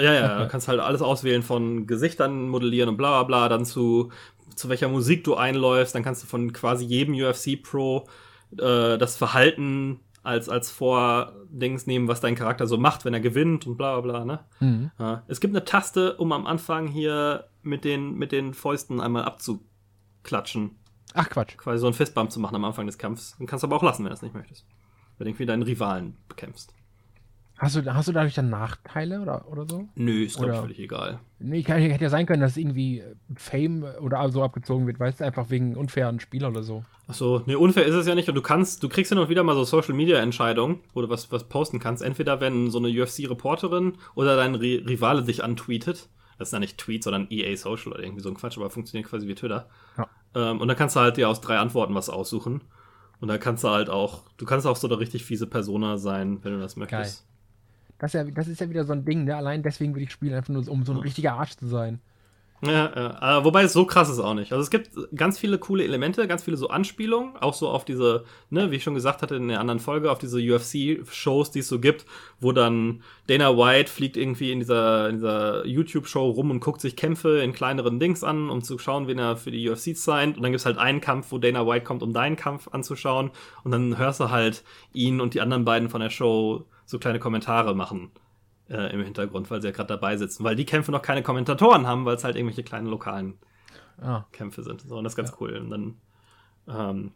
[0.00, 3.64] ja, ja, du kannst halt alles auswählen von Gesichtern modellieren und bla bla bla, dann
[3.64, 4.10] zu,
[4.54, 8.06] zu welcher Musik du einläufst, dann kannst du von quasi jedem UFC-Pro
[8.58, 13.66] äh, das Verhalten als, als Vordings nehmen, was dein Charakter so macht, wenn er gewinnt
[13.66, 14.40] und bla bla bla, ne?
[14.58, 14.90] Mhm.
[14.98, 15.22] Ja.
[15.28, 20.78] Es gibt eine Taste, um am Anfang hier mit den, mit den Fäusten einmal abzuklatschen.
[21.14, 21.56] Ach Quatsch.
[21.56, 23.36] Quasi so einen Fistbump zu machen am Anfang des Kampfs.
[23.38, 24.66] Den kannst du aber auch lassen, wenn du es nicht möchtest.
[25.16, 26.74] Wenn du irgendwie deinen Rivalen bekämpfst.
[27.58, 29.88] Hast du, hast du dadurch dann Nachteile oder, oder so?
[29.94, 31.20] Nö, ist glaube ich völlig egal.
[31.38, 33.02] Nee, kann, hätte ja sein können, dass irgendwie
[33.34, 36.84] Fame oder so abgezogen wird, weißt du, einfach wegen unfairen Spieler oder so.
[37.08, 39.42] Achso, nee, unfair ist es ja nicht und du kannst, du kriegst ja noch wieder
[39.42, 42.02] mal so Social Media Entscheidungen, wo du was, was posten kannst.
[42.02, 46.08] Entweder wenn so eine UFC-Reporterin oder dein Rivale dich antweetet.
[46.38, 49.08] Das ist ja nicht Tweet, sondern EA Social oder irgendwie so ein Quatsch, aber funktioniert
[49.08, 49.70] quasi wie Twitter.
[49.96, 50.06] Ja.
[50.34, 52.60] Ähm, und dann kannst du halt dir aus drei Antworten was aussuchen.
[53.20, 56.40] Und dann kannst du halt auch, du kannst auch so eine richtig fiese Persona sein,
[56.42, 57.24] wenn du das möchtest.
[57.24, 57.35] Geil.
[57.98, 59.36] Das ist, ja, das ist ja wieder so ein Ding, ne?
[59.36, 62.00] Allein deswegen würde ich spielen, einfach nur um so ein richtiger Arsch zu sein.
[62.62, 62.90] Ja,
[63.20, 63.44] ja.
[63.44, 64.52] Wobei es so krass ist auch nicht.
[64.52, 68.24] Also es gibt ganz viele coole Elemente, ganz viele so Anspielungen, auch so auf diese,
[68.48, 71.68] ne, wie ich schon gesagt hatte in der anderen Folge, auf diese UFC-Shows, die es
[71.68, 72.06] so gibt,
[72.40, 76.96] wo dann Dana White fliegt irgendwie in dieser, in dieser YouTube-Show rum und guckt sich
[76.96, 80.38] Kämpfe in kleineren Dings an, um zu schauen, wen er für die UFC signed.
[80.38, 83.30] Und dann gibt es halt einen Kampf, wo Dana White kommt, um deinen Kampf anzuschauen.
[83.64, 87.18] Und dann hörst du halt ihn und die anderen beiden von der Show so kleine
[87.18, 88.10] Kommentare machen
[88.70, 90.44] äh, im Hintergrund, weil sie ja gerade dabei sitzen.
[90.44, 93.34] Weil die Kämpfe noch keine Kommentatoren haben, weil es halt irgendwelche kleinen lokalen
[94.00, 94.24] ah.
[94.32, 94.80] Kämpfe sind.
[94.80, 95.36] So, und das ist ganz ja.
[95.40, 95.56] cool.
[95.56, 95.96] Und dann
[96.68, 97.12] ähm,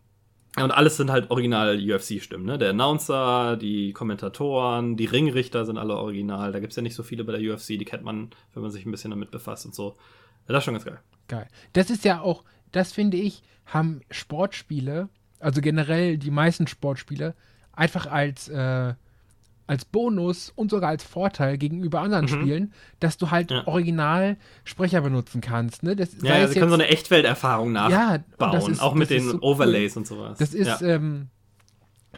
[0.56, 2.58] und alles sind halt original UFC-Stimmen, ne?
[2.58, 6.50] Der Announcer, die Kommentatoren, die Ringrichter sind alle original.
[6.50, 8.72] Da gibt es ja nicht so viele bei der UFC, die kennt man, wenn man
[8.72, 9.96] sich ein bisschen damit befasst und so.
[10.46, 10.98] Das ist schon ganz geil.
[11.28, 11.46] Geil.
[11.72, 12.42] Das ist ja auch,
[12.72, 15.08] das finde ich, haben Sportspiele,
[15.38, 17.36] also generell die meisten Sportspiele,
[17.72, 18.94] einfach als äh,
[19.70, 22.28] als Bonus und sogar als Vorteil gegenüber anderen mhm.
[22.28, 23.68] Spielen, dass du halt ja.
[23.68, 25.84] original Sprecher benutzen kannst.
[25.84, 25.94] Ne?
[25.94, 29.40] Das, ja, ja sie können so eine Echtwelterfahrung nachbauen, ja, ist, auch mit den so
[29.40, 30.00] Overlays cool.
[30.00, 30.38] und sowas.
[30.38, 31.28] Das ist, ähm,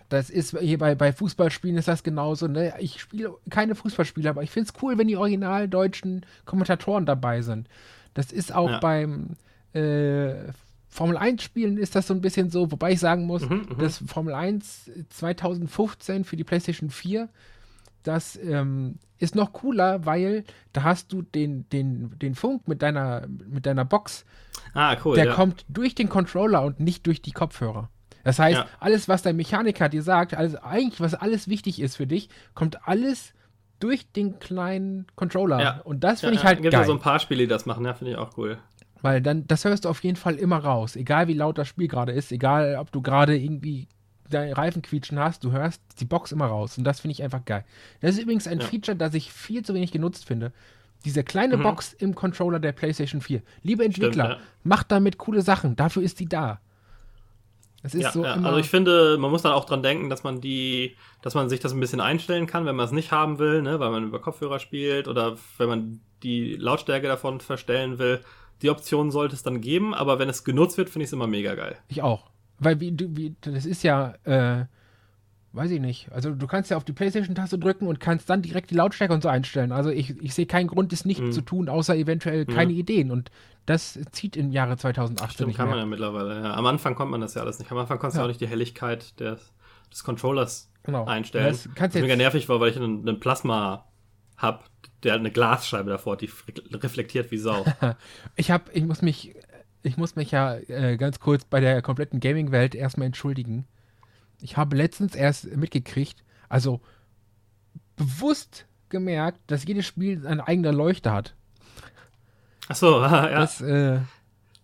[0.09, 2.48] das ist hier bei, bei Fußballspielen ist das genauso.
[2.48, 2.72] Ne?
[2.78, 7.42] Ich spiele keine Fußballspiele, aber ich finde es cool, wenn die original deutschen Kommentatoren dabei
[7.42, 7.68] sind.
[8.14, 9.36] Das ist auch beim
[9.74, 10.36] äh,
[10.93, 13.78] Formel 1 Spielen ist das so ein bisschen so, wobei ich sagen muss, mhm, mhm,
[13.78, 17.30] dass Formel 1 2015 für die PlayStation 4,
[18.03, 23.26] das ähm, ist noch cooler, weil da hast du den, den, den Funk mit deiner,
[23.26, 24.26] mit deiner Box.
[24.74, 25.16] Ah, cool.
[25.16, 25.32] Der ja.
[25.32, 27.88] kommt durch den Controller und nicht durch die Kopfhörer.
[28.22, 28.66] Das heißt, ja.
[28.78, 32.86] alles, was dein Mechaniker dir sagt, also eigentlich, was alles wichtig ist für dich, kommt
[32.86, 33.32] alles
[33.80, 35.61] durch den kleinen Controller.
[35.61, 35.80] Ja.
[35.84, 36.80] Und das finde ich halt Gibt geil.
[36.80, 38.59] Gibt ja so ein paar Spiele, die das machen, ja, finde ich auch cool.
[39.03, 40.96] Weil dann, das hörst du auf jeden Fall immer raus.
[40.96, 43.88] Egal wie laut das Spiel gerade ist, egal ob du gerade irgendwie
[44.30, 46.78] deine Reifen quietschen hast, du hörst die Box immer raus.
[46.78, 47.64] Und das finde ich einfach geil.
[48.00, 48.66] Das ist übrigens ein ja.
[48.66, 50.53] Feature, das ich viel zu wenig genutzt finde.
[51.05, 51.64] Diese kleine mhm.
[51.64, 53.42] Box im Controller der PlayStation 4.
[53.62, 54.46] Liebe Entwickler, Stimmt, ja.
[54.62, 55.74] macht damit coole Sachen.
[55.74, 56.61] Dafür ist die da.
[57.82, 58.34] Es ist ja, so ja.
[58.34, 61.59] Also ich finde, man muss dann auch dran denken, dass man die, dass man sich
[61.59, 64.20] das ein bisschen einstellen kann, wenn man es nicht haben will, ne, weil man über
[64.20, 68.20] Kopfhörer spielt oder wenn man die Lautstärke davon verstellen will,
[68.61, 71.26] die Option sollte es dann geben, aber wenn es genutzt wird, finde ich es immer
[71.26, 71.76] mega geil.
[71.88, 72.30] Ich auch.
[72.59, 74.66] Weil wie, du, wie, das ist ja, äh,
[75.53, 76.12] weiß ich nicht.
[76.12, 79.22] Also du kannst ja auf die Playstation-Taste drücken und kannst dann direkt die Lautstärke und
[79.22, 79.72] so einstellen.
[79.72, 81.32] Also ich, ich sehe keinen Grund, es nicht Mhm.
[81.32, 82.78] zu tun, außer eventuell keine Ja.
[82.78, 83.11] Ideen.
[83.11, 83.30] Und
[83.66, 85.76] das zieht im Jahre 2018 Stimmt, nicht kann mehr.
[85.76, 86.40] man ja mittlerweile.
[86.42, 86.55] Ja.
[86.55, 87.70] Am Anfang konnte man das ja alles nicht.
[87.72, 88.24] Am Anfang konntest du Ja.
[88.24, 89.53] auch nicht die Helligkeit des,
[89.90, 91.05] des Controllers Genau.
[91.05, 91.46] einstellen.
[91.76, 93.84] Das du mega nervig war, weil ich einen, einen Plasma
[94.43, 94.68] hab,
[95.03, 97.64] der eine Glasscheibe davor, hat, die re- reflektiert wie Sau.
[98.36, 99.34] ich habe, ich muss mich,
[99.82, 103.66] ich muss mich ja äh, ganz kurz bei der kompletten Gaming-Welt erstmal entschuldigen.
[104.40, 106.80] Ich habe letztens erst mitgekriegt, also
[107.97, 111.34] bewusst gemerkt, dass jedes Spiel eine eigene Leuchte hat.
[112.68, 113.28] Achso, ja.
[113.40, 114.01] Das, äh,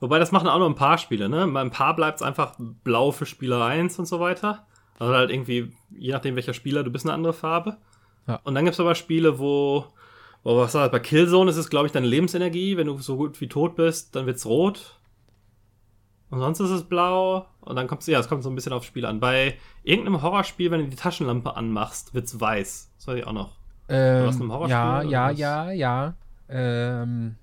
[0.00, 1.46] Wobei das machen auch nur ein paar Spiele, ne?
[1.48, 4.66] Bei ein paar bleibt es einfach blau für Spieler 1 und so weiter.
[4.98, 7.76] Also halt irgendwie, je nachdem welcher Spieler, du bist eine andere Farbe.
[8.28, 8.40] Ja.
[8.44, 9.86] Und dann gibt es aber Spiele, wo,
[10.44, 10.92] wo was war das?
[10.92, 12.76] bei Killzone ist es, glaube ich, deine Lebensenergie.
[12.76, 14.94] Wenn du so gut wie tot bist, dann wird's rot.
[16.30, 17.46] Und sonst ist es blau.
[17.60, 19.18] Und dann kommt es, ja, es kommt so ein bisschen aufs Spiel an.
[19.18, 22.92] Bei irgendeinem Horrorspiel, wenn du die Taschenlampe anmachst, wird's weiß.
[22.98, 23.56] Das weiß ich auch noch.
[23.88, 25.38] ähm, aus einem Horrorspiel ja, ja, was?
[25.38, 26.14] ja, ja.
[26.50, 27.36] Ähm,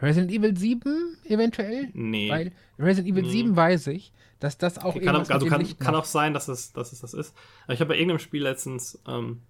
[0.00, 1.90] Resident Evil 7 eventuell?
[1.94, 2.30] Nee.
[2.30, 3.30] Weil Resident Evil Nee.
[3.30, 6.72] 7 weiß ich, dass das auch kann, auch, also kann, kann auch sein, dass es,
[6.72, 7.36] dass es das ist.
[7.64, 9.42] Aber ich habe bei irgendeinem Spiel letztens, ähm,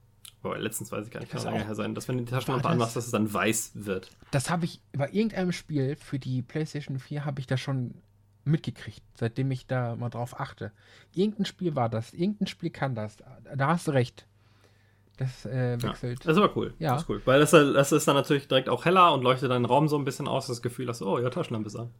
[0.42, 2.64] boah, letztens weiß ich gar nicht, kann auch- her sein, dass wenn du die Taschenlampe
[2.64, 4.10] das- anmachst, dass es dann weiß wird.
[4.30, 7.94] Das habe ich bei irgendeinem Spiel für die PlayStation 4 habe ich das schon
[8.44, 10.72] mitgekriegt, seitdem ich da mal drauf achte.
[11.14, 13.16] Irgendein Spiel war das, irgendein Spiel kann das.
[13.54, 14.26] Da hast du recht.
[15.18, 15.82] Das äh, Ja.
[15.82, 16.20] wechselt.
[16.26, 16.74] Das ist aber cool.
[16.80, 16.92] Ja.
[16.94, 17.22] Das ist cool.
[17.24, 20.04] Weil das, das ist dann natürlich direkt auch heller und leuchtet deinen Raum so ein
[20.04, 21.90] bisschen aus, das Gefühl, dass oh ja, Taschenlampe ist an.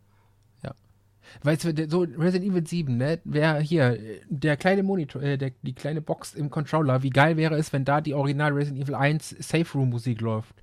[1.42, 3.20] Weißt du, so Resident Evil 7, ne?
[3.24, 7.56] Wer hier, der kleine Monitor, äh, der, die kleine Box im Controller, wie geil wäre
[7.56, 10.54] es, wenn da die Original Resident Evil 1 Safe Room Musik läuft.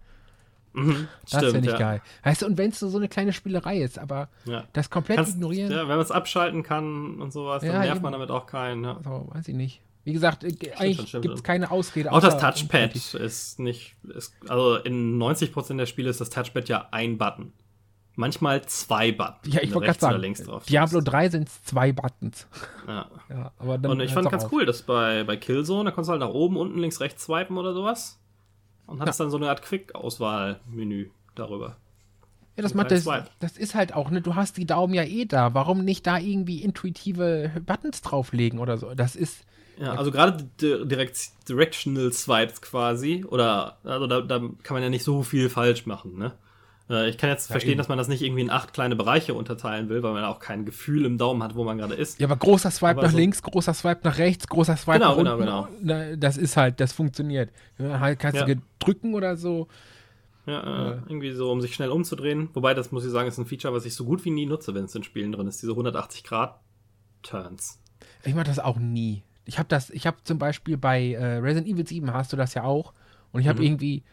[0.73, 1.77] Mhm, Das wäre nicht ja.
[1.77, 2.01] geil.
[2.23, 4.65] Weißt du, und wenn es so eine kleine Spielerei ist, aber Ja.
[4.73, 8.01] das komplett Kannst, ignorieren, ja, wenn man es abschalten kann und sowas, dann nervt eben.
[8.03, 8.83] man damit auch keinen.
[8.83, 8.99] Ja.
[9.03, 9.81] so, weiß ich nicht.
[10.05, 12.11] Wie gesagt, äh, eigentlich gibt es keine Ausrede.
[12.11, 16.87] Auch das Touchpad ist nicht, ist, also in 90% der Spiele ist das Touchpad ja
[16.91, 17.51] ein Button.
[18.19, 19.53] Manchmal zwei Buttons.
[19.53, 21.13] Ja, ich wollte gerade sagen, links drauf Diablo drückst.
[21.13, 22.47] 3 sind es zwei Buttons.
[22.87, 23.07] Ja.
[23.29, 24.51] Ja, aber dann Und ich fand ganz auf.
[24.51, 27.57] cool, dass bei, bei Killzone, da konntest du halt nach oben, unten, links, rechts swipen
[27.57, 28.19] oder sowas.
[28.87, 31.77] Und hattest dann so eine Art Quick-Auswahl-Menü darüber.
[32.57, 33.05] Ja, das, macht das,
[33.39, 35.53] das ist halt auch, ne, du hast die Daumen ja eh da.
[35.53, 38.93] Warum nicht da irgendwie intuitive Buttons drauflegen oder so?
[38.95, 39.45] Das ist,
[39.79, 41.17] Ja, also gerade di- direkt,
[41.47, 46.17] Directional Swipes quasi, oder, also da, da kann man ja nicht so viel falsch machen,
[46.17, 46.33] ne?
[46.89, 47.77] Äh, Ich kann jetzt verstehen, eben.
[47.77, 50.65] dass man das nicht irgendwie in acht kleine Bereiche unterteilen will, weil man auch kein
[50.65, 52.19] Gefühl im Daumen hat, wo man gerade ist.
[52.19, 55.21] ja, aber großer Swipe Aber nach so- links, großer Swipe nach rechts, großer Swipe Genau,
[55.21, 55.75] nach genau, unten.
[55.81, 55.95] genau.
[56.09, 57.51] Na, Das ist halt, das funktioniert.
[57.77, 58.45] Ja, halt kannst Ja.
[58.45, 59.67] du drücken oder so.
[60.47, 60.91] Ja, äh, Ja.
[61.07, 62.49] irgendwie so, um sich schnell umzudrehen.
[62.53, 64.73] Wobei, das muss ich sagen, ist ein Feature, was ich so gut wie nie nutze,
[64.73, 65.61] wenn es in Spielen drin ist.
[65.61, 67.79] Diese 180-Grad-Turns.
[68.23, 69.23] Ich mache das auch nie.
[69.45, 72.53] Ich habe das, ich habe zum Beispiel bei äh, Resident Evil 7 hast du das
[72.53, 72.93] ja auch.
[73.31, 73.65] Und ich habe Mhm.
[73.65, 74.03] irgendwie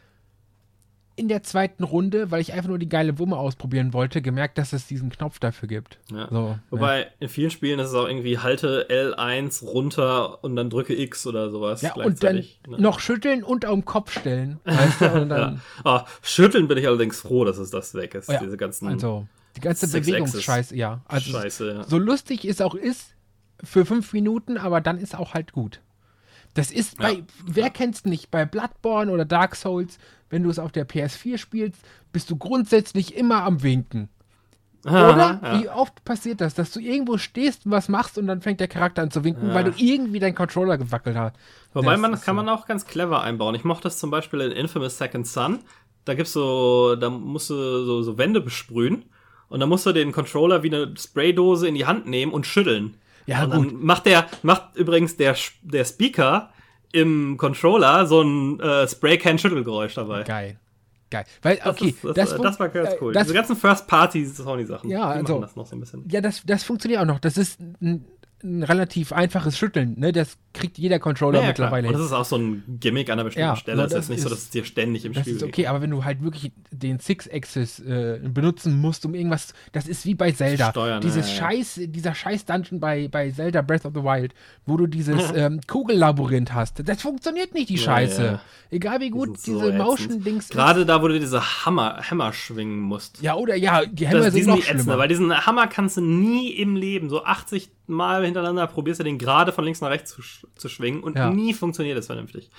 [1.17, 4.75] in der zweiten Runde, weil ich einfach nur die geile Wumme ausprobieren wollte, gemerkt, dass
[4.75, 5.99] es diesen Knopf dafür gibt.
[6.13, 6.29] Ja.
[6.31, 6.63] So, ne?
[6.69, 11.27] Wobei, in vielen Spielen ist es auch irgendwie halte L1 runter und dann drücke X
[11.27, 11.81] oder sowas.
[11.81, 12.79] Ja, und dann ne?
[12.79, 14.61] noch schütteln und auf den Kopf stellen.
[14.65, 15.07] Weißt du?
[15.37, 15.57] Ja.
[15.85, 18.29] Ah, schütteln bin ich allerdings froh, dass es das weg ist.
[18.29, 21.01] Oh ja, Diese ganzen also, die ganze Bewegungsscheiße, ja.
[21.07, 21.73] Also, Scheiße.
[21.73, 21.85] Ja.
[21.85, 23.15] so lustig es auch ist,
[23.65, 25.81] für fünf Minuten, aber dann ist auch halt gut.
[26.55, 27.23] Das ist bei, Ja.
[27.47, 29.99] wer kennt's nicht, bei Bloodborne oder Dark Souls,
[30.31, 31.81] wenn du es auf der PS4 spielst,
[32.13, 34.09] bist du grundsätzlich immer am Winken.
[34.85, 35.41] Oder?
[35.43, 35.61] ja.
[35.61, 38.69] Wie oft passiert das, dass du irgendwo stehst und was machst und dann fängt der
[38.69, 39.55] Charakter an zu winken, Ja.
[39.55, 41.35] weil du irgendwie deinen Controller gewackelt hast.
[41.75, 42.43] Wobei Das man das kann so.
[42.43, 43.55] man auch ganz clever einbauen.
[43.57, 45.59] Ich mochte das zum Beispiel in Infamous Second Son.
[46.05, 47.55] Da gibt's so, da musst du
[47.85, 49.07] so, so Wände besprühen
[49.49, 52.97] und dann musst du den Controller wie eine Spraydose in die Hand nehmen und schütteln.
[53.27, 53.67] Ja, und gut.
[53.73, 56.51] dann macht der, macht übrigens der, der Speaker
[56.93, 60.23] im Controller so ein äh, Spray-Can-Schüttelgeräusch dabei.
[60.23, 60.59] Geil.
[61.11, 61.25] Geil.
[61.43, 63.13] Weil, Das, okay, ist, das, das, das, fun- war ganz äh, cool.
[63.13, 64.91] Das, Diese ganzen First-Party-Sony-Sachen.
[64.91, 66.05] Ja, die also- machen das noch so ein bisschen.
[66.11, 67.21] ja, das, das funktioniert auch noch.
[67.21, 68.05] Das ist ein,
[68.45, 69.95] ein relativ einfaches Schütteln.
[69.99, 70.13] Ne?
[70.13, 71.69] Das kriegt jeder Controller Ja, ja, klar.
[71.71, 71.89] mittlerweile.
[71.89, 73.89] Und das ist auch so ein Gimmick an einer bestimmten Ja, Stelle.
[73.89, 75.81] so Das ist nicht so, dass es dir ständig im Das Spiel ist okay, aber
[75.81, 80.33] wenn du halt wirklich den Six-Axis äh, benutzen musst, um irgendwas, das ist wie bei
[80.33, 80.71] Zelda.
[80.71, 81.33] steuern, Dieses.
[81.33, 84.35] Scheiß, dieser Scheiß-Dungeon bei, bei Zelda Breath of the Wild,
[84.67, 86.87] wo du dieses ähm, Kugellabyrinth hast.
[86.89, 88.41] Das funktioniert nicht, die Scheiße.
[88.71, 89.85] Egal wie gut sind so diese ätzend.
[89.87, 93.23] Motion-Dings Gerade da, wo du diese Hammer, Hammer schwingen musst.
[93.23, 95.67] Ja, oder ja, die Hämmer Das, die sind sind noch die ätzender, weil diesen Hammer
[95.69, 99.81] kannst du nie im Leben, so 80 Mal hintereinander probierst du den gerade von links
[99.81, 101.31] nach rechts zu, sch zu schwingen und Ja.
[101.31, 102.51] nie funktioniert es vernünftig.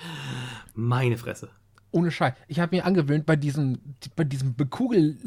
[0.74, 1.50] Meine Fresse.
[1.92, 2.34] ohne Scheiß.
[2.48, 3.80] Ich habe mir angewöhnt, bei diesem,
[4.16, 4.56] bei diesem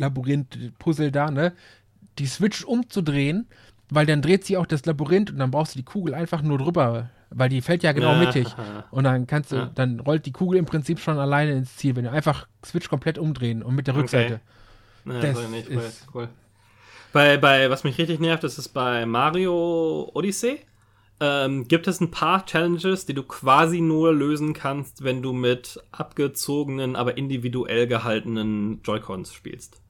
[0.04, 1.52] Bekugel-Labyrinth-Puzzle da, ne,
[2.18, 3.46] die Switch umzudrehen,
[3.90, 6.58] weil dann dreht sie auch das Labyrinth und dann brauchst du die Kugel einfach nur
[6.58, 8.18] drüber, weil die fällt ja genau Ja.
[8.18, 8.46] mittig.
[8.90, 12.04] Und dann kannst du, dann rollt die Kugel im Prinzip schon alleine ins Ziel, wenn
[12.04, 14.40] du einfach Switch komplett umdrehen und mit der Rückseite.
[15.06, 16.28] Ja, Das das nicht, ist- cool.
[17.12, 20.60] Bei, bei, was mich richtig nervt, ist bei Mario Odyssey.
[21.22, 25.78] Ähm, gibt es ein paar Challenges, die du quasi nur lösen kannst, wenn du mit
[25.92, 29.82] abgezogenen, aber individuell gehaltenen Joy-Cons spielst.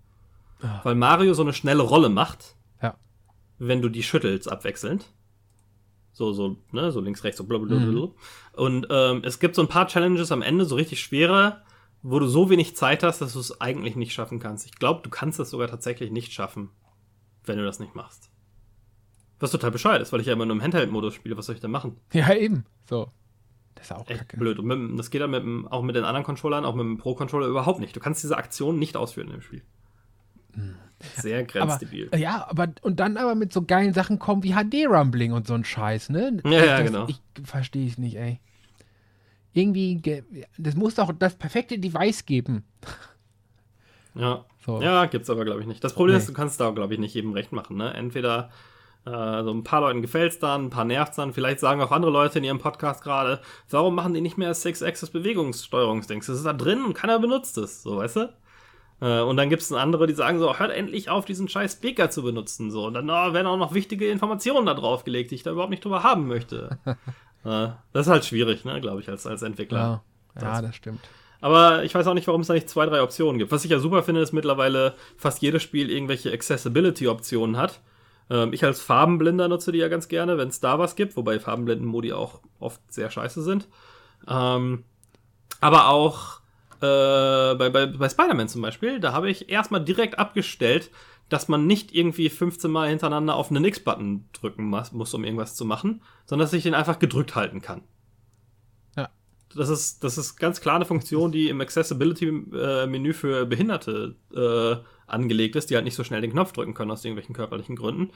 [0.60, 0.80] Ah.
[0.82, 2.96] Weil Mario so eine schnelle Rolle macht, Ja.
[3.58, 5.06] wenn du die schüttelst abwechselnd.
[6.12, 7.78] So, so, ne, so links, rechts, so blablabla.
[7.78, 8.10] Mhm.
[8.54, 11.62] Und ähm, es gibt so ein paar Challenges am Ende, so richtig schwere,
[12.02, 14.66] wo du so wenig Zeit hast, dass du es eigentlich nicht schaffen kannst.
[14.66, 16.70] Ich glaube, du kannst es sogar tatsächlich nicht schaffen,
[17.50, 18.30] wenn du das nicht machst.
[19.38, 21.36] Was total bescheuert ist, weil ich ja immer nur im Handheld-Modus spiele.
[21.36, 21.96] Was soll ich denn machen?
[22.12, 22.64] Ja, eben.
[22.88, 23.08] So.
[23.74, 24.36] Das ist auch Echt kacke.
[24.36, 24.58] blöd.
[24.58, 27.46] Und mit, das geht dann mit, auch mit den anderen Controllern, auch mit dem Pro-Controller
[27.46, 27.96] überhaupt nicht.
[27.96, 29.62] Du kannst diese Aktion nicht ausführen im Spiel.
[31.16, 32.10] Sehr Aber, grenzdebil.
[32.16, 35.64] ja, aber und dann aber mit so geilen Sachen kommen wie HD-Rumbling und so ein
[35.64, 36.40] Scheiß, ne?
[36.44, 37.06] Ja, ja, das, genau.
[37.08, 38.40] Ich verstehe es nicht, ey.
[39.52, 40.24] Irgendwie, ge-
[40.58, 42.64] das muss doch das perfekte Device geben.
[44.14, 44.44] Ja.
[44.64, 44.80] So.
[44.82, 45.82] Ja, gibt's aber, glaube ich, nicht.
[45.82, 46.20] Das Problem Nee.
[46.20, 47.76] ist, du kannst da, glaube ich, nicht jedem recht machen.
[47.76, 47.94] Ne?
[47.94, 48.50] Entweder
[49.06, 51.32] äh, so ein paar Leuten gefällt's dann, ein paar nervt's dann.
[51.32, 56.26] Vielleicht sagen auch andere Leute in ihrem Podcast gerade, warum machen die nicht mehr Six-Axis-Bewegungssteuerungsdings?
[56.26, 58.32] Das ist da drin und keiner benutzt es, so, weißt du?
[59.00, 62.22] Äh, und dann gibt's andere, die sagen so, hört endlich auf, diesen scheiß Speaker zu
[62.22, 62.70] benutzen.
[62.70, 62.86] So.
[62.86, 65.70] Und dann oh, werden auch noch wichtige Informationen da drauf gelegt, die ich da überhaupt
[65.70, 66.78] nicht drüber haben möchte.
[67.44, 70.02] äh, das ist halt schwierig, ne, glaube ich, als, als Entwickler.
[70.36, 71.00] Ja, ja, das stimmt.
[71.40, 73.50] Aber ich weiß auch nicht, warum es da nicht zwei, drei Optionen gibt.
[73.50, 77.80] Was ich ja super finde, ist mittlerweile fast jedes Spiel irgendwelche Accessibility-Optionen hat.
[78.30, 81.40] Ähm, ich als Farbenblinder nutze die ja ganz gerne, wenn es da was gibt, wobei
[81.40, 83.68] Farbenblinden-Modi auch oft sehr scheiße sind.
[84.28, 84.84] Ähm,
[85.60, 86.40] aber auch
[86.80, 90.90] äh, bei, bei, bei Spider-Man zum Beispiel, da habe ich erstmal direkt abgestellt,
[91.28, 95.54] dass man nicht irgendwie 15 Mal hintereinander auf einen X-Button drücken muss, muss, um irgendwas
[95.54, 97.82] zu machen, sondern dass ich den einfach gedrückt halten kann.
[99.54, 105.56] Das ist, das ist ganz klar eine Funktion, die im Accessibility-Menü für Behinderte äh, angelegt
[105.56, 108.10] ist, die halt nicht so schnell den Knopf drücken können aus irgendwelchen körperlichen Gründen.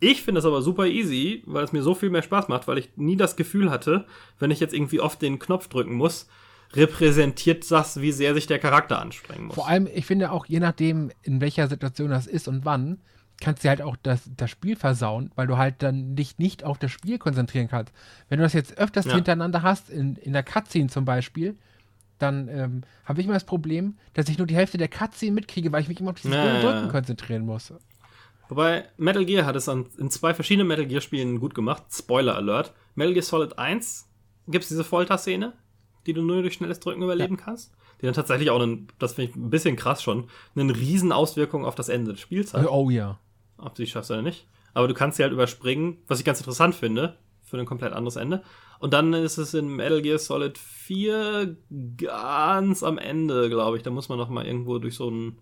[0.00, 2.78] Ich finde es aber super easy, weil es mir so viel mehr Spaß macht, weil
[2.78, 4.04] ich nie das Gefühl hatte,
[4.40, 6.26] wenn ich jetzt irgendwie oft den Knopf drücken muss,
[6.74, 9.54] repräsentiert das, wie sehr sich der Charakter anstrengen muss.
[9.54, 13.00] Vor allem, ich finde auch, je nachdem, in welcher Situation das ist und wann,
[13.42, 16.78] kannst du halt auch das, das Spiel versauen, weil du halt dann dich nicht auf
[16.78, 17.92] das Spiel konzentrieren kannst.
[18.28, 19.14] Wenn du das jetzt öfters Ja.
[19.14, 21.56] hintereinander hast, in, in der Cutscene zum Beispiel,
[22.18, 25.72] dann ähm, habe ich immer das Problem, dass ich nur die Hälfte der Cutscene mitkriege,
[25.72, 26.88] weil ich mich immer auf dieses Ja, ja, Drücken ja.
[26.88, 27.72] konzentrieren muss.
[28.48, 31.84] Wobei Metal Gear hat es an, in zwei verschiedenen Metal Gear Spielen gut gemacht.
[31.90, 32.72] Spoiler Alert.
[32.94, 34.08] Metal Gear Solid 1
[34.48, 35.52] gibt es diese Folterszene,
[36.06, 37.72] die du nur durch schnelles Drücken überleben kannst.
[38.00, 41.64] Die dann tatsächlich auch, einen, das finde ich ein bisschen krass schon, eine riesen Auswirkung
[41.64, 42.66] auf das Ende des Spiels hat.
[42.68, 43.18] Oh ja.
[43.62, 44.46] Ob du die schaffst oder nicht.
[44.74, 48.16] Aber du kannst sie halt überspringen, was ich ganz interessant finde, für ein komplett anderes
[48.16, 48.42] Ende.
[48.78, 51.56] Und dann ist es in Metal Gear Solid 4
[51.96, 53.82] ganz am Ende, glaube ich.
[53.82, 55.38] Da muss man noch mal irgendwo durch so einen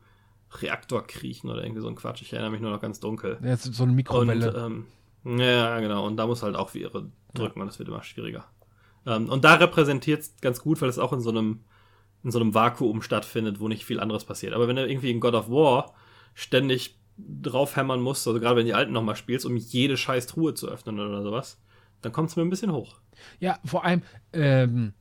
[0.61, 2.23] Reaktor kriechen oder irgendwie so ein Quatsch.
[2.23, 3.39] Ich erinnere mich nur noch ganz dunkel.
[3.43, 4.55] Ist so eine Und, Mikrowelle.
[4.67, 4.87] ähm,
[5.39, 6.07] ja, genau.
[6.07, 8.47] Und da muss halt auch Viere drücken und das wird immer schwieriger.
[9.07, 11.61] Ähm, und da repräsentiert es ganz gut, weil es auch in so einem
[12.23, 14.53] in so einem Vakuum stattfindet, wo nicht viel anderes passiert.
[14.53, 15.95] Aber wenn du irgendwie in God of War
[16.35, 17.00] ständig
[17.43, 20.99] draufhämmern musst, also gerade wenn die alten nochmal spielst, um jede scheiß Truhe zu öffnen
[21.01, 21.59] oder sowas,
[22.03, 22.97] dann kommt es mir ein bisschen hoch.
[23.39, 24.03] Ja, vor allem
[24.33, 24.93] ähm,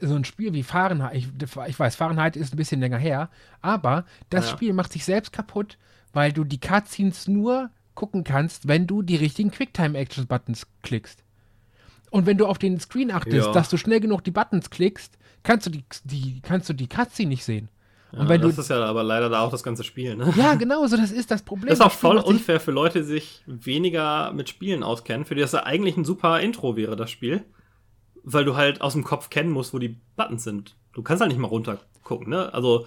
[0.00, 1.28] so ein Spiel wie Fahrenheit, ich,
[1.66, 3.30] ich weiß, Fahrenheit ist ein bisschen länger her,
[3.60, 4.52] aber das Ja.
[4.56, 5.78] Spiel macht sich selbst kaputt,
[6.12, 11.24] weil du die Cutscenes nur gucken kannst, wenn du die richtigen Quicktime-Action-Buttons klickst.
[12.10, 13.52] Und wenn du auf den Screen achtest, Ja.
[13.52, 17.28] dass du schnell genug die Buttons klickst, kannst du die, die, kannst du die Cutscene
[17.28, 17.68] nicht sehen.
[18.12, 20.32] Ja, Und wenn das du, ist ja aber leider da auch das ganze Spiel, ne?
[20.36, 21.68] ja, genau, so das ist das Problem.
[21.68, 25.42] Das ist auch voll unfair für Leute, die sich weniger mit Spielen auskennen, für die
[25.42, 27.44] das ja eigentlich ein super Intro wäre, das Spiel.
[28.24, 30.76] Weil du halt aus dem Kopf kennen musst, wo die Buttons sind.
[30.92, 32.52] Du kannst halt nicht mal runtergucken, ne?
[32.52, 32.86] Also,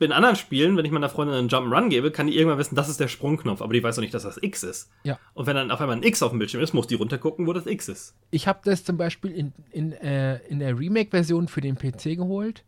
[0.00, 2.88] in anderen Spielen, wenn ich meiner Freundin einen Jump'n'Run gebe, kann die irgendwann wissen, das
[2.88, 4.90] ist der Sprungknopf, aber die weiß doch nicht, dass das X ist.
[5.04, 5.18] Ja.
[5.32, 7.52] Und wenn dann auf einmal ein X auf dem Bildschirm ist, muss die runtergucken, wo
[7.52, 8.14] das X ist.
[8.30, 12.64] Ich habe das zum Beispiel in, in, äh, in der Remake-Version für den PC geholt.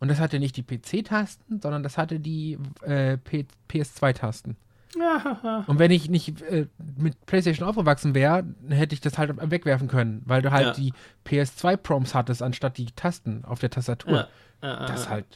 [0.00, 4.56] Und das hatte nicht die PC-Tasten, sondern das hatte die äh, P PS2-Tasten.
[5.68, 6.66] Und wenn ich nicht äh,
[6.96, 10.72] mit PlayStation aufgewachsen wäre, hätte ich das halt wegwerfen können, weil du halt Ja.
[10.72, 10.92] die
[11.26, 14.26] PS2-Prompts hattest, anstatt die Tasten auf der Tastatur.
[14.62, 14.86] Ja.
[14.86, 15.26] Das halt.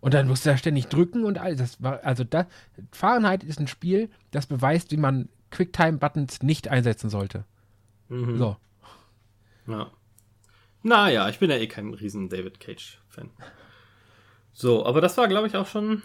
[0.00, 2.46] Und dann musst du da ständig drücken und all das war, also da,
[2.90, 7.44] Fahrenheit ist ein Spiel, das beweist, wie man Quicktime-Buttons nicht einsetzen sollte.
[8.08, 8.36] Mhm.
[8.36, 8.56] So.
[9.66, 9.90] Ja.
[10.82, 13.30] Naja, ich bin ja eh kein riesen David Cage-Fan.
[14.54, 16.02] So, aber das war, glaube ich, auch schon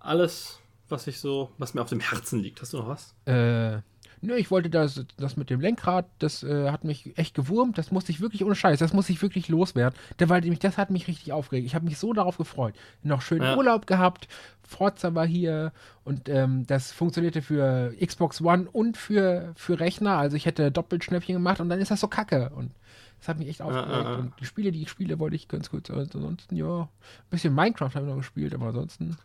[0.00, 2.60] alles, was ich so, was mir auf dem Herzen liegt.
[2.60, 3.14] Hast du noch was?
[3.24, 3.80] Äh,
[4.22, 7.78] Nö, ich wollte das, das mit dem Lenkrad, das äh, hat mich echt gewurmt.
[7.78, 9.98] Das musste ich wirklich ohne Scheiß, das muss ich wirklich loswerden.
[10.18, 11.66] Der, weil mich, das hat mich richtig aufgeregt.
[11.66, 12.74] Ich habe mich so darauf gefreut.
[13.02, 13.56] Noch schön ja.
[13.56, 14.28] Urlaub gehabt.
[14.66, 15.72] Forza war hier
[16.02, 20.16] und ähm, das funktionierte für Xbox One und für, für Rechner.
[20.16, 22.50] Also ich hätte Doppelschnäppchen gemacht und dann ist das so kacke.
[22.56, 22.72] Und
[23.18, 23.88] das hat mich echt aufgeregt.
[23.90, 25.90] Ja, ja, und die Spiele, die ich spiele, wollte ich ganz kurz.
[25.90, 26.88] Ansonsten, ja, ein
[27.30, 29.16] bisschen Minecraft habe ich noch gespielt, aber ansonsten.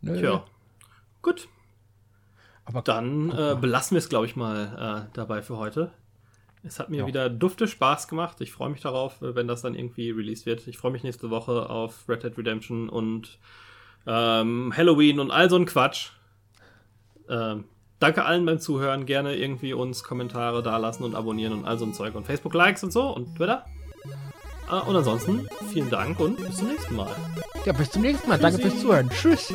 [0.00, 0.18] Nö.
[0.18, 0.44] Tja.
[1.22, 1.48] Gut.
[2.64, 5.92] Aber dann äh, belassen wir es, glaube ich, mal äh, dabei für heute.
[6.62, 7.06] Es hat mir ja.
[7.06, 8.40] wieder dufte Spaß gemacht.
[8.40, 10.66] Ich freue mich darauf, äh, wenn das dann irgendwie released wird.
[10.66, 13.38] Ich freue mich nächste Woche auf Red Dead Redemption und
[14.06, 16.10] ähm, Halloween und all so ein Quatsch.
[17.28, 17.64] Ähm,
[18.00, 19.06] danke allen beim Zuhören.
[19.06, 22.92] Gerne irgendwie uns Kommentare dalassen und abonnieren und all so ein Zeug und Facebook-Likes und
[22.92, 23.64] so und Twitter.
[24.70, 27.14] Äh, und ansonsten vielen Dank und bis zum nächsten Mal.
[27.64, 28.38] Ja, bis zum nächsten Mal.
[28.38, 28.52] Tschüssi.
[28.52, 29.10] Danke fürs Zuhören.
[29.10, 29.54] Tschüss.